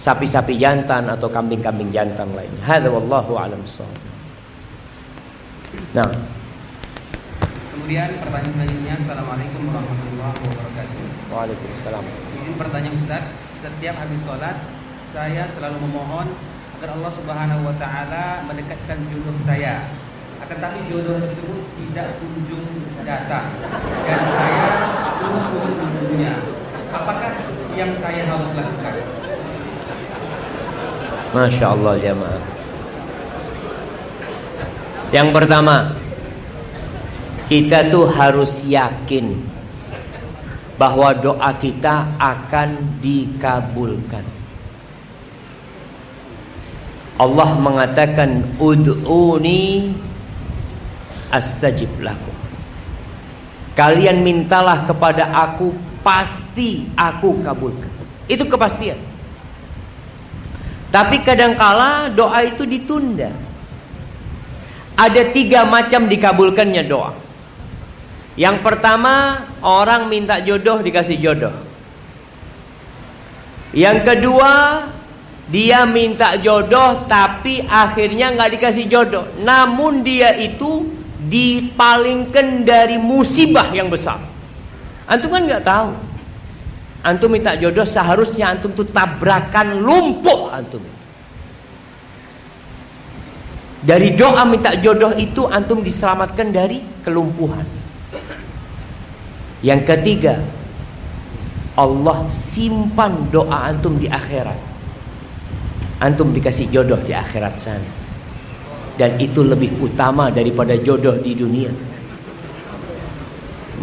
sapi-sapi 0.05 0.53
jantan 0.61 1.09
atau 1.09 1.25
kambing-kambing 1.25 1.89
jantan 1.89 2.29
lainnya. 2.37 2.61
Hadza 2.61 2.93
wallahu 2.93 3.33
a'lam 3.41 3.65
Nah. 5.97 6.07
Kemudian 7.73 8.09
pertanyaan 8.23 8.53
selanjutnya 8.55 8.93
Assalamualaikum 8.95 9.61
warahmatullahi 9.67 10.39
wabarakatuh 10.39 11.03
Waalaikumsalam 11.27 12.03
Izin 12.39 12.55
pertanyaan 12.55 12.95
Ustaz 12.95 13.23
Setiap 13.59 13.99
habis 13.99 14.23
sholat 14.23 14.55
Saya 14.95 15.43
selalu 15.51 15.83
memohon 15.83 16.31
agar 16.75 16.91
Allah 16.95 17.11
Subhanahu 17.15 17.61
wa 17.63 17.75
taala 17.79 18.43
mendekatkan 18.51 18.99
jodoh 19.07 19.35
saya. 19.39 19.87
Akan 20.43 20.59
tapi 20.59 20.83
jodoh 20.91 21.23
tersebut 21.23 21.63
tidak 21.79 22.19
kunjung 22.19 22.67
datang 23.07 23.47
dan 24.03 24.21
saya 24.27 24.73
terus 25.23 25.45
menunggunya. 25.55 26.35
Apakah 26.91 27.31
yang 27.79 27.95
saya 27.95 28.27
harus 28.27 28.51
lakukan? 28.53 29.14
Masya 31.33 31.65
Allah 31.73 31.93
jamaah. 31.97 32.43
Yang 35.15 35.29
pertama, 35.31 35.95
kita 37.47 37.87
tuh 37.87 38.09
harus 38.09 38.65
yakin 38.65 39.37
bahwa 40.75 41.15
doa 41.15 41.55
kita 41.55 42.09
akan 42.19 42.99
dikabulkan. 42.99 44.25
Allah 47.15 47.49
mengatakan 47.55 48.43
ud'uni 48.59 49.87
astajib 51.31 51.87
lakum. 52.03 52.35
Kalian 53.71 54.19
mintalah 54.19 54.83
kepada 54.83 55.31
aku 55.31 55.71
pasti 56.03 56.83
aku 56.99 57.39
kabulkan. 57.39 57.91
Itu 58.27 58.43
kepastian. 58.51 59.14
Tapi 60.95 61.19
kadangkala 61.27 62.07
doa 62.07 62.39
itu 62.47 62.63
ditunda. 62.63 63.27
Ada 64.95 65.27
tiga 65.35 65.67
macam 65.67 66.07
dikabulkannya 66.07 66.83
doa. 66.87 67.11
Yang 68.39 68.63
pertama 68.63 69.43
orang 69.59 70.07
minta 70.07 70.39
jodoh 70.39 70.79
dikasih 70.79 71.19
jodoh. 71.19 71.51
Yang 73.75 74.07
kedua 74.07 74.51
dia 75.51 75.83
minta 75.83 76.39
jodoh 76.39 77.03
tapi 77.11 77.59
akhirnya 77.67 78.31
nggak 78.31 78.55
dikasih 78.55 78.87
jodoh. 78.87 79.27
Namun 79.43 79.99
dia 79.99 80.31
itu 80.39 80.95
dipalingkan 81.27 82.63
dari 82.63 82.95
musibah 82.95 83.67
yang 83.75 83.91
besar. 83.91 84.23
Antum 85.11 85.27
kan 85.27 85.43
nggak 85.43 85.67
tahu. 85.67 86.14
Antum 87.05 87.29
minta 87.29 87.53
jodoh 87.53 87.85
seharusnya 87.85 88.49
antum 88.49 88.73
tuh 88.73 88.89
tabrakan 88.89 89.77
lumpuh 89.77 90.49
antum 90.49 90.81
Dari 93.85 94.17
doa 94.17 94.41
minta 94.49 94.73
jodoh 94.81 95.13
itu 95.13 95.45
antum 95.45 95.85
diselamatkan 95.85 96.49
dari 96.49 96.81
kelumpuhan. 97.05 97.61
Yang 99.61 99.81
ketiga, 99.85 100.41
Allah 101.77 102.25
simpan 102.25 103.29
doa 103.29 103.69
antum 103.69 104.01
di 104.01 104.09
akhirat 104.09 104.75
antum 105.99 106.35
dikasih 106.35 106.71
jodoh 106.71 106.99
di 107.03 107.15
akhirat 107.15 107.55
sana. 107.59 107.91
Dan 108.95 109.19
itu 109.19 109.43
lebih 109.43 109.75
utama 109.83 110.31
daripada 110.31 110.71
jodoh 110.79 111.19
di 111.19 111.35
dunia. 111.35 111.71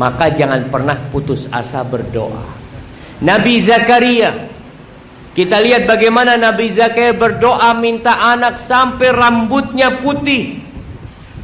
Maka 0.00 0.32
jangan 0.32 0.72
pernah 0.72 0.96
putus 1.12 1.52
asa 1.52 1.84
berdoa. 1.84 2.61
Nabi 3.21 3.57
Zakaria 3.57 4.47
kita 5.37 5.61
lihat 5.61 5.85
bagaimana 5.85 6.33
Nabi 6.33 6.65
Zakaria 6.65 7.13
berdoa 7.13 7.77
minta 7.77 8.33
anak 8.33 8.57
sampai 8.57 9.13
rambutnya 9.13 10.01
putih. 10.01 10.65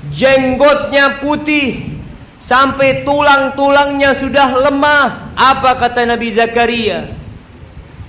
Jenggotnya 0.09 1.21
putih. 1.21 1.93
Sampai 2.41 3.05
tulang-tulangnya 3.05 4.17
sudah 4.17 4.49
lemah. 4.65 5.37
Apa 5.37 5.77
kata 5.77 6.09
Nabi 6.09 6.33
Zakaria? 6.33 7.21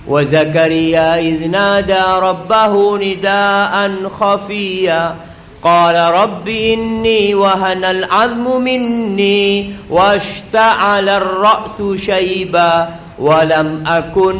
وزكريا 0.05 1.17
إذ 1.17 1.49
نادى 1.49 2.03
ربه 2.21 2.73
نداء 2.97 3.73
خفيا 4.05 5.15
قال 5.63 5.95
رب 5.95 6.47
إني 6.47 7.35
وهن 7.35 7.85
العظم 7.85 8.61
مني 8.61 9.73
واشتعل 9.89 11.09
الرأس 11.09 11.81
شيبا 11.95 12.89
ولم 13.19 13.83
أكن 13.87 14.37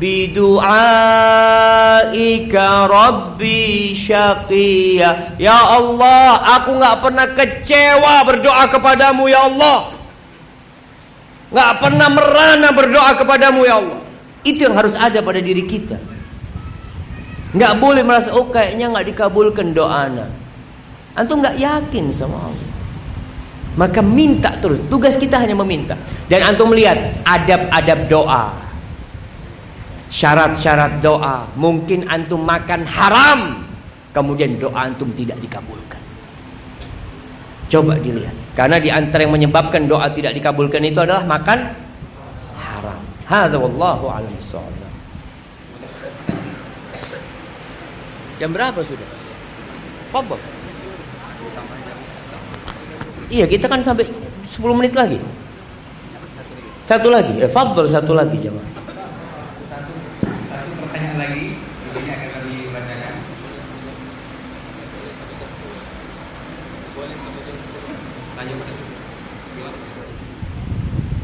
بدعائك 0.00 0.54
ربي 2.90 3.94
شقيا 3.94 5.10
Ya 5.38 5.58
Allah 5.58 6.40
aku 6.58 6.70
nggak 6.76 6.96
pernah 7.04 7.26
kecewa 7.32 8.24
berdoa 8.26 8.64
kepadamu 8.68 9.28
ya 9.30 9.46
Allah 9.46 9.92
nggak 11.54 11.72
pernah 11.78 12.08
merana 12.10 12.68
berdoa 12.74 13.14
kepadamu 13.14 13.62
ya 13.62 13.78
Allah 13.78 14.04
itu 14.44 14.60
yang 14.68 14.76
harus 14.76 14.92
ada 14.94 15.24
pada 15.24 15.40
diri 15.40 15.64
kita. 15.64 15.96
Nggak 17.56 17.72
boleh 17.80 18.04
merasa 18.04 18.28
oh 18.36 18.52
kayaknya 18.52 18.92
nggak 18.92 19.16
dikabulkan 19.16 19.72
doa 19.72 20.04
anak. 20.04 20.30
Antum 21.16 21.40
nggak 21.40 21.56
yakin 21.56 22.12
sama 22.12 22.52
Allah. 22.52 22.67
Maka 23.77 24.01
minta 24.01 24.55
terus. 24.57 24.81
Tugas 24.87 25.17
kita 25.17 25.41
hanya 25.41 25.53
meminta. 25.57 25.97
Dan 26.25 26.45
antum 26.45 26.73
melihat 26.73 26.97
adab-adab 27.25 27.99
doa. 28.09 28.43
Syarat-syarat 30.09 31.03
doa. 31.03 31.45
Mungkin 31.53 32.09
antum 32.09 32.41
makan 32.41 32.87
haram. 32.87 33.39
Kemudian 34.09 34.57
doa 34.57 34.89
antum 34.89 35.13
tidak 35.13 35.37
dikabulkan. 35.43 36.01
Coba 37.69 37.97
dilihat. 38.01 38.33
Karena 38.57 38.81
di 38.81 38.89
antara 38.89 39.25
yang 39.25 39.37
menyebabkan 39.37 39.85
doa 39.85 40.09
tidak 40.09 40.33
dikabulkan 40.33 40.81
itu 40.81 40.97
adalah 40.97 41.21
makan 41.23 41.89
Hadza 43.29 43.61
wallahu 43.61 44.09
a'lam. 44.09 44.33
Jam 48.41 48.49
berapa 48.49 48.81
sudah? 48.81 49.09
Fadhol. 50.09 50.41
Iya, 53.29 53.45
kita 53.45 53.69
kan 53.69 53.85
sampai 53.85 54.09
10 54.49 54.73
menit 54.73 54.93
lagi. 54.97 55.21
Satu 56.89 57.13
lagi. 57.13 57.37
Eh, 57.37 57.45
fadhol 57.45 57.85
satu 57.85 58.17
lagi 58.17 58.41
jemaah. 58.41 58.65
Satu, 59.69 59.93
satu 60.49 60.71
pertanyaan 60.81 61.17
lagi 61.21 61.43
di 61.53 61.89
sini 61.93 62.09
akan 62.09 62.29
kami 62.33 62.53
bacakan. 62.73 63.13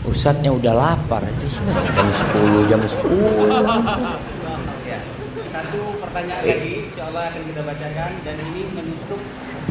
Ustadznya 0.06 0.53
udah 0.53 0.73
lapar 0.77 1.26
itu 1.26 1.49
jam 1.98 2.07
10 2.14 2.69
jam 2.69 2.77
10 2.77 3.10
ya. 4.86 5.02
satu 5.41 5.98
pertanyaan 5.98 6.45
lagi 6.45 6.86
insya 6.86 7.10
Allah 7.10 7.34
akan 7.34 7.41
kita 7.41 7.61
bacakan 7.65 8.11
dan 8.22 8.36
ini 8.53 8.61
menutup 8.69 8.95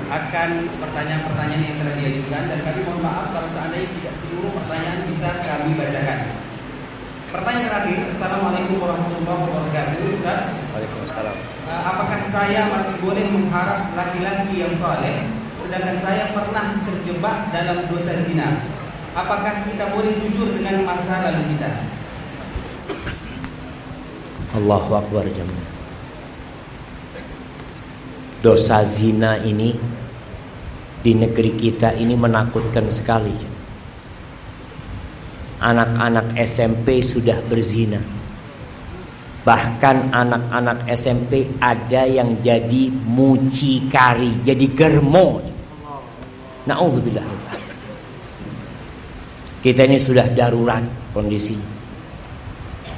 akan 0.09 0.51
pertanyaan-pertanyaan 0.81 1.63
yang 1.65 1.77
telah 1.81 1.95
diajukan 1.97 2.43
dan 2.51 2.59
kami 2.65 2.81
mohon 2.85 3.01
maaf 3.05 3.33
kalau 3.33 3.49
seandainya 3.49 3.89
tidak 4.01 4.15
seluruh 4.17 4.53
pertanyaan 4.53 5.01
bisa 5.09 5.29
kami 5.45 5.73
bacakan 5.77 6.21
Pertanyaan 7.35 7.67
terakhir, 7.67 7.99
Assalamualaikum 8.15 8.79
warahmatullahi 8.79 9.43
wabarakatuh, 9.43 10.07
Ustaz. 10.07 10.55
Waalaikumsalam. 10.71 11.35
Uh, 11.67 11.83
apakah 11.83 12.23
saya 12.23 12.71
masih 12.71 12.95
boleh 13.03 13.27
mengharap 13.27 13.91
laki-laki 13.99 14.63
yang 14.63 14.71
saleh 14.71 15.27
sedangkan 15.59 15.99
saya 15.99 16.31
pernah 16.31 16.79
terjebak 16.87 17.51
dalam 17.51 17.91
dosa 17.91 18.15
zina? 18.23 18.63
Apakah 19.19 19.67
kita 19.67 19.91
boleh 19.91 20.15
jujur 20.23 20.47
dengan 20.55 20.87
masa 20.87 21.27
lalu 21.27 21.43
kita? 21.59 21.71
Allahu 24.55 24.91
Akbar 24.95 25.27
jemaah. 25.27 25.74
Dosa 28.45 28.85
zina 28.85 29.41
ini 29.41 29.73
di 31.01 31.17
negeri 31.17 31.57
kita 31.57 31.97
ini 31.97 32.13
menakutkan 32.13 32.93
sekali. 32.93 33.33
Anak-anak 35.65 36.37
SMP 36.45 37.01
sudah 37.01 37.41
berzina. 37.41 37.97
Bahkan 39.49 40.13
anak-anak 40.13 40.85
SMP 40.93 41.57
ada 41.57 42.05
yang 42.05 42.45
jadi 42.45 42.93
mucikari, 42.93 44.45
jadi 44.45 44.67
germo. 44.77 45.41
Nauzubillah. 46.69 47.25
Kita 49.65 49.89
ini 49.89 49.97
sudah 49.97 50.29
darurat 50.37 50.85
kondisinya. 51.17 51.65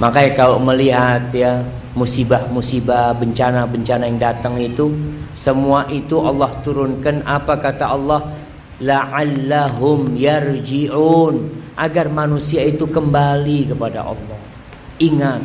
Makanya 0.03 0.31
kalau 0.35 0.59
melihat 0.59 1.31
ya 1.31 1.63
musibah-musibah, 1.97 3.17
bencana-bencana 3.17 4.05
yang 4.05 4.21
datang 4.21 4.61
itu, 4.61 4.93
semua 5.33 5.89
itu 5.89 6.21
Allah 6.21 6.53
turunkan 6.61 7.25
apa 7.25 7.57
kata 7.57 7.85
Allah? 7.89 8.21
La'allahum 8.77 10.13
yarji'un 10.13 11.35
agar 11.81 12.13
manusia 12.13 12.61
itu 12.61 12.85
kembali 12.85 13.73
kepada 13.73 14.05
Allah. 14.05 14.39
Ingat. 15.01 15.43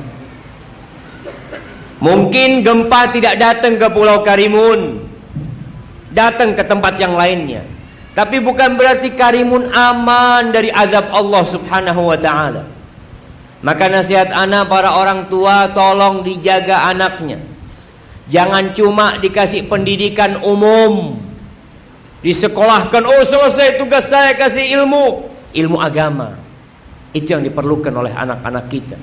Mungkin 2.04 2.66
gempa 2.66 3.12
tidak 3.12 3.40
datang 3.40 3.80
ke 3.80 3.88
Pulau 3.92 4.20
Karimun. 4.24 5.00
Datang 6.12 6.52
ke 6.52 6.64
tempat 6.68 7.00
yang 7.00 7.16
lainnya. 7.16 7.64
Tapi 8.12 8.44
bukan 8.44 8.76
berarti 8.76 9.16
Karimun 9.16 9.72
aman 9.72 10.52
dari 10.52 10.68
azab 10.68 11.08
Allah 11.16 11.44
Subhanahu 11.48 12.12
wa 12.12 12.20
taala. 12.20 12.68
Maka 13.62 13.86
nasihat 13.94 14.34
anak 14.34 14.74
para 14.74 14.98
orang 14.98 15.30
tua 15.30 15.70
tolong 15.70 16.26
dijaga 16.26 16.90
anaknya. 16.90 17.38
Jangan 18.26 18.74
cuma 18.74 19.22
dikasih 19.22 19.70
pendidikan 19.70 20.42
umum. 20.42 21.22
Disekolahkan, 22.26 23.02
oh 23.06 23.24
selesai 23.26 23.78
tugas 23.78 24.10
saya 24.10 24.34
kasih 24.34 24.66
ilmu. 24.82 25.30
Ilmu 25.54 25.78
agama. 25.78 26.34
Itu 27.14 27.38
yang 27.38 27.44
diperlukan 27.46 27.94
oleh 27.94 28.14
anak-anak 28.16 28.66
kita. 28.72 28.98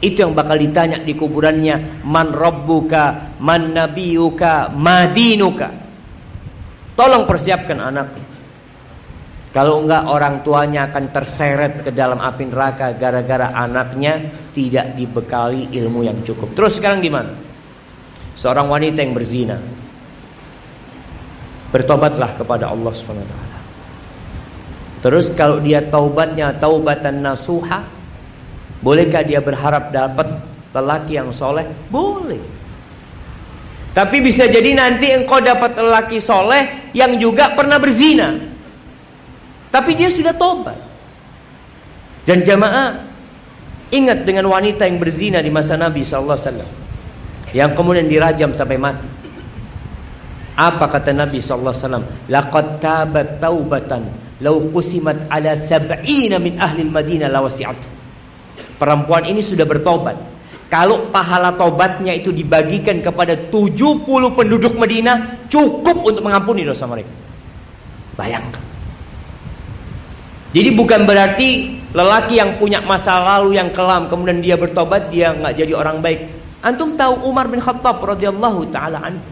Itu 0.00 0.24
yang 0.24 0.32
bakal 0.32 0.56
ditanya 0.56 0.96
di 1.02 1.12
kuburannya. 1.12 2.04
Man 2.06 2.32
rabbuka, 2.32 3.36
man 3.36 3.76
nabiyuka, 3.76 4.72
madinuka. 4.72 5.68
Tolong 6.96 7.28
persiapkan 7.28 7.80
anaknya. 7.84 8.29
Kalau 9.50 9.82
enggak 9.82 10.06
orang 10.06 10.46
tuanya 10.46 10.86
akan 10.86 11.10
terseret 11.10 11.82
ke 11.82 11.90
dalam 11.90 12.22
api 12.22 12.46
neraka 12.46 12.94
gara-gara 12.94 13.50
anaknya 13.50 14.30
tidak 14.54 14.94
dibekali 14.94 15.74
ilmu 15.74 16.06
yang 16.06 16.22
cukup. 16.22 16.54
Terus 16.54 16.78
sekarang 16.78 17.02
gimana? 17.02 17.34
Seorang 18.38 18.70
wanita 18.70 19.02
yang 19.02 19.10
berzina 19.10 19.58
bertobatlah 21.74 22.38
kepada 22.38 22.70
Allah 22.70 22.92
SWT. 22.94 23.34
Terus 25.00 25.32
kalau 25.34 25.58
dia 25.58 25.82
taubatnya 25.82 26.54
taubatan 26.54 27.18
nasuha, 27.18 27.82
bolehkah 28.84 29.26
dia 29.26 29.42
berharap 29.42 29.90
dapat 29.90 30.30
lelaki 30.70 31.18
yang 31.18 31.34
soleh? 31.34 31.66
Boleh. 31.90 32.42
Tapi 33.90 34.22
bisa 34.22 34.46
jadi 34.46 34.78
nanti 34.78 35.10
engkau 35.10 35.42
dapat 35.42 35.74
lelaki 35.74 36.22
soleh 36.22 36.94
yang 36.94 37.18
juga 37.18 37.58
pernah 37.58 37.82
berzina. 37.82 38.49
Tapi 39.70 39.94
dia 39.94 40.10
sudah 40.10 40.34
tobat. 40.34 40.76
Dan 42.26 42.42
jamaah 42.42 43.10
ingat 43.90 44.22
dengan 44.22 44.50
wanita 44.50 44.86
yang 44.86 44.98
berzina 44.98 45.38
di 45.42 45.50
masa 45.50 45.74
Nabi 45.74 46.06
SAW 46.06 46.36
yang 47.50 47.74
kemudian 47.74 48.06
dirajam 48.06 48.54
sampai 48.54 48.78
mati. 48.78 49.08
Apa 50.54 50.86
kata 50.90 51.10
Nabi 51.16 51.40
SAW? 51.40 52.28
Laqad 52.28 52.82
tabat 52.82 53.40
taubatan 53.40 54.30
law 54.44 54.56
qusimat 54.72 55.28
ala 55.28 55.56
sab'ina 55.56 56.36
min 56.40 56.60
ahli 56.60 56.84
Madinah 56.84 57.28
lawasi'at. 57.28 57.80
Perempuan 58.76 59.28
ini 59.28 59.44
sudah 59.44 59.68
bertobat. 59.68 60.16
Kalau 60.70 61.10
pahala 61.10 61.58
tobatnya 61.58 62.14
itu 62.14 62.30
dibagikan 62.30 63.02
kepada 63.02 63.34
70 63.50 64.06
penduduk 64.38 64.78
Madinah 64.78 65.48
cukup 65.50 66.06
untuk 66.06 66.22
mengampuni 66.22 66.62
dosa 66.62 66.86
mereka. 66.86 67.10
Bayangkan. 68.14 68.69
Jadi 70.50 70.70
bukan 70.74 71.06
berarti 71.06 71.78
lelaki 71.94 72.42
yang 72.42 72.58
punya 72.58 72.82
masa 72.82 73.22
lalu 73.22 73.54
yang 73.54 73.70
kelam 73.70 74.10
kemudian 74.10 74.42
dia 74.42 74.58
bertobat 74.58 75.10
dia 75.10 75.30
nggak 75.30 75.54
jadi 75.54 75.72
orang 75.78 76.02
baik. 76.02 76.26
Antum 76.60 76.98
tahu 76.98 77.24
Umar 77.24 77.46
bin 77.46 77.62
Khattab 77.62 78.02
radhiyallahu 78.02 78.68
taala 78.74 78.98
anhu. 79.00 79.22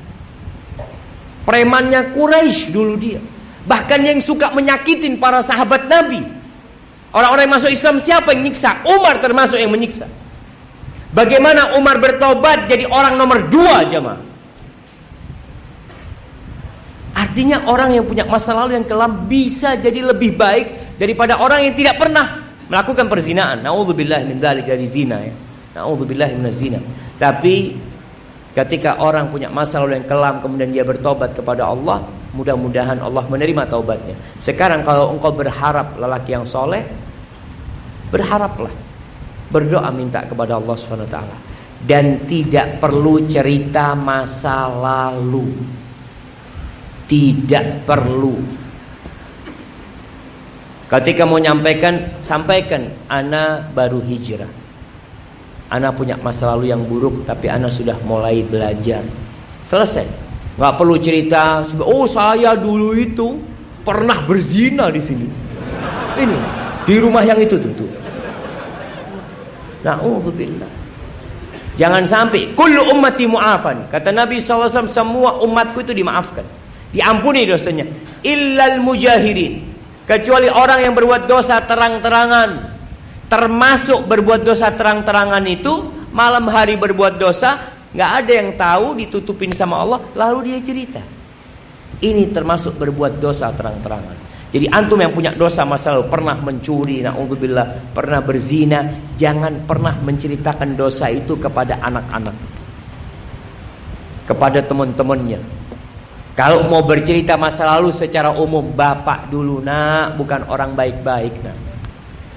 Premannya 1.43 2.15
Quraisy 2.15 2.71
dulu 2.71 2.95
dia. 2.97 3.21
Bahkan 3.69 4.01
yang 4.01 4.19
suka 4.23 4.55
menyakitin 4.55 5.21
para 5.21 5.43
sahabat 5.43 5.91
Nabi. 5.91 6.23
Orang-orang 7.13 7.49
yang 7.49 7.55
masuk 7.57 7.71
Islam 7.73 8.01
siapa 8.01 8.37
yang 8.37 8.49
nyiksa? 8.49 8.85
Umar 8.85 9.19
termasuk 9.19 9.57
yang 9.59 9.73
menyiksa. 9.73 10.07
Bagaimana 11.09 11.77
Umar 11.81 11.97
bertobat 11.99 12.69
jadi 12.69 12.85
orang 12.85 13.17
nomor 13.17 13.49
dua 13.49 13.85
jemaah? 13.89 14.21
Artinya 17.17 17.67
orang 17.67 17.97
yang 17.97 18.05
punya 18.07 18.23
masa 18.29 18.55
lalu 18.55 18.79
yang 18.79 18.87
kelam 18.87 19.27
bisa 19.27 19.75
jadi 19.75 20.05
lebih 20.05 20.37
baik 20.37 20.88
daripada 20.99 21.41
orang 21.41 21.65
yang 21.65 21.75
tidak 21.79 21.97
pernah 21.97 22.27
melakukan 22.69 23.07
perzinaan. 23.09 23.65
Nauzubillah 23.65 24.27
min 24.27 24.43
dzalik 24.43 24.67
dari 24.69 24.85
zina 24.85 25.23
ya. 25.23 25.35
Nauzubillah 25.79 26.29
min 26.37 26.51
zina. 26.53 26.83
Tapi 27.17 27.73
ketika 28.53 29.01
orang 29.01 29.31
punya 29.33 29.49
masa 29.49 29.81
lalu 29.81 30.03
yang 30.03 30.07
kelam 30.11 30.35
kemudian 30.43 30.71
dia 30.75 30.85
bertobat 30.85 31.33
kepada 31.33 31.71
Allah, 31.71 32.05
mudah-mudahan 32.35 32.99
Allah 33.01 33.25
menerima 33.25 33.71
taubatnya. 33.71 34.19
Sekarang 34.37 34.83
kalau 34.83 35.15
engkau 35.15 35.33
berharap 35.33 35.97
lelaki 35.97 36.37
yang 36.37 36.45
soleh, 36.45 36.83
berharaplah. 38.13 38.91
Berdoa 39.49 39.89
minta 39.97 40.21
kepada 40.29 40.61
Allah 40.61 40.77
Subhanahu 40.77 41.09
wa 41.09 41.15
taala 41.17 41.37
dan 41.89 42.29
tidak 42.29 42.77
perlu 42.83 43.25
cerita 43.25 43.97
masa 43.97 44.69
lalu. 44.69 45.49
Tidak 47.09 47.89
perlu 47.89 48.37
Ketika 50.89 51.29
mau 51.29 51.37
nyampaikan, 51.37 52.01
sampaikan, 52.25 52.89
ana 53.13 53.61
baru 53.61 54.01
hijrah. 54.01 54.49
Ana 55.69 55.93
punya 55.93 56.17
masa 56.17 56.57
lalu 56.57 56.73
yang 56.73 56.81
buruk, 56.81 57.29
tapi 57.29 57.53
ana 57.53 57.69
sudah 57.69 58.01
mulai 58.09 58.41
belajar. 58.41 59.05
Selesai. 59.69 60.09
Gak 60.57 60.75
perlu 60.81 60.97
cerita, 60.97 61.61
oh 61.85 62.09
saya 62.09 62.57
dulu 62.57 62.97
itu 62.97 63.37
pernah 63.85 64.25
berzina 64.25 64.89
di 64.89 65.03
sini. 65.05 65.29
Ini 66.25 66.39
di 66.89 66.97
rumah 66.97 67.21
yang 67.21 67.37
itu 67.37 67.61
tuh. 67.61 67.73
tuh. 67.77 67.91
Nauzubillah. 69.85 70.73
Jangan 71.77 72.03
sampai 72.09 72.57
kullu 72.57 72.89
ummati 72.97 73.29
mu'afan. 73.29 73.93
Kata 73.93 74.09
Nabi 74.09 74.41
SAW 74.41 74.89
semua 74.89 75.37
umatku 75.45 75.85
itu 75.85 75.93
dimaafkan. 75.93 76.43
Diampuni 76.91 77.45
dosanya. 77.45 77.85
Illal 78.25 78.81
mujahirin 78.81 79.68
kecuali 80.09 80.49
orang 80.49 80.89
yang 80.89 80.97
berbuat 80.97 81.29
dosa 81.29 81.61
terang-terangan. 81.63 82.81
Termasuk 83.29 84.09
berbuat 84.09 84.41
dosa 84.41 84.73
terang-terangan 84.73 85.45
itu 85.45 85.85
malam 86.17 86.49
hari 86.49 86.81
berbuat 86.81 87.21
dosa 87.21 87.77
nggak 87.93 88.11
ada 88.25 88.33
yang 88.33 88.51
tahu 88.57 88.97
ditutupin 88.97 89.53
sama 89.53 89.85
Allah 89.85 90.01
lalu 90.17 90.49
dia 90.49 90.59
cerita. 90.65 91.05
Ini 92.01 92.33
termasuk 92.33 92.81
berbuat 92.81 93.21
dosa 93.21 93.53
terang-terangan. 93.53 94.17
Jadi 94.49 94.65
antum 94.73 94.97
yang 94.97 95.13
punya 95.13 95.37
dosa 95.37 95.69
masa 95.69 95.93
lalu 95.93 96.09
pernah 96.09 96.33
mencuri 96.41 97.05
naudzubillah 97.05 97.93
pernah 97.93 98.25
berzina 98.25 98.81
jangan 99.13 99.69
pernah 99.69 99.93
menceritakan 100.01 100.73
dosa 100.73 101.13
itu 101.13 101.37
kepada 101.37 101.85
anak-anak. 101.85 102.37
Kepada 104.25 104.65
teman-temannya 104.65 105.58
kalau 106.39 106.71
mau 106.71 106.87
bercerita 106.87 107.35
masa 107.35 107.67
lalu 107.67 107.91
secara 107.91 108.31
umum, 108.31 108.63
bapak 108.71 109.27
dulu 109.27 109.59
nak 109.59 110.15
bukan 110.15 110.47
orang 110.47 110.79
baik-baik 110.79 111.35
nak. 111.43 111.59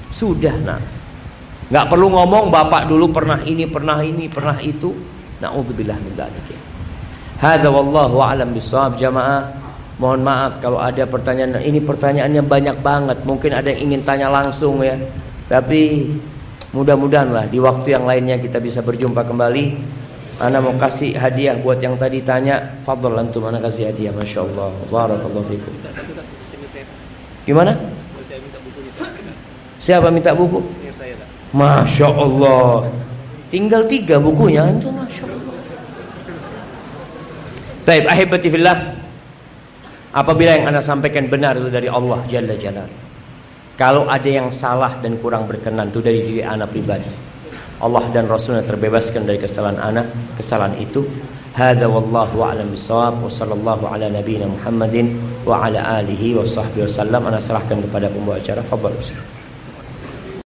Sudah 0.10 0.58
nak. 0.58 0.82
Gak 1.70 1.86
perlu 1.86 2.10
ngomong 2.10 2.50
bapak 2.50 2.90
dulu 2.90 3.14
pernah 3.14 3.38
ini, 3.46 3.70
pernah 3.70 4.02
ini, 4.02 4.26
pernah 4.26 4.58
itu. 4.58 4.90
Nauzubillah 5.38 6.02
min 6.02 6.18
dzalik. 6.18 6.58
Hadza 7.38 7.70
wallahu 7.70 8.18
a'lam 8.26 8.50
bissawab 8.50 8.98
jamaah. 8.98 9.62
Mohon 10.02 10.22
maaf 10.26 10.58
kalau 10.58 10.82
ada 10.82 11.06
pertanyaan. 11.06 11.62
Ini 11.62 11.78
pertanyaannya 11.86 12.42
banyak 12.42 12.78
banget. 12.82 13.18
Mungkin 13.22 13.54
ada 13.54 13.70
yang 13.70 13.86
ingin 13.86 14.02
tanya 14.02 14.34
langsung 14.34 14.82
ya. 14.82 14.98
Tapi 15.46 16.10
Mudah-mudahan 16.72 17.52
di 17.52 17.60
waktu 17.60 18.00
yang 18.00 18.08
lainnya 18.08 18.40
kita 18.40 18.64
bisa 18.64 18.80
berjumpa 18.80 19.28
kembali. 19.28 19.66
Ana 20.42 20.58
mau 20.58 20.74
kasih 20.74 21.14
hadiah 21.14 21.54
buat 21.62 21.78
yang 21.78 21.94
tadi 22.02 22.18
tanya. 22.26 22.58
Fadl 22.82 23.14
antum 23.14 23.46
ana 23.46 23.62
kasih 23.62 23.94
hadiah. 23.94 24.10
Masya 24.10 24.42
Allah. 24.42 24.74
Barakallahu 24.90 25.46
fikum. 25.46 25.74
Gimana? 27.46 27.78
Siapa 29.78 30.10
minta 30.10 30.34
buku? 30.34 30.66
Masya 31.54 32.10
Allah. 32.10 32.90
Tinggal 33.54 33.86
tiga 33.86 34.18
bukunya 34.18 34.66
itu 34.74 34.90
Masya 34.90 35.26
Allah. 35.30 35.56
Baik, 37.86 38.04
ahibati 38.10 38.48
fillah. 38.50 38.78
Apabila 40.12 40.58
yang 40.58 40.74
anda 40.74 40.82
sampaikan 40.82 41.30
benar 41.30 41.56
itu 41.56 41.70
dari 41.70 41.86
Allah 41.86 42.20
Jalla 42.26 42.56
Jalla. 42.58 42.86
Kalau 43.78 44.06
ada 44.06 44.30
yang 44.30 44.54
salah 44.54 44.98
dan 45.02 45.18
kurang 45.18 45.50
berkenan 45.50 45.90
itu 45.90 46.00
dari 46.02 46.20
diri 46.22 46.42
anak 46.46 46.70
pribadi. 46.70 47.31
Allah 47.82 48.06
dan 48.14 48.30
Rasulnya 48.30 48.62
terbebaskan 48.62 49.26
dari 49.26 49.42
kesalahan 49.42 49.82
anak, 49.82 50.06
kesalahan 50.38 50.78
itu. 50.78 51.02
Hada 51.52 51.90
wallahu 51.90 52.48
a'lam 52.48 52.72
bisawab 52.72 53.20
wa 53.20 53.28
sallallahu 53.28 53.90
ala 53.90 54.08
nabiyyina 54.08 54.48
Muhammadin 54.48 55.20
wa 55.44 55.68
ala 55.68 56.00
alihi 56.00 56.38
wa 56.38 56.46
sahbihi 56.48 56.88
wasallam. 56.88 57.28
Ana 57.28 57.42
serahkan 57.42 57.82
kepada 57.82 58.08
pembawa 58.08 58.40
acara. 58.40 58.64
Fadhal 58.64 58.96
Ustaz. 58.96 59.31